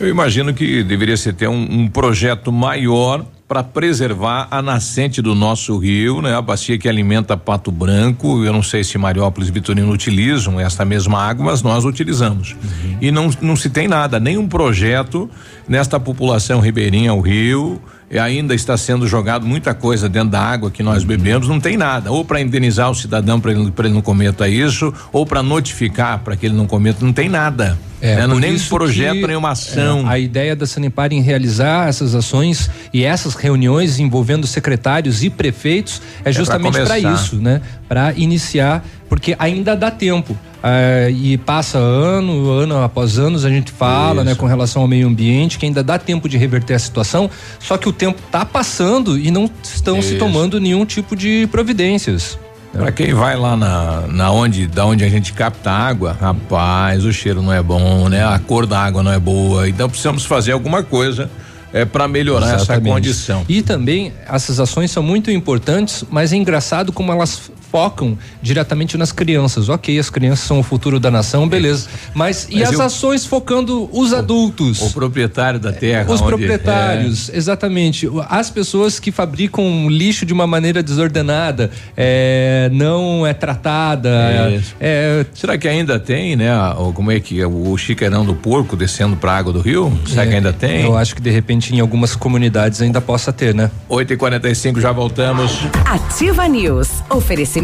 [0.00, 5.34] Eu imagino que deveria se ter um, um projeto maior para preservar a nascente do
[5.34, 6.36] nosso rio, né?
[6.36, 8.44] A bacia que alimenta Pato Branco.
[8.44, 12.54] Eu não sei se Mariópolis e Vitorino utilizam essa mesma água, mas nós utilizamos.
[13.00, 15.30] E não, não se tem nada, nenhum projeto
[15.66, 17.80] nesta população ribeirinha ao rio.
[18.10, 21.76] E ainda está sendo jogado muita coisa dentro da água que nós bebemos, não tem
[21.76, 22.10] nada.
[22.10, 26.34] Ou para indenizar o cidadão para ele, ele não cometa isso, ou para notificar para
[26.34, 27.78] que ele não cometa, não tem nada.
[28.00, 28.28] Né?
[28.28, 30.06] por nem isso projeto, que, nenhuma ação.
[30.06, 35.30] é, a ideia da Sanepar em realizar essas ações e essas reuniões envolvendo secretários e
[35.30, 37.14] prefeitos é justamente para começar.
[37.14, 37.60] isso, né?
[37.88, 40.36] Para iniciar, porque ainda dá tempo.
[40.60, 45.06] É, e passa ano, ano após anos a gente fala, né, com relação ao meio
[45.06, 47.30] ambiente, que ainda dá tempo de reverter a situação,
[47.60, 50.18] só que o tempo tá passando e não estão se Isso.
[50.18, 52.36] tomando nenhum tipo de providências.
[52.72, 57.12] Pra quem vai lá na, na onde, da onde a gente capta água, rapaz, o
[57.12, 58.24] cheiro não é bom, né?
[58.24, 59.68] A cor da água não é boa.
[59.68, 61.30] Então precisamos fazer alguma coisa
[61.72, 62.92] é para melhorar essa Exatamente.
[62.92, 63.44] condição.
[63.48, 69.12] E também essas ações são muito importantes, mas é engraçado como elas focam diretamente nas
[69.12, 69.68] crianças.
[69.68, 71.88] Ok, as crianças são o futuro da nação, beleza.
[72.14, 74.80] Mas, e Mas as eu- ações focando os adultos?
[74.80, 76.10] O proprietário da terra.
[76.10, 78.08] Os onde- proprietários, exatamente.
[78.28, 84.50] As pessoas que fabricam lixo de uma maneira desordenada, é, não é tratada.
[84.56, 84.74] Isso.
[84.80, 86.50] É, Será que ainda tem, né?
[86.78, 89.92] o- Como é que é o chiqueirão do porco descendo pra água do rio?
[90.06, 90.82] Será que é, ainda tem?
[90.84, 93.70] Eu acho que de repente em algumas comunidades ainda possa ter, né?
[93.88, 95.58] 8 e 45 já voltamos.
[95.84, 96.88] Ativa News.
[97.10, 97.57] Oferecimento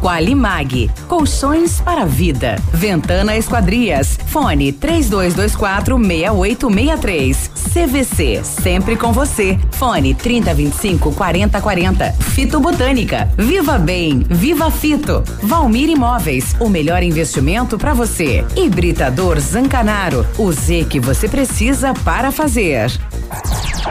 [0.00, 0.90] Qualimag.
[1.08, 2.56] Colchões para a vida.
[2.72, 4.18] Ventana Esquadrias.
[4.26, 7.50] Fone 3224 6863.
[7.72, 8.44] CVC.
[8.44, 9.58] Sempre com você.
[9.72, 12.12] Fone 3025 4040.
[12.12, 13.28] Fito Botânica.
[13.36, 14.24] Viva Bem.
[14.28, 15.22] Viva Fito.
[15.42, 16.54] Valmir Imóveis.
[16.60, 18.44] O melhor investimento para você.
[18.56, 20.26] Hibridador Zancanaro.
[20.38, 22.90] O Z que você precisa para fazer.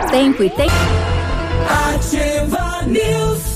[0.10, 0.72] Tempo e tempo.
[1.68, 3.53] Ativa News.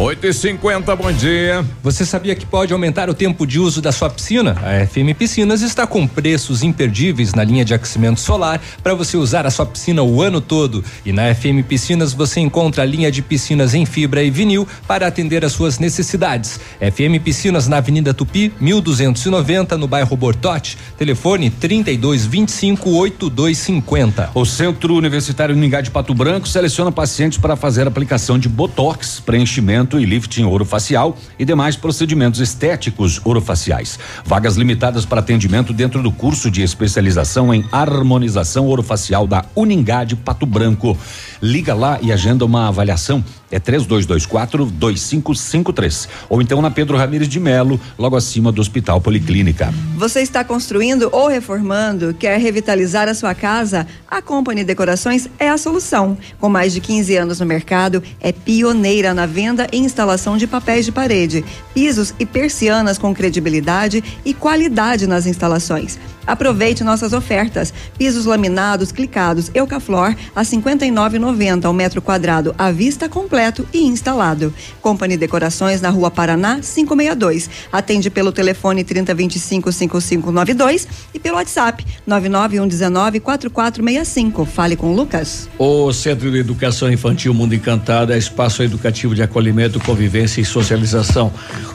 [0.00, 1.64] 8 e 50 bom dia.
[1.82, 4.56] Você sabia que pode aumentar o tempo de uso da sua piscina?
[4.62, 9.44] A FM Piscinas está com preços imperdíveis na linha de aquecimento solar para você usar
[9.44, 10.84] a sua piscina o ano todo.
[11.04, 15.04] E na FM Piscinas você encontra a linha de piscinas em fibra e vinil para
[15.04, 16.60] atender às suas necessidades.
[16.78, 20.78] FM Piscinas na Avenida Tupi, 1290, no bairro Bortote.
[20.96, 24.30] Telefone 3225 8250.
[24.32, 29.87] O Centro Universitário Uningá de Pato Branco seleciona pacientes para fazer aplicação de botox, preenchimento
[29.96, 33.96] e lifting orofacial e demais procedimentos estéticos orofaciais.
[34.24, 40.16] Vagas limitadas para atendimento dentro do curso de especialização em harmonização orofacial da Uningá de
[40.16, 40.98] Pato Branco.
[41.40, 43.24] Liga lá e agenda uma avaliação.
[43.50, 46.08] É 3224 2553.
[46.28, 49.72] Ou então na Pedro Ramires de Melo, logo acima do Hospital Policlínica.
[49.96, 53.86] Você está construindo ou reformando, quer revitalizar a sua casa?
[54.06, 56.16] A Company Decorações é a solução.
[56.38, 60.84] Com mais de 15 anos no mercado, é pioneira na venda e instalação de papéis
[60.84, 61.44] de parede,
[61.74, 65.98] pisos e persianas com credibilidade e qualidade nas instalações.
[66.28, 67.72] Aproveite nossas ofertas.
[67.96, 74.52] Pisos laminados, clicados, Eucaflor a 59,90 ao metro quadrado à vista completo e instalado.
[74.82, 77.48] Company Decorações na Rua Paraná 562.
[77.72, 84.44] Atende pelo telefone 3025 5592 e pelo WhatsApp 99119 4465.
[84.44, 85.48] Fale com o Lucas.
[85.58, 91.32] O Centro de Educação Infantil Mundo Encantado é espaço educativo de acolhimento, convivência e socialização.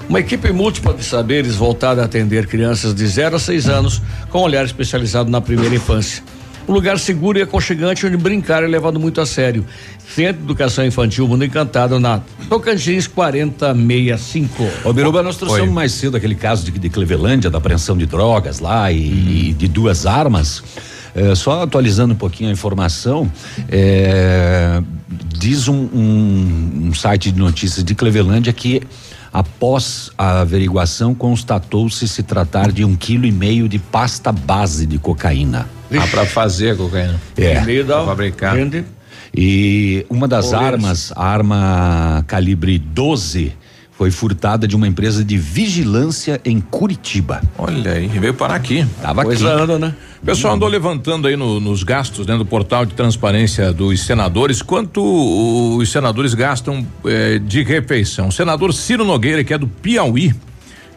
[0.08, 4.43] Uma equipe múltipla de saberes voltada a atender crianças de 0 a 6 anos com
[4.44, 6.24] olhar especializado na primeira infância.
[6.68, 9.66] Um lugar seguro e aconchegante onde brincar é levado muito a sério.
[10.16, 14.64] Centro de Educação Infantil Mundo Encantado na Tocantins 4065.
[14.86, 15.74] Ô Biruba, nós trouxemos Oi.
[15.74, 19.68] mais cedo aquele caso de, de Clevelândia, da apreensão de drogas lá e, e de
[19.68, 20.64] duas armas.
[21.16, 23.32] É, só atualizando um pouquinho a informação,
[23.70, 24.82] é,
[25.38, 28.82] diz um, um- um site de notícias de Clevelândia que
[29.34, 35.00] após a averiguação constatou-se se tratar de um quilo e meio de pasta base de
[35.00, 35.68] cocaína.
[35.92, 37.20] Ah, pra fazer a cocaína.
[37.36, 37.60] É.
[37.62, 38.56] Meio da fabricar.
[38.56, 38.86] Rende.
[39.36, 43.54] E uma das armas, a arma calibre 12,
[43.98, 47.42] foi furtada de uma empresa de vigilância em Curitiba.
[47.58, 48.86] Olha aí, veio parar aqui.
[49.02, 49.62] Tava Coisa aqui.
[49.64, 49.96] anda, né?
[50.22, 54.62] O pessoal andou levantando aí no- nos gastos dentro do portal de transparência dos senadores,
[54.62, 55.02] quanto
[55.78, 58.30] os senadores gastam eh, de refeição.
[58.30, 60.34] O senador Ciro Nogueira, que é do Piauí,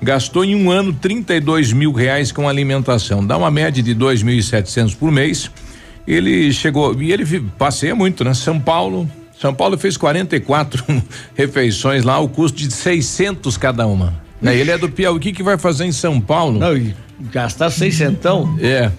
[0.00, 3.24] gastou em um ano 32 mil reais com alimentação.
[3.26, 5.50] Dá uma média de 2.700 por mês.
[6.06, 8.32] Ele chegou, e ele passeia muito, né?
[8.32, 9.10] São Paulo.
[9.38, 10.84] São Paulo fez 44
[11.34, 14.14] refeições lá, o custo de 600 cada uma.
[14.40, 14.56] Né?
[14.56, 15.16] Ele é do Piauí.
[15.16, 16.58] O que, que vai fazer em São Paulo?
[16.58, 16.92] Não,
[17.32, 18.56] gastar seiscentão?
[18.60, 18.90] É.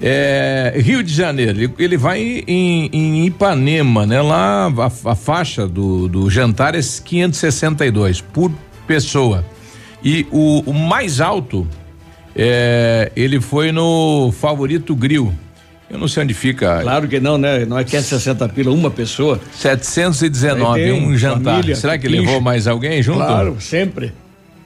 [0.00, 4.20] É, Rio de Janeiro, ele, ele vai em, em Ipanema, né?
[4.20, 8.52] Lá a, a faixa do, do jantar é 562 por
[8.86, 9.44] pessoa.
[10.02, 11.66] E o, o mais alto,
[12.36, 15.32] é, ele foi no Favorito Grill.
[15.94, 16.80] Eu não sei onde fica.
[16.82, 17.64] Claro que não, né?
[17.64, 19.40] Não é 560 pila uma pessoa.
[19.52, 21.54] 719, Aí tem um jantar.
[21.54, 22.20] família, Será que pincha.
[22.20, 23.18] levou mais alguém junto?
[23.20, 24.12] Claro, sempre.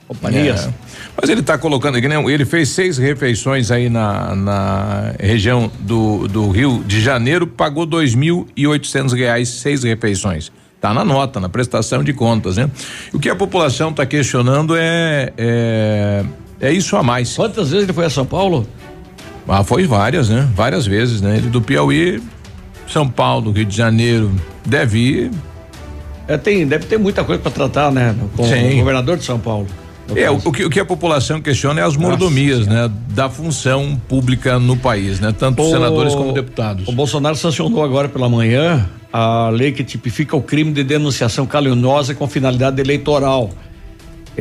[0.07, 0.65] Companhias.
[0.65, 0.73] É.
[1.15, 2.15] Mas ele está colocando aqui, né?
[2.31, 8.15] Ele fez seis refeições aí na, na região do, do Rio de Janeiro, pagou dois
[8.15, 10.51] mil e oitocentos reais, seis refeições.
[10.81, 12.71] Tá na nota, na prestação de contas, né?
[13.13, 16.23] O que a população está questionando é, é
[16.61, 17.35] é isso a mais.
[17.35, 18.67] Quantas vezes ele foi a São Paulo?
[19.49, 20.47] Ah, foi várias, né?
[20.55, 21.37] Várias vezes, né?
[21.37, 22.21] Ele do Piauí,
[22.87, 24.31] São Paulo, Rio de Janeiro,
[24.65, 25.31] deve ir
[26.27, 28.15] É, tem, deve ter muita coisa para tratar, né?
[28.37, 28.73] Com Sim.
[28.73, 29.67] o governador de São Paulo.
[30.15, 32.89] É, o, o que, o que a população questiona é as mordomias, né?
[33.09, 35.33] Da função pública no país, né?
[35.37, 36.87] Tanto O- senadores como deputados.
[36.87, 42.13] O Bolsonaro sancionou agora pela manhã a lei que tipifica o crime de denunciação caluniosa
[42.13, 43.49] com finalidade eleitoral.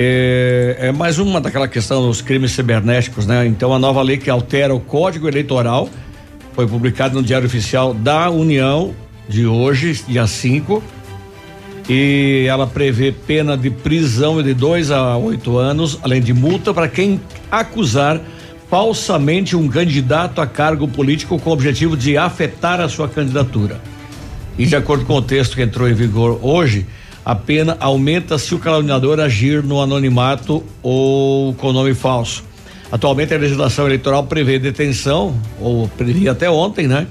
[0.00, 3.44] É, é mais uma daquela questão dos crimes cibernéticos, né?
[3.48, 5.90] Então a nova lei que altera o Código Eleitoral
[6.52, 8.94] foi publicada no Diário Oficial da União
[9.28, 10.80] de hoje, dia 5,
[11.88, 16.86] e ela prevê pena de prisão de dois a oito anos, além de multa para
[16.86, 17.20] quem
[17.50, 18.20] acusar
[18.70, 23.80] falsamente um candidato a cargo político com o objetivo de afetar a sua candidatura.
[24.56, 26.86] E de acordo com o texto que entrou em vigor hoje,
[27.28, 32.42] a pena aumenta se o caluniador agir no anonimato ou com nome falso.
[32.90, 37.06] Atualmente a legislação eleitoral prevê detenção, ou previa até ontem, né?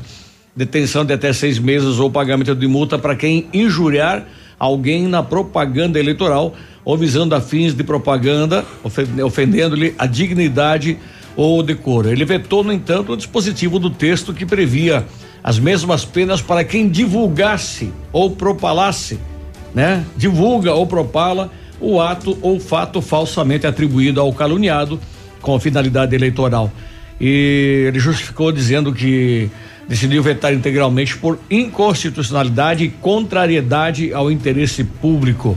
[0.56, 4.26] Detenção de até seis meses ou pagamento de multa para quem injuriar
[4.58, 10.98] alguém na propaganda eleitoral ou visando a fins de propaganda, ofen- ofendendo-lhe a dignidade
[11.36, 12.10] ou decoro.
[12.10, 15.06] Ele vetou, no entanto, o dispositivo do texto que previa
[15.44, 19.20] as mesmas penas para quem divulgasse ou propalasse,
[19.78, 20.04] né?
[20.18, 25.00] Divulga ou propala o ato ou fato falsamente atribuído ao caluniado
[25.40, 26.72] com finalidade eleitoral.
[27.22, 29.52] E ele justificou dizendo que
[29.88, 35.56] decidiu vetar integralmente por inconstitucionalidade e contrariedade ao interesse público.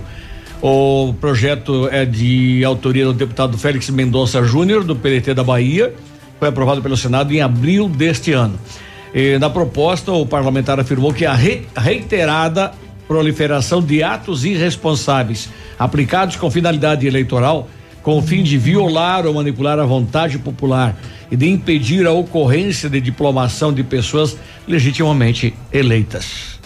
[0.61, 5.95] O projeto é de autoria do deputado Félix Mendonça Júnior, do PDT da Bahia.
[6.39, 8.59] Foi aprovado pelo Senado em abril deste ano.
[9.15, 12.73] E na proposta, o parlamentar afirmou que a re- reiterada
[13.11, 17.69] proliferação de atos irresponsáveis aplicados com finalidade eleitoral,
[18.05, 20.97] com o fim de violar ou manipular a vontade popular
[21.29, 26.61] e de impedir a ocorrência de diplomação de pessoas legitimamente eleitas.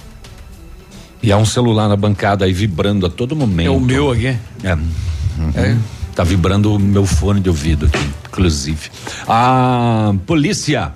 [1.22, 3.68] E há um celular na bancada aí vibrando a todo momento.
[3.68, 4.36] É o meu aqui?
[4.62, 4.74] É.
[4.74, 5.80] Uhum.
[6.14, 8.90] Tá vibrando o meu fone de ouvido aqui, inclusive.
[9.26, 10.92] A polícia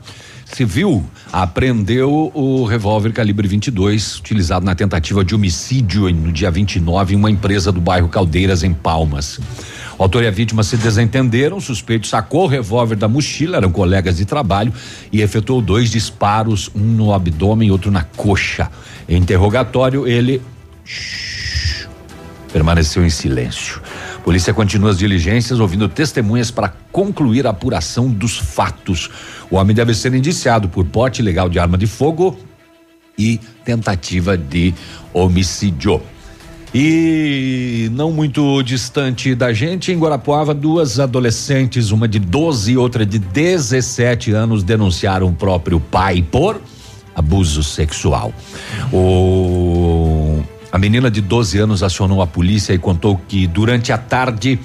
[0.52, 7.16] civil apreendeu o revólver calibre 22 utilizado na tentativa de homicídio no dia 29 em
[7.16, 9.38] uma empresa do bairro Caldeiras em Palmas.
[9.98, 13.70] O autor e a vítima se desentenderam, o suspeito sacou o revólver da mochila, eram
[13.70, 14.72] colegas de trabalho,
[15.12, 18.70] e efetuou dois disparos, um no abdômen e outro na coxa.
[19.08, 20.40] Em interrogatório, ele
[22.52, 23.82] permaneceu em silêncio.
[24.24, 29.10] Polícia continua as diligências, ouvindo testemunhas para concluir a apuração dos fatos.
[29.50, 32.38] O homem deve ser indiciado por porte ilegal de arma de fogo
[33.18, 34.74] e tentativa de
[35.12, 36.00] homicídio.
[36.74, 43.06] E não muito distante da gente, em Guarapuava, duas adolescentes, uma de 12 e outra
[43.06, 46.60] de 17 anos, denunciaram o próprio pai por
[47.14, 48.32] abuso sexual.
[48.92, 50.17] O
[50.70, 54.58] a menina de 12 anos acionou a polícia e contou que durante a tarde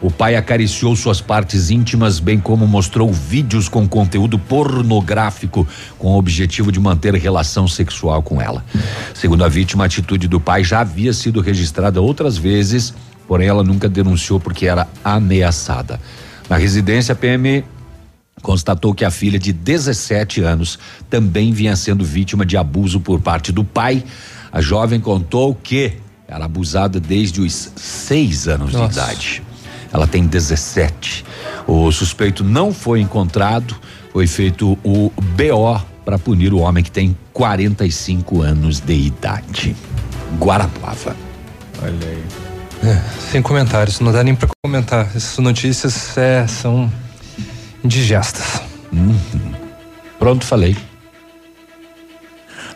[0.00, 5.66] o pai acariciou suas partes íntimas, bem como mostrou vídeos com conteúdo pornográfico
[5.98, 8.62] com o objetivo de manter relação sexual com ela.
[9.14, 12.92] Segundo a vítima, a atitude do pai já havia sido registrada outras vezes,
[13.26, 15.98] porém ela nunca denunciou porque era ameaçada.
[16.48, 17.64] Na residência, a PM
[18.42, 20.78] constatou que a filha de 17 anos
[21.08, 24.04] também vinha sendo vítima de abuso por parte do pai.
[24.50, 25.94] A jovem contou que
[26.28, 29.00] era abusada desde os seis anos de Nossa.
[29.00, 29.42] idade.
[29.92, 31.24] Ela tem 17.
[31.66, 33.76] O suspeito não foi encontrado,
[34.12, 39.76] foi feito o BO para punir o homem que tem 45 anos de idade.
[40.38, 41.16] Guarapuava.
[41.82, 42.24] Olha aí.
[42.84, 45.08] É, sem comentários, não dá nem para comentar.
[45.14, 46.90] Essas notícias é, são
[47.82, 48.60] indigestas.
[50.18, 50.76] Pronto, falei.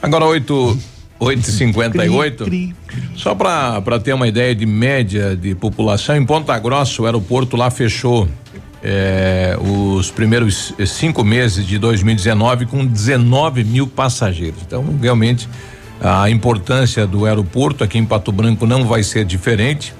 [0.02, 0.78] Agora 8
[1.20, 2.74] 8h58.
[3.14, 7.70] Só para ter uma ideia de média de população, em Ponta Grossa, o aeroporto lá
[7.70, 8.26] fechou
[8.82, 14.62] eh, os primeiros cinco meses de 2019 com 19 mil passageiros.
[14.66, 15.46] Então, realmente,
[16.00, 19.92] a importância do aeroporto aqui em Pato Branco não vai ser diferente.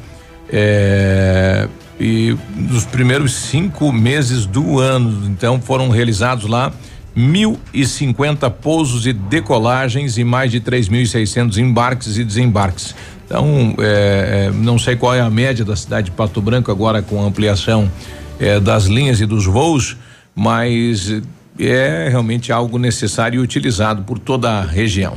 [0.48, 1.68] Eh,
[2.00, 6.72] e nos primeiros cinco meses do ano, então, foram realizados lá
[7.16, 12.94] 1.050 pousos e decolagens e mais de 3.600 embarques e desembarques.
[13.26, 17.00] Então, é, é, não sei qual é a média da cidade de Pato Branco agora
[17.00, 17.90] com a ampliação
[18.38, 19.96] é, das linhas e dos voos,
[20.34, 21.22] mas
[21.58, 25.16] é realmente algo necessário e utilizado por toda a região.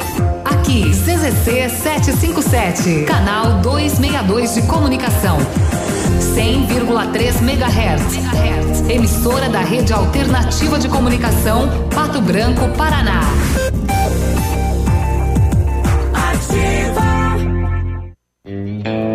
[0.71, 5.37] Aqui, CZC 757, canal 262 de comunicação.
[6.33, 8.89] 100,3 MHz.
[8.89, 13.19] Emissora da Rede Alternativa de Comunicação, Pato Branco, Paraná.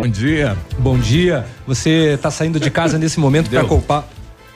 [0.03, 0.57] Bom dia.
[0.77, 1.43] Bom dia.
[1.65, 4.07] Você está saindo de casa nesse momento para culpar.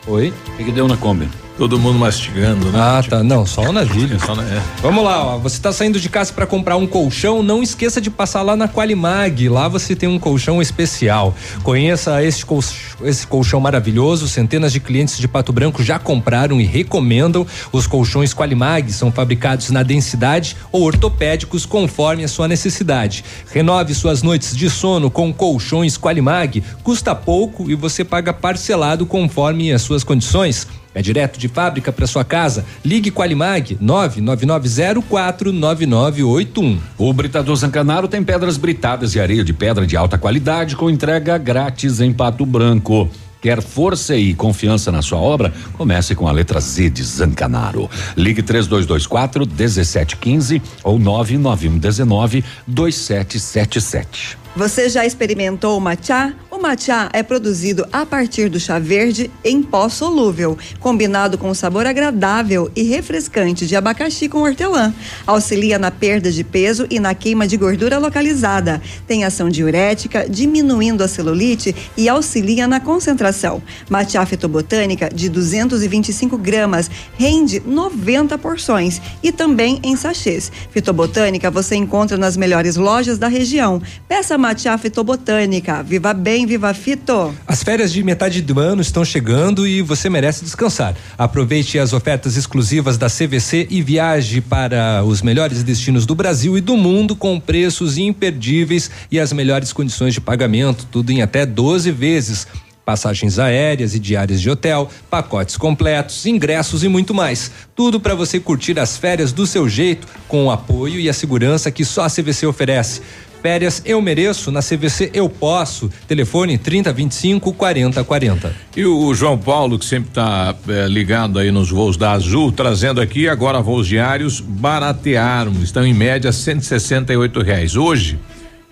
[0.05, 0.31] Oi?
[0.53, 1.27] O que, que deu na Kombi?
[1.61, 2.79] Todo mundo mastigando, né?
[2.81, 3.23] Ah, tá.
[3.23, 4.19] Não, só o navio.
[4.25, 4.59] Só na- é.
[4.81, 5.37] Vamos lá, ó.
[5.37, 7.43] Você está saindo de casa para comprar um colchão?
[7.43, 9.47] Não esqueça de passar lá na Qualimag.
[9.47, 11.35] Lá você tem um colchão especial.
[11.61, 12.63] Conheça esse, col
[13.03, 14.27] esse colchão maravilhoso.
[14.27, 17.45] Centenas de clientes de Pato Branco já compraram e recomendam.
[17.71, 23.23] Os colchões Qualimag são fabricados na densidade ou ortopédicos conforme a sua necessidade.
[23.53, 26.63] Renove suas noites de sono com colchões Qualimag.
[26.81, 30.65] Custa pouco e você paga parcelado conforme as suas condições.
[30.93, 32.63] É direto de fábrica para sua casa.
[32.83, 36.77] Ligue Qualimag 999049981.
[36.97, 41.37] O Britador Zancanaro tem pedras britadas e areia de pedra de alta qualidade com entrega
[41.37, 43.09] grátis em Pato Branco.
[43.41, 45.51] Quer força e confiança na sua obra?
[45.73, 47.89] Comece com a letra Z de Zancanaro.
[48.15, 54.37] Ligue 3224 1715 ou 99119 2777.
[54.55, 56.33] Você já experimentou o matcha?
[56.61, 61.55] O matcha é produzido a partir do chá verde em pó solúvel, combinado com o
[61.55, 64.93] sabor agradável e refrescante de abacaxi com hortelã.
[65.25, 68.79] Auxilia na perda de peso e na queima de gordura localizada.
[69.07, 73.59] Tem ação diurética, diminuindo a celulite e auxilia na concentração.
[73.89, 80.51] Matcha fitobotânica de 225 gramas rende 90 porções e também em sachês.
[80.69, 83.81] Fitobotânica você encontra nas melhores lojas da região.
[84.07, 85.81] Peça matcha fitobotânica.
[85.81, 87.33] Viva bem, viva fito.
[87.47, 90.93] As férias de metade do ano estão chegando e você merece descansar.
[91.17, 96.61] Aproveite as ofertas exclusivas da CVC e viaje para os melhores destinos do Brasil e
[96.61, 101.89] do mundo com preços imperdíveis e as melhores condições de pagamento, tudo em até 12
[101.89, 102.45] vezes.
[102.83, 107.49] Passagens aéreas e diárias de hotel, pacotes completos, ingressos e muito mais.
[107.73, 111.71] Tudo para você curtir as férias do seu jeito, com o apoio e a segurança
[111.71, 113.01] que só a CVC oferece.
[113.41, 115.89] Férias eu mereço, na CVC eu posso.
[116.07, 118.55] Telefone 3025 4040.
[118.75, 120.55] E o João Paulo, que sempre está
[120.87, 126.31] ligado aí nos voos da Azul, trazendo aqui agora voos diários baratearam, estão em média
[126.31, 127.75] 168 reais.
[127.75, 128.19] Hoje,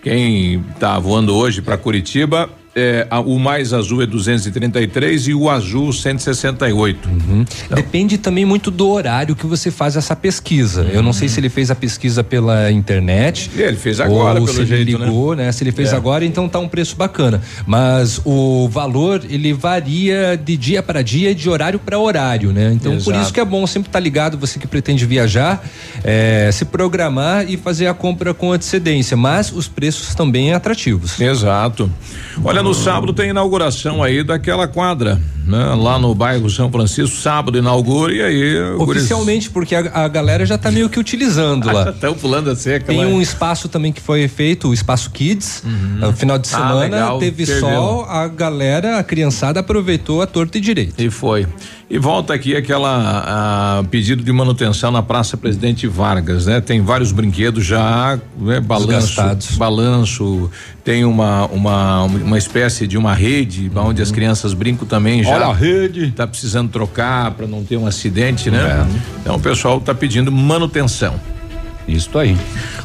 [0.02, 5.92] quem está voando hoje para Curitiba, é, o mais azul é 233 e o azul
[5.92, 7.08] 168.
[7.74, 10.82] Depende também muito do horário que você faz essa pesquisa.
[10.92, 13.50] Eu não sei se ele fez a pesquisa pela internet.
[13.56, 15.50] Ele fez agora, ou pelo se jeito, ele ligou, né?
[15.50, 15.96] Se ele fez É.
[15.96, 17.40] agora, então tá um preço bacana.
[17.66, 22.72] Mas o valor, ele varia de dia para dia e de horário para horário, né?
[22.72, 23.20] Então por Exato.
[23.22, 25.64] isso que é bom sempre estar ligado, você que pretende viajar,
[26.04, 29.16] é, se programar e fazer a compra com antecedência.
[29.16, 31.20] Mas os preços também atrativos.
[31.20, 31.90] Exato.
[32.44, 35.20] Olha, no sábado tem inauguração aí daquela quadra,
[35.50, 35.74] né?
[35.74, 38.60] Lá no bairro São Francisco, sábado inaugura e aí.
[38.78, 41.90] Oficialmente, porque a, a galera já tá meio que utilizando lá.
[41.90, 42.86] Estão pulando a seca.
[42.86, 43.06] Tem lá.
[43.06, 45.62] um espaço também que foi feito, o espaço Kids.
[45.98, 47.68] No final de Ah, semana legal, teve perdeu.
[47.68, 50.94] sol, a galera, a criançada aproveitou a torta e direito.
[51.02, 51.46] E foi.
[51.88, 56.60] E volta aqui aquela a, pedido de manutenção na Praça Presidente Vargas, né?
[56.60, 58.60] Tem vários brinquedos já, né?
[58.60, 59.56] Balanço, Desgastados.
[59.56, 60.48] balanço,
[60.84, 65.30] tem uma, uma uma espécie de uma rede onde as crianças brincam também já.
[65.34, 66.10] Olha a rede.
[66.12, 68.58] Tá precisando trocar para não ter um acidente, né?
[68.58, 69.20] É.
[69.20, 71.14] Então o pessoal tá pedindo manutenção.
[71.88, 72.36] Isso aí.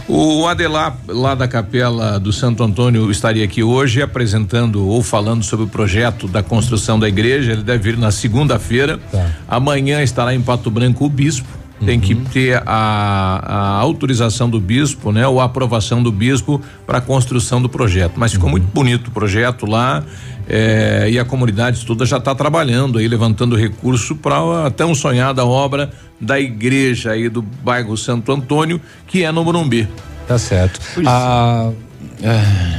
[0.07, 5.65] O Adelar, lá da Capela do Santo Antônio, estaria aqui hoje apresentando ou falando sobre
[5.65, 7.52] o projeto da construção da igreja.
[7.52, 8.99] Ele deve vir na segunda-feira.
[9.48, 11.48] Amanhã estará em Pato Branco o bispo.
[11.84, 15.27] Tem que ter a, a autorização do bispo, né?
[15.27, 18.14] Ou a aprovação do bispo para a construção do projeto.
[18.15, 20.03] Mas ficou muito bonito o projeto lá.
[20.48, 25.46] Eh, e a comunidade toda já está trabalhando aí, levantando recurso para a tão sonhada
[25.46, 29.88] obra da igreja aí do bairro Santo Antônio, que é no Morumbi.
[30.28, 30.80] Tá certo.
[31.06, 31.72] A,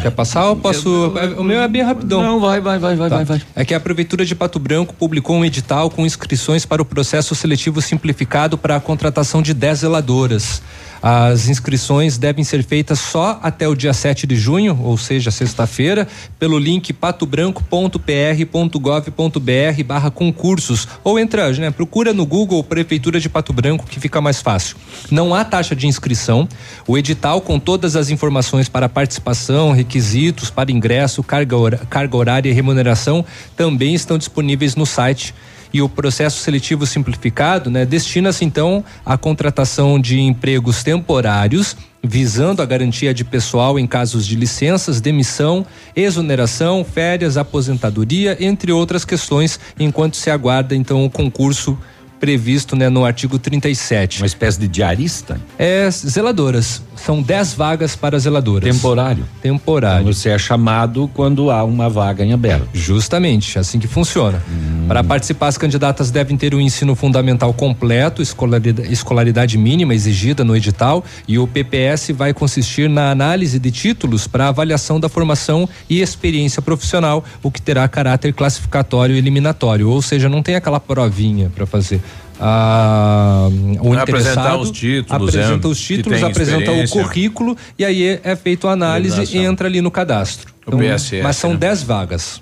[0.03, 1.13] Quer passar ou posso?
[1.37, 2.23] O meu é bem rapidão.
[2.23, 3.17] Não, vai, vai, vai, vai, Tá.
[3.17, 3.43] vai, vai.
[3.55, 7.35] É que a Prefeitura de Pato Branco publicou um edital com inscrições para o processo
[7.35, 10.63] seletivo simplificado para a contratação de 10 zeladoras.
[11.03, 16.09] As inscrições devem ser feitas só até o dia 7 de junho, ou seja, sexta-feira,
[16.39, 20.89] pelo link patobranco.pr.gov.br barra concursos.
[21.05, 24.77] Ou entra, né, procura no Google Prefeitura de Pato Branco que fica mais fácil.
[25.11, 26.49] Não há taxa de inscrição.
[26.87, 31.57] O edital com todas as informações para participação, requisitos para ingresso, carga,
[31.89, 33.25] carga horária e remuneração
[33.57, 35.35] também estão disponíveis no site.
[35.73, 42.67] E o processo seletivo simplificado, né, destina-se então à contratação de empregos temporários, visando a
[42.67, 50.17] garantia de pessoal em casos de licenças, demissão, exoneração, férias, aposentadoria, entre outras questões, enquanto
[50.17, 51.77] se aguarda então o concurso
[52.19, 54.23] previsto né, no artigo 37.
[54.23, 55.41] Uma espécie de diarista?
[55.59, 56.83] É, zeladoras.
[56.97, 58.75] São 10 vagas para zeladoras.
[58.75, 59.25] Temporário.
[59.41, 60.13] Temporário.
[60.13, 62.69] Você é chamado quando há uma vaga em aberto.
[62.73, 64.43] Justamente, assim que funciona.
[64.89, 70.57] Para participar, as candidatas devem ter o ensino fundamental completo, escolaridade, escolaridade mínima exigida no
[70.57, 76.01] edital, e o PPS vai consistir na análise de títulos para avaliação da formação e
[76.01, 81.51] experiência profissional, o que terá caráter classificatório e eliminatório, ou seja, não tem aquela provinha
[81.55, 82.01] para fazer.
[82.39, 83.49] Ah,
[83.81, 88.21] o Vai interessado os títulos, apresenta é, os títulos, apresenta o currículo e aí é,
[88.23, 90.55] é feito a análise e entra ali no cadastro.
[90.67, 91.59] O PSS, mas são né?
[91.59, 92.41] 10 vagas.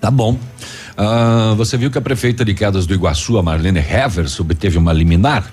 [0.00, 0.38] Tá bom.
[0.96, 4.92] Ah, você viu que a prefeita de Quedas do Iguaçu, a Marlene Hevers, obteve uma
[4.92, 5.52] liminar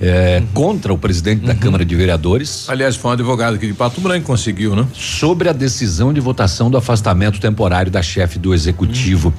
[0.00, 4.00] eh, contra o presidente da Câmara de Vereadores Aliás, foi um advogado aqui de Pato
[4.00, 4.86] Branco que conseguiu, né?
[4.94, 9.32] sobre a decisão de votação do afastamento temporário da chefe do executivo.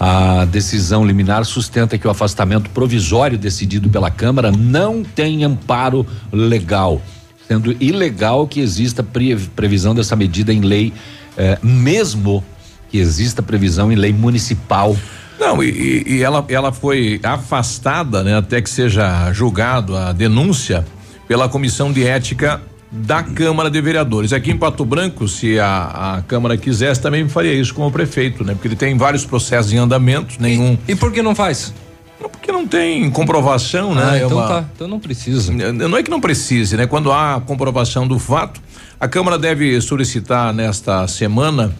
[0.00, 7.02] A decisão liminar sustenta que o afastamento provisório decidido pela Câmara não tem amparo legal,
[7.48, 10.92] sendo ilegal que exista pre- previsão dessa medida em lei,
[11.36, 12.44] eh, mesmo
[12.90, 14.96] que exista previsão em lei municipal.
[15.38, 20.86] Não, e- e ela, ela foi afastada, né, até que seja julgado a denúncia
[21.26, 22.60] pela Comissão de Ética
[22.90, 24.32] da Câmara de Vereadores.
[24.32, 28.42] Aqui em Pato Branco, se a, a Câmara quisesse, também faria isso com o prefeito,
[28.44, 28.54] né?
[28.54, 30.78] Porque ele tem vários processos em andamento, nenhum.
[30.88, 31.72] E por que não faz?
[32.18, 34.02] Porque não tem comprovação, né?
[34.10, 34.64] Ah, É então uma- tá.
[34.74, 35.52] Então não precisa.
[35.52, 36.86] Não é que não precise, né?
[36.86, 38.60] Quando há comprovação do fato,
[38.98, 41.72] a Câmara deve solicitar nesta semana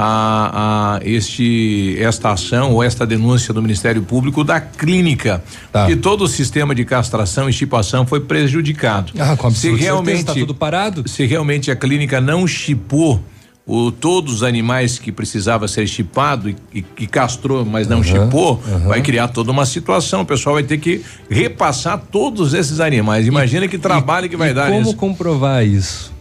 [0.00, 5.42] a, a este esta ação ou esta denúncia do Ministério Público da clínica
[5.72, 5.86] Tá.
[5.86, 9.12] que todo o sistema de castração e estipação foi prejudicado.
[9.18, 11.08] Ah, com se certeza, realmente tá tudo parado?
[11.08, 13.20] se realmente a clínica não chipou
[13.66, 18.62] o, todos os animais que precisava ser chipado e, e, e castrou, mas não chipou,
[18.86, 20.22] vai criar toda uma situação.
[20.22, 23.26] O pessoal vai ter que repassar todos esses animais.
[23.26, 24.96] Imagina que trabalho que vai e dar como nisso.
[24.96, 26.16] comprovar isso?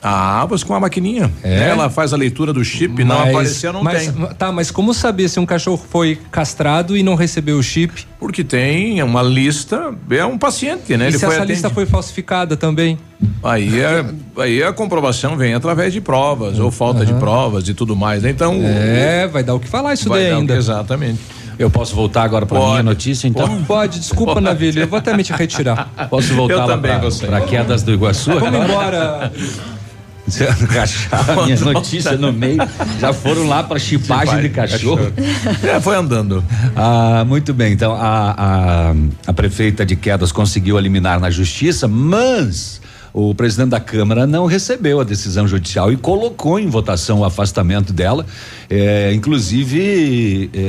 [0.00, 1.30] Ah, mas com a maquininha.
[1.42, 1.58] É?
[1.58, 1.68] né?
[1.70, 4.26] Ela faz a leitura do chip, não Mas- apareceu, não mas, tem.
[4.38, 8.06] Tá, mas como saber se um cachorro foi castrado e não recebeu o chip?
[8.20, 11.06] Porque tem uma lista, é um paciente, né?
[11.06, 11.52] e Ele se foi essa atendido.
[11.52, 12.96] lista foi falsificada também?
[13.42, 14.04] Aí, é,
[14.40, 18.22] aí a comprovação vem através de provas ou falta de provas e tudo mais.
[18.22, 18.30] né?
[18.30, 18.54] Então.
[18.62, 20.52] É, vai dar o que falar isso daí ainda.
[20.52, 21.18] que- exatamente.
[21.58, 22.70] Eu posso voltar agora para Pode.
[22.70, 23.64] minha notícia, então?
[23.64, 24.44] Pode, desculpa, Pode.
[24.44, 25.90] Navilho, eu vou até me te retirar.
[26.08, 27.26] Posso voltar Eu lá também, pra- você.
[27.26, 28.30] pra Quedas do Iguaçu?
[28.38, 28.64] Vamos agora?
[28.64, 29.32] embora.
[31.44, 32.58] Minha notícia no meio.
[33.00, 35.12] Já foram lá para chipagem de cachorro.
[35.62, 36.44] É, foi andando.
[36.76, 37.72] Ah, muito bem.
[37.72, 38.94] Então, a, a,
[39.26, 42.80] a prefeita de Quedas conseguiu eliminar na justiça, mas
[43.12, 47.92] o presidente da Câmara não recebeu a decisão judicial e colocou em votação o afastamento
[47.92, 48.24] dela,
[48.68, 50.60] é, inclusive é,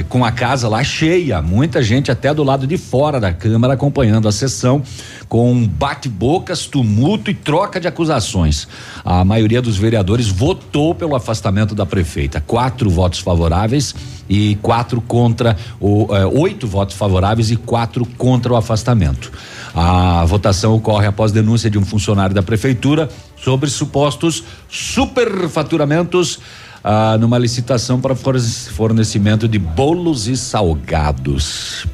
[0.00, 3.74] é, com a casa lá cheia, muita gente até do lado de fora da Câmara
[3.74, 4.82] acompanhando a sessão,
[5.28, 8.66] com bate-bocas, tumulto e troca de acusações.
[9.04, 13.94] A maioria dos vereadores votou pelo afastamento da prefeita, quatro votos favoráveis
[14.28, 19.32] e quatro contra o eh, oito votos favoráveis e quatro contra o afastamento.
[19.74, 26.40] A votação ocorre após denúncia de um funcionário da prefeitura sobre supostos superfaturamentos
[26.82, 31.86] ah, numa licitação para forne- fornecimento de bolos e salgados.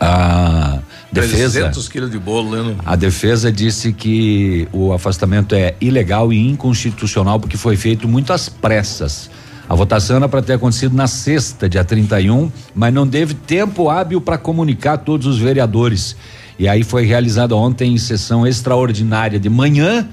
[0.00, 0.80] A
[1.12, 2.76] defesa 300 quilos de bolo, né?
[2.86, 8.48] a defesa disse que o afastamento é ilegal e inconstitucional porque foi feito muito às
[8.48, 9.30] pressas.
[9.68, 14.20] A votação era para ter acontecido na sexta, dia 31, mas não teve tempo hábil
[14.20, 16.16] para comunicar todos os vereadores.
[16.60, 20.06] E aí foi realizada ontem sessão extraordinária de manhã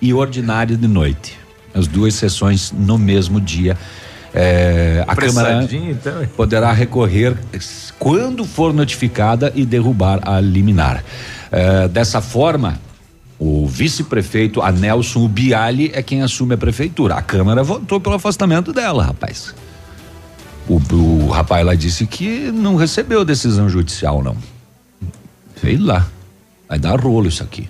[0.00, 1.38] e ordinária de noite.
[1.72, 3.78] As duas sessões no mesmo dia.
[4.34, 6.26] É, a Câmara então.
[6.36, 7.36] poderá recorrer
[8.00, 11.04] quando for notificada e derrubar a liminar.
[11.52, 12.80] Eh, dessa forma,
[13.44, 17.16] O vice-prefeito Anelson Biali é quem assume a prefeitura.
[17.16, 19.52] A Câmara votou pelo afastamento dela, rapaz.
[20.68, 24.36] O, o rapaz lá disse que não recebeu decisão judicial, não.
[25.62, 26.06] Sei lá.
[26.68, 27.68] Vai dar rolo isso aqui.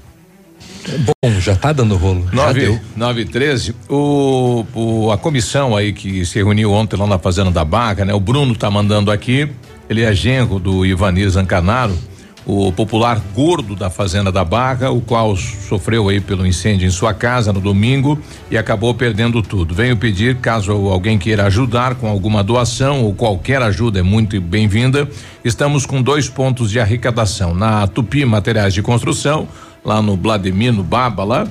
[0.98, 2.26] Bom, já tá dando rolo.
[2.32, 2.80] Já 9, deu.
[2.96, 3.74] 9 e 13.
[3.88, 8.14] O, o, a comissão aí que se reuniu ontem lá na Fazenda da Barca, né?
[8.14, 9.48] O Bruno tá mandando aqui.
[9.88, 11.96] Ele é genro do Ivanir Zancanaro,
[12.44, 17.14] o popular gordo da Fazenda da Barca, o qual sofreu aí pelo incêndio em sua
[17.14, 18.18] casa no domingo
[18.50, 19.74] e acabou perdendo tudo.
[19.74, 25.08] Venho pedir, caso alguém queira ajudar com alguma doação ou qualquer ajuda é muito bem-vinda.
[25.44, 27.54] Estamos com dois pontos de arrecadação.
[27.54, 29.46] Na Tupi Materiais de Construção,
[29.84, 31.46] lá no Vladimir, no Baba.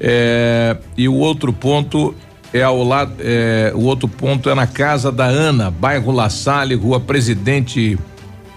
[0.00, 2.12] É, e o outro ponto
[2.52, 6.74] é ao lado, é, o outro ponto é na casa da Ana, bairro La Salle,
[6.74, 7.96] rua Presidente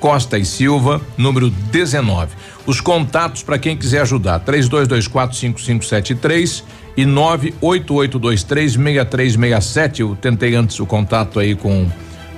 [0.05, 2.35] Costa e Silva, número 19.
[2.67, 6.61] Os contatos para quem quiser ajudar: 32245573
[6.95, 10.01] e 988236367.
[10.01, 11.87] Eu tentei antes o contato aí com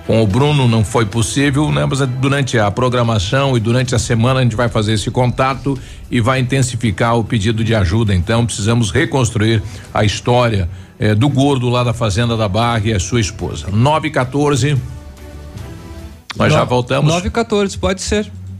[0.05, 1.85] com o Bruno não foi possível, né?
[1.85, 5.77] Mas durante a programação e durante a semana a gente vai fazer esse contato
[6.09, 8.15] e vai intensificar o pedido de ajuda.
[8.15, 9.61] Então precisamos reconstruir
[9.93, 13.67] a história eh, do gordo lá da Fazenda da Barra e a sua esposa.
[13.69, 14.09] 9
[16.37, 16.39] 14.
[16.39, 17.13] Nós já No- voltamos.
[17.13, 18.31] 9 e 14, pode ser.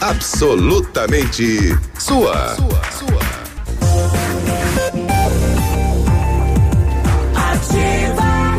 [0.00, 2.56] Absolutamente sua.
[7.34, 8.56] Ativa.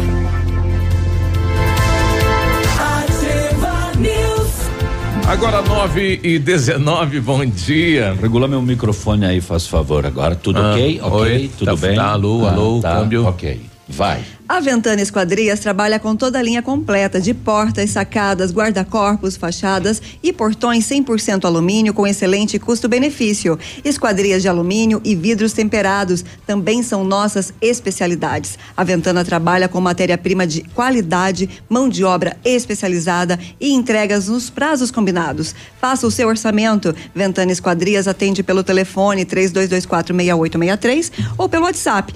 [2.80, 5.27] Ativa News.
[5.27, 8.14] Agora 9 e 19, bom dia.
[8.19, 10.05] Regula meu microfone aí, faz favor.
[10.05, 10.99] Agora tudo Ah, ok?
[11.01, 11.19] Ok?
[11.22, 11.95] oi, tudo tá- bem?
[11.95, 13.26] tá, alô, Ah, alô, tá, câmbio.
[13.27, 13.61] Ok.
[13.88, 14.22] Vai.
[14.49, 20.32] A Ventana Esquadrias trabalha com toda a linha completa de portas, sacadas, guarda-corpos, fachadas e
[20.32, 23.60] portões 100% alumínio com excelente custo-benefício.
[23.84, 28.57] Esquadrias de alumínio e vidros temperados também são nossas especialidades.
[28.76, 34.91] A Ventana trabalha com matéria-prima de qualidade, mão de obra especializada e entregas nos prazos
[34.91, 35.53] combinados.
[35.82, 36.95] Faça o seu orçamento.
[37.14, 42.14] Ventana Esquadrias atende pelo telefone 32246863 ou pelo WhatsApp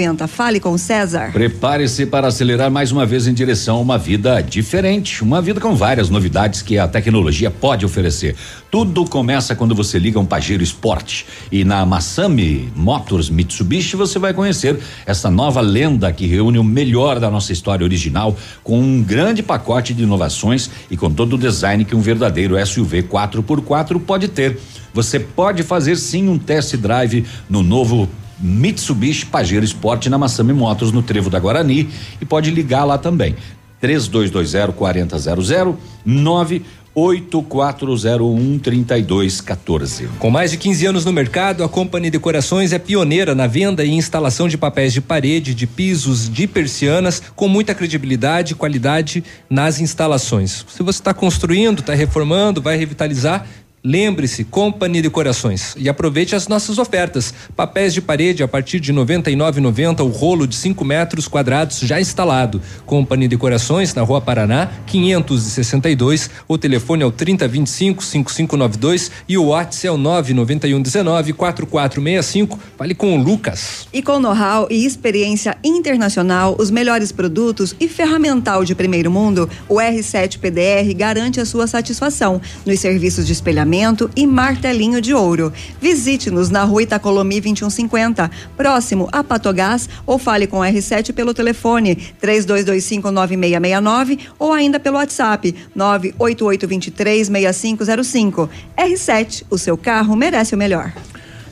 [0.00, 0.28] 999839890.
[0.28, 1.32] Fale com César.
[1.32, 5.74] Prepare-se para acelerar mais uma vez em direção a uma vida diferente, uma vida com
[5.74, 8.34] várias novidades que a tecnologia pode oferecer.
[8.70, 14.32] Tudo começa quando você liga um Pajero Sport e na Massami Motors Mitsubishi você vai
[14.32, 19.42] conhecer essa nova lenda que reúne o melhor da nossa história original com um grande
[19.42, 24.58] pacote de inovações e com todo o design que um verdadeiro SUV 4x4 pode ter.
[24.92, 28.08] Você pode fazer sim um test drive no novo
[28.40, 31.88] Mitsubishi Pajero Sport na Massami Motors no Trevo da Guarani
[32.20, 33.34] e pode ligar lá também.
[33.80, 40.08] 3220 4000 98401 3214.
[40.18, 43.90] Com mais de 15 anos no mercado, a Company Decorações é pioneira na venda e
[43.90, 49.80] instalação de papéis de parede, de pisos, de persianas, com muita credibilidade e qualidade nas
[49.80, 50.66] instalações.
[50.68, 53.46] Se você está construindo, está reformando, vai revitalizar,
[53.82, 57.32] Lembre-se, Company Decorações e aproveite as nossas ofertas.
[57.56, 61.98] Papéis de parede a partir de R$ 99,90 o rolo de 5 metros quadrados já
[61.98, 62.60] instalado.
[62.84, 66.28] Company Decorações na Rua Paraná, 562.
[66.46, 72.58] O telefone é o 3025 5592 e o WhatsApp é o 99119 4465.
[72.76, 73.88] Fale com o Lucas.
[73.94, 79.76] E com know-how e experiência internacional, os melhores produtos e ferramental de primeiro mundo, o
[79.76, 83.69] R7 PDR garante a sua satisfação nos serviços de espelhamento
[84.16, 85.52] e martelinho de ouro.
[85.80, 91.96] Visite-nos na rua Itacolomi 2150, próximo a Patogás, ou fale com o R7 pelo telefone
[92.22, 98.48] 32259669 ou ainda pelo WhatsApp 988236505.
[98.76, 100.92] R7, o seu carro merece o melhor.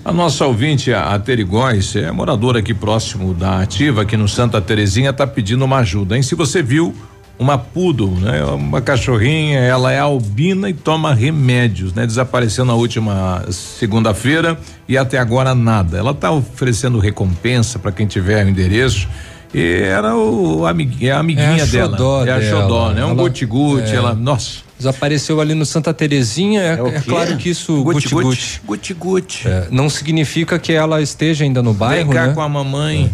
[0.05, 5.11] A nossa ouvinte, a Terigóis, é moradora aqui próximo da Ativa, aqui no Santa Terezinha,
[5.11, 6.17] está pedindo uma ajuda.
[6.17, 6.23] Hein?
[6.23, 6.95] Se você viu
[7.39, 8.45] uma poodle, né?
[8.45, 12.05] Uma cachorrinha, ela é albina e toma remédios, né?
[12.07, 14.59] Desapareceu na última segunda-feira
[14.89, 15.97] e até agora nada.
[15.99, 19.09] Ela está oferecendo recompensa para quem tiver o endereço
[19.55, 22.29] E era o amiguinha, a amiguinha É a dela.
[22.29, 23.03] é a xodó, né?
[23.05, 23.95] Um Ela- guti-guti, é.
[23.95, 24.68] ela, nossa.
[24.79, 26.63] Desapareceu ali no Santa Terezinha.
[26.63, 27.11] É, é quê?
[27.11, 28.61] claro que isso, Guti-guti.
[28.65, 29.49] guti-guti.
[29.49, 32.35] É, não significa que ela esteja ainda no bairro, Vem cá né?
[32.35, 33.11] com a mamãe.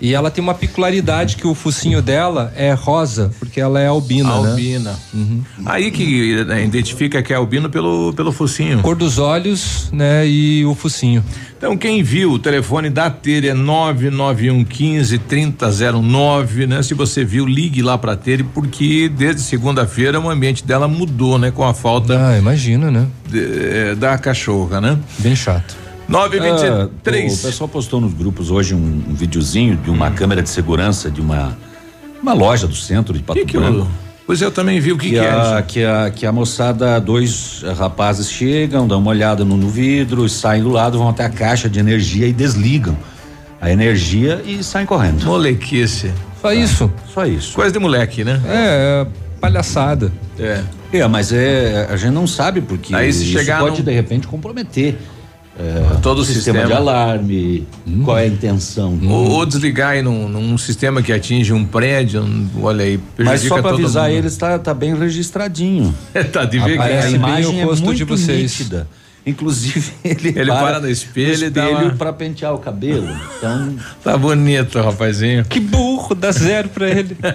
[0.00, 4.40] E ela tem uma peculiaridade que o focinho dela é rosa, porque ela é albina,
[4.42, 4.50] né?
[4.50, 4.98] Albina.
[5.64, 8.80] Aí que né, identifica que é albino pelo, pelo focinho.
[8.80, 10.26] Cor dos olhos, né?
[10.26, 11.24] E o focinho.
[11.56, 16.82] Então, quem viu, o telefone da Tere é 99115 3009, né?
[16.82, 21.50] Se você viu, ligue lá pra Tere, porque desde segunda-feira o ambiente dela mudou, né?
[21.50, 22.28] Com a falta.
[22.30, 23.06] Ah, imagina, né?
[23.28, 24.98] de- da cachorra, né?
[25.18, 25.76] Bem chato.
[26.08, 27.32] 923.
[27.32, 31.10] Ah, o pessoal postou nos grupos hoje um, um videozinho de uma câmera de segurança
[31.10, 31.56] de uma
[32.22, 33.78] uma loja do centro de Pato Que que Branco.
[33.80, 33.88] eu-
[34.26, 35.30] Pois eu também vi o que, que, é.
[35.30, 39.68] a, que, a, que a moçada, dois eh, rapazes chegam, dão uma olhada no, no
[39.68, 42.96] vidro, saem do lado, vão até a caixa de energia e desligam
[43.60, 45.24] a energia e saem correndo.
[45.24, 46.10] Molequice.
[46.42, 46.90] Só isso.
[47.14, 47.54] Só isso.
[47.54, 48.40] Coisa de moleque, né?
[48.46, 49.06] É,
[49.46, 50.12] palhaçada.
[50.38, 50.62] É.
[50.92, 53.92] É, mas é, a gente não sabe porque Aí se isso chegar pode num- de
[53.92, 54.96] repente comprometer
[55.58, 56.66] é, Todo o sistema.
[56.66, 57.66] de alarme,
[58.04, 58.98] qual é a intenção.
[59.08, 63.40] Ou, ou desligar aí num, num sistema que atinge um prédio, um- olha aí, Mas
[63.40, 64.18] só para avisar mundo.
[64.18, 65.94] eles, tá, tá bem registradinho.
[66.30, 67.02] tá de ver a, é.
[67.06, 68.42] a imagem é muito de vocês.
[68.58, 68.86] nítida.
[69.26, 73.08] Inclusive, ele, Ele para no espelho e espelho uma- para pentear o cabelo.
[73.38, 73.74] Então,
[74.04, 75.44] Tá bonito, rapazinho.
[75.44, 77.16] Que burro, dá zero pra ele.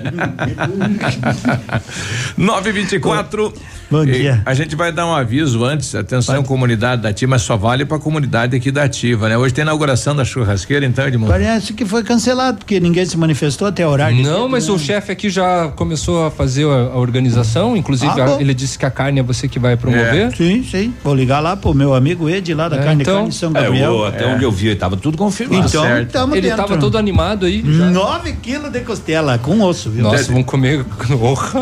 [2.38, 3.54] 924.
[3.90, 4.42] Bom dia.
[4.46, 8.00] A gente vai dar um aviso antes, atenção comunidade da Ativa, mas só vale pra
[8.00, 9.38] comunidade aqui da Ativa, né?
[9.38, 11.30] Hoje tem inauguração da churrasqueira, então, Edmundo.
[11.32, 14.16] Parece que foi cancelado, porque ninguém se manifestou até o horário.
[14.16, 14.74] de Não, mas né?
[14.74, 18.80] o chefe aqui já começou a fazer a, a organização, inclusive Ah, a- ele disse
[18.80, 20.34] que a carne é você que vai promover.
[20.38, 20.94] Sim, sim.
[21.04, 23.54] Vou ligar lá pro meu amigo Ed lá da É, Carne então- Carne São é,
[23.64, 23.92] Gabriel.
[23.94, 25.68] eu- até onde eu vi, estava tudo confirmado.
[25.68, 26.12] Então, certo.
[26.12, 26.58] tamo Ele dentro.
[26.58, 27.64] tava todo animado aí.
[27.66, 27.90] já.
[27.90, 30.04] 9 quilos de costela com osso, viu?
[30.04, 30.86] Nossa, vamos comer.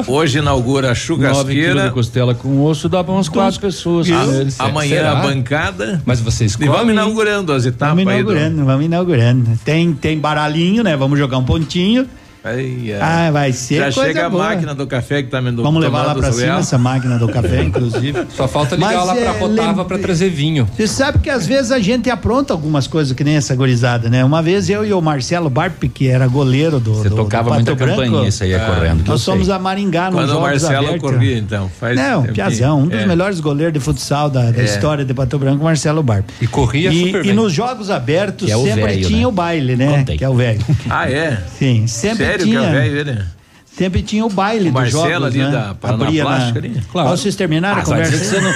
[0.08, 1.84] Hoje inaugura a Nove quilos churrasqueira.
[1.84, 4.10] de costela com osso dá pra umas quatro pessoas.
[4.12, 4.48] A- né?
[4.60, 5.12] amanhã Será?
[5.12, 6.02] a bancada.
[6.06, 6.94] Mas vocês E vamos comem?
[6.94, 9.60] inaugurando as etapas Vamos aí do- inaugurando, vamos inaugurando.
[9.64, 10.96] Tem, tem baralhinho, né?
[10.98, 12.06] Vamos jogar um pontinho.
[12.44, 13.00] Aí, é.
[13.02, 14.44] Ah, vai ser Já coisa chega a boa.
[14.46, 16.60] máquina do café que tá me Vamos levar lá pra cima real.
[16.60, 18.26] essa máquina do café, inclusive.
[18.36, 20.68] Só falta ligar Mas, lá pra é, Rotava lembre- pra trazer vinho.
[20.76, 24.24] Você sabe que às vezes a gente apronta algumas coisas que nem essa gorizada, né?
[24.24, 26.94] Uma vez eu e o Marcelo Barp, que era goleiro do.
[26.96, 29.04] Você do, tocava do muita Branco, campainha, isso aí é correndo.
[29.06, 31.02] Nós fomos a Maringá nos Quando o Jogos Marcelo Abertos.
[31.12, 31.70] corria, então.
[31.80, 32.24] Faz Não.
[32.24, 33.06] Piazão, um dos É.
[33.06, 34.66] melhores goleiros de futsal da, da É.
[34.66, 36.26] história de Pato Branco, Marcelo Barp.
[36.42, 37.34] E corria E, super e bem.
[37.34, 39.28] nos Jogos Abertos é o sempre tinha né?
[39.28, 40.06] o baile, né?
[40.06, 40.62] Que é o velho.
[40.90, 41.38] Ah, é?
[41.58, 42.60] Sim, sempre Sério tinha.
[42.60, 43.20] que é velho ele?
[43.66, 45.52] Sempre tinha o baile O dos Marcelo jogos, ali né?
[45.52, 46.30] da Paraná Abria na...
[46.30, 46.82] Plástica ali?
[46.92, 47.10] Claro.
[47.10, 48.12] Vocês terminaram Ah, a conversa?
[48.12, 48.54] que você não.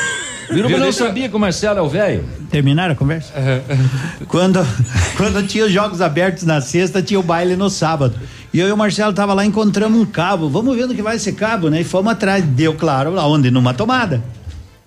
[0.50, 2.26] Eu não sabia que o Marcelo é o velho.
[2.52, 3.32] Terminaram a conversa?
[4.28, 4.60] quando,
[5.16, 8.16] quando tinha os jogos abertos na sexta, tinha o baile no sábado.
[8.54, 10.50] E eu e o Marcelo tava lá, encontramos um cabo.
[10.50, 11.80] Vamos ver no que vai esse cabo, né?
[11.82, 12.44] E fomos atrás.
[12.44, 13.50] Deu claro, aonde?
[13.50, 14.22] Numa tomada.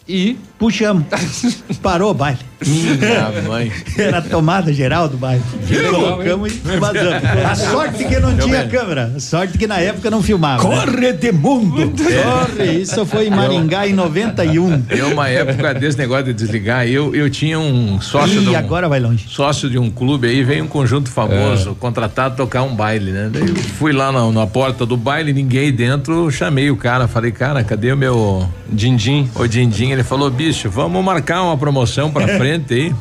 [0.07, 1.05] E puxamos.
[1.83, 2.39] Parou o baile.
[2.67, 3.71] Minha mãe.
[3.99, 5.43] Era a tomada geral do baile.
[5.91, 7.23] Colocamos e vazamos.
[7.47, 8.69] A sorte que não Meu tinha bem.
[8.71, 9.13] câmera.
[9.17, 10.67] A sorte que na época não filmava.
[10.69, 10.77] né?
[10.87, 11.93] Corre de mundo!
[11.93, 14.85] Corre, isso foi em Maringá em 91.
[14.89, 18.57] Eu, uma época desse negócio de desligar, eu, eu tinha um sócio de E um,
[18.59, 19.27] agora vai longe.
[19.29, 23.29] sócio de um clube aí, veio um conjunto famoso, contratado tocar um baile, né?
[23.33, 27.33] Daí eu fui lá na, na porta do baile, ninguém dentro, chamei o cara, falei,
[27.33, 29.29] cara, cadê o meu Dindim?
[29.35, 32.95] O Dindim, ele falou, bicho, vamos marcar uma promoção pra frente aí.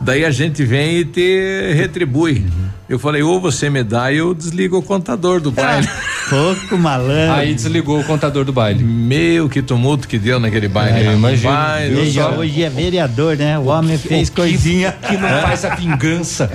[0.00, 2.46] Daí a gente vem e te retribui.
[2.88, 5.88] Eu falei, ou você me dá e eu desligo o contador do baile.
[6.28, 7.34] Pouco malandro.
[7.34, 8.82] Aí desligou o contador do baile.
[8.82, 11.00] Meu, que tumulto que deu naquele baile.
[11.06, 11.16] É,
[11.90, 13.58] Veja, só- hoje é vereador, né?
[13.58, 14.92] O homem fez coisinha.
[14.92, 16.50] Que não faz a vingança.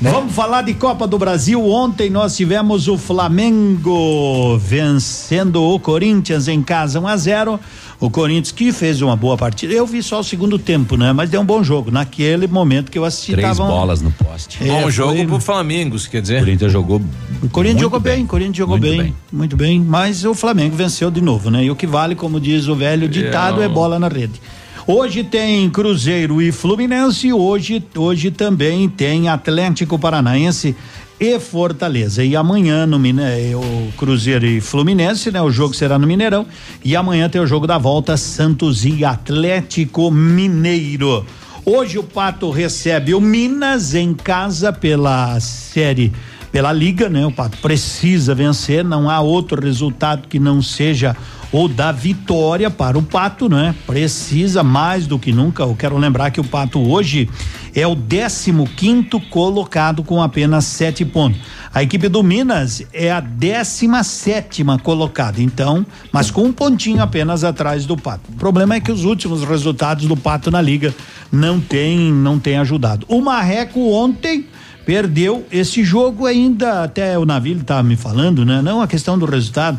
[0.00, 1.64] Vamos falar de Copa do Brasil.
[1.68, 7.60] Ontem nós tivemos o Flamengo vencendo o Corinthians em casa 1 a 0.
[8.00, 9.74] O Corinthians que fez uma boa partida.
[9.74, 11.12] Eu vi só o segundo tempo, né?
[11.12, 11.90] Mas deu um bom jogo.
[11.90, 14.58] Naquele momento que eu assisti, Três tava um- bolas no poste.
[14.62, 15.67] É, Bom jogo foi- pro Flamengo,
[16.10, 16.40] quer O dizer.
[16.40, 17.02] Corinthians jogou.
[17.42, 19.14] O Corinthians muito jogou bem, o Corinthians jogou Muito bem, bem.
[19.32, 21.64] muito bem, mas o Flamengo venceu de novo, né?
[21.64, 24.40] E o que vale, como diz o velho ditado, é, não- bola na rede.
[24.86, 30.74] Hoje tem Cruzeiro e Fluminense, hoje, hoje também tem Atlético Paranaense
[31.20, 32.24] e Fortaleza.
[32.24, 35.42] E amanhã no Mine- é, o Cruzeiro e Fluminense, né?
[35.42, 36.46] O jogo será no Mineirão.
[36.82, 41.24] E amanhã tem o jogo da volta Santos e Atlético Mineiro.
[41.70, 46.10] Hoje o Pato recebe o Minas em casa pela série
[46.50, 47.26] pela liga, né?
[47.26, 51.14] O Pato precisa vencer, não há outro resultado que não seja
[51.50, 53.74] ou da vitória para o Pato, né?
[53.86, 55.62] Precisa mais do que nunca.
[55.62, 57.28] Eu quero lembrar que o Pato hoje
[57.74, 61.40] é o 15 quinto colocado com apenas sete pontos.
[61.72, 67.44] A equipe do Minas é a 17 sétima colocada, então, mas com um pontinho apenas
[67.44, 68.30] atrás do Pato.
[68.30, 70.94] O problema é que os últimos resultados do Pato na liga
[71.30, 73.06] não tem, não tem ajudado.
[73.08, 74.46] O Marreco ontem
[74.84, 78.62] perdeu esse jogo ainda, até o Navio estava me falando, né?
[78.62, 79.78] Não a questão do resultado.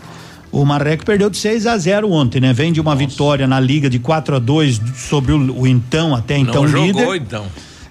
[0.51, 2.53] O Marreco perdeu de 6 a 0 ontem, né?
[2.53, 6.37] Vem de uma vitória na liga de 4 a 2 sobre o, o então, até
[6.37, 6.99] então Não líder.
[6.99, 7.45] jogou, então.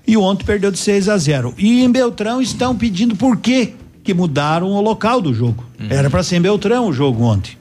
[0.07, 1.55] E ontem perdeu de 6 a 0.
[1.59, 5.63] E em Beltrão estão pedindo por quê que mudaram o local do jogo.
[5.91, 7.58] Era para ser em Beltrão o jogo ontem.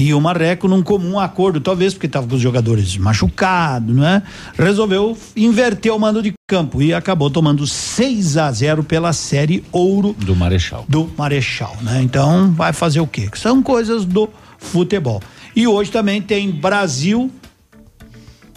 [0.00, 4.22] E o Marreco, num comum acordo, talvez porque estava com os jogadores machucados, né?
[4.58, 10.16] Resolveu inverter o mando de campo e acabou tomando 6 a 0 pela série Ouro
[10.18, 10.86] do Marechal.
[10.88, 12.00] Do Marechal, né?
[12.00, 13.28] Então, vai fazer o quê?
[13.34, 15.20] São coisas do futebol.
[15.54, 17.30] E hoje também tem Brasil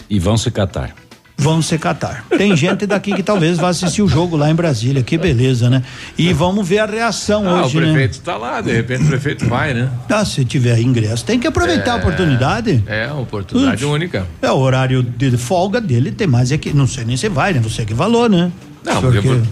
[0.08, 0.94] E vão se catar.
[1.36, 2.24] Vamos se catar.
[2.38, 5.02] Tem gente daqui que talvez vá assistir o jogo lá em Brasília.
[5.02, 5.82] Que beleza, né?
[6.16, 7.86] E vamos ver a reação Ah, hoje, o né?
[7.88, 9.90] prefeito está lá, de repente o prefeito vai, né?
[10.08, 12.84] Ah, se tiver ingresso, tem que aproveitar a É, oportunidade.
[12.86, 14.26] É, oportunidade única.
[14.40, 17.52] É o horário de folga dele, tem mais é que não sei nem se vai,
[17.52, 17.60] né?
[17.60, 18.50] Você que falou, né?
[18.84, 19.42] Não, Porque- porque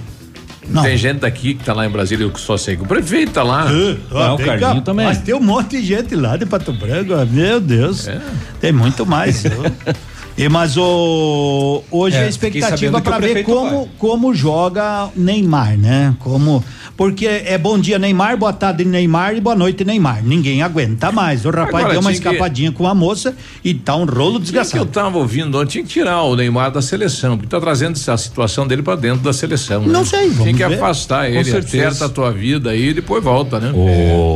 [0.68, 0.82] Não.
[0.84, 3.42] tem gente daqui que tá lá em Brasília, eu só sei que o prefeito tá
[3.42, 3.66] lá.
[4.12, 7.60] Ah, tem cá- Mas tem um monte de gente lá de Pato Branco, ah, meu
[7.60, 8.06] Deus.
[8.06, 8.20] É.
[8.60, 9.42] Tem muito mais.
[10.36, 16.14] E, mas o, hoje É, a expectativa para ver como, como joga Neymar, né?
[16.18, 16.64] Como
[16.96, 20.22] porque é bom dia Neymar, boa tarde Neymar e boa noite Neymar.
[20.24, 21.44] Ninguém aguenta mais.
[21.44, 23.34] O rapaz Agora, deu uma tinha que- escapadinha com a moça
[23.64, 24.86] e tá um rolo Tinha que eu desgraçado.
[24.86, 28.66] tava ouvindo ontem, tinha que tirar o Neymar da seleção, porque tá trazendo essa situação
[28.66, 29.82] dele pra dentro da seleção.
[29.82, 29.88] né?
[29.92, 30.74] Não sei, vamos Tinha que ver.
[30.76, 31.88] afastar Com ele, certeza.
[31.88, 33.72] acerta a tua vida aí e depois volta, né?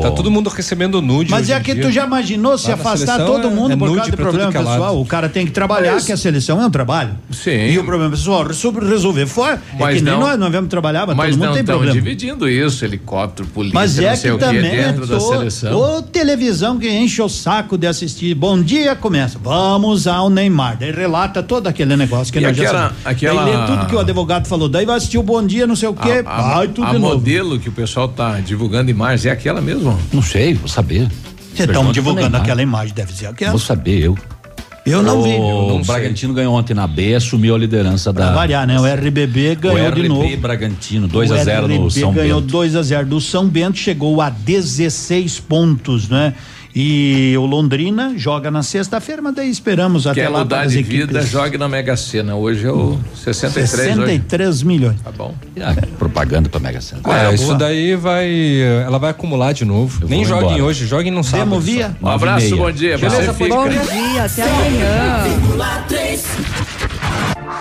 [0.03, 1.31] Tá todo mundo recebendo nude.
[1.31, 1.83] Mas hoje é que dia.
[1.85, 4.51] tu já imaginou se Lá afastar todo é- mundo é por causa de pra problema
[4.51, 5.01] é pessoal?
[5.01, 7.15] O cara tem que trabalhar, Mas- que a seleção é um trabalho.
[7.31, 7.69] Sim.
[7.71, 10.69] E o problema pessoal, sobre resolver fora, é Mas que nem não- nós, nós vamos
[10.71, 12.01] trabalhar, mas, Mas todo mundo não tem estão problema.
[12.01, 15.21] dividindo isso, helicóptero, polícia, Mas não é sei que o que, também dentro é da
[15.21, 15.79] seleção.
[15.79, 18.35] ô, televisão que enche o saco de assistir.
[18.35, 19.39] Bom dia, começa.
[19.43, 20.77] Vamos ao Neymar.
[20.79, 23.07] Daí relata todo aquele negócio que E nós já aquela- sabemos.
[23.07, 24.69] aquela- Daí lê tudo que o advogado falou.
[24.69, 26.23] Daí vai assistir o Bom Dia, não sei o quê.
[26.27, 27.15] A, vai tudo a de novo.
[27.15, 29.99] modelo que o pessoal tá divulgando imagens é aquela mesmo?
[30.13, 31.09] Não sei, vou saber.
[31.55, 33.53] Vocês estão divulgando aquela imagem, deve ser aquela.
[33.53, 34.19] Vou saber, eu.
[34.87, 35.35] Eu não vi.
[35.35, 38.33] O Bragantino ganhou ontem na B, assumiu a liderança Pra da.
[38.33, 38.79] variar, né?
[38.79, 40.37] O RBB ganhou o RB de novo.
[40.37, 42.53] Bragantino, 2 a O 0 no São ganhou Bento.
[42.53, 46.35] 2 a 0 do São Bento, chegou a 16 pontos, né?
[46.79, 50.73] E o Londrina joga na sexta-feira, mas daí esperamos até Quer lá mudar para as
[50.73, 51.07] de equipes.
[51.07, 52.37] vida, jogue na Mega Sena.
[52.37, 53.87] Hoje é o 63 hoje.
[53.87, 55.01] 63 milhões.
[55.01, 55.35] Tá bom.
[55.59, 57.01] Ah, propaganda pra Mega Sena.
[57.07, 57.57] É, É, isso boa.
[57.57, 58.29] daí vai.
[58.85, 60.03] Ela vai acumular de novo.
[60.03, 60.65] Eu Nem joguem embora.
[60.65, 61.49] hoje, joguem no sábado.
[61.49, 61.97] Demo via?
[62.03, 62.99] Um abraço, bom dia.
[62.99, 65.25] Beleza, Você bom dia, até amanhã.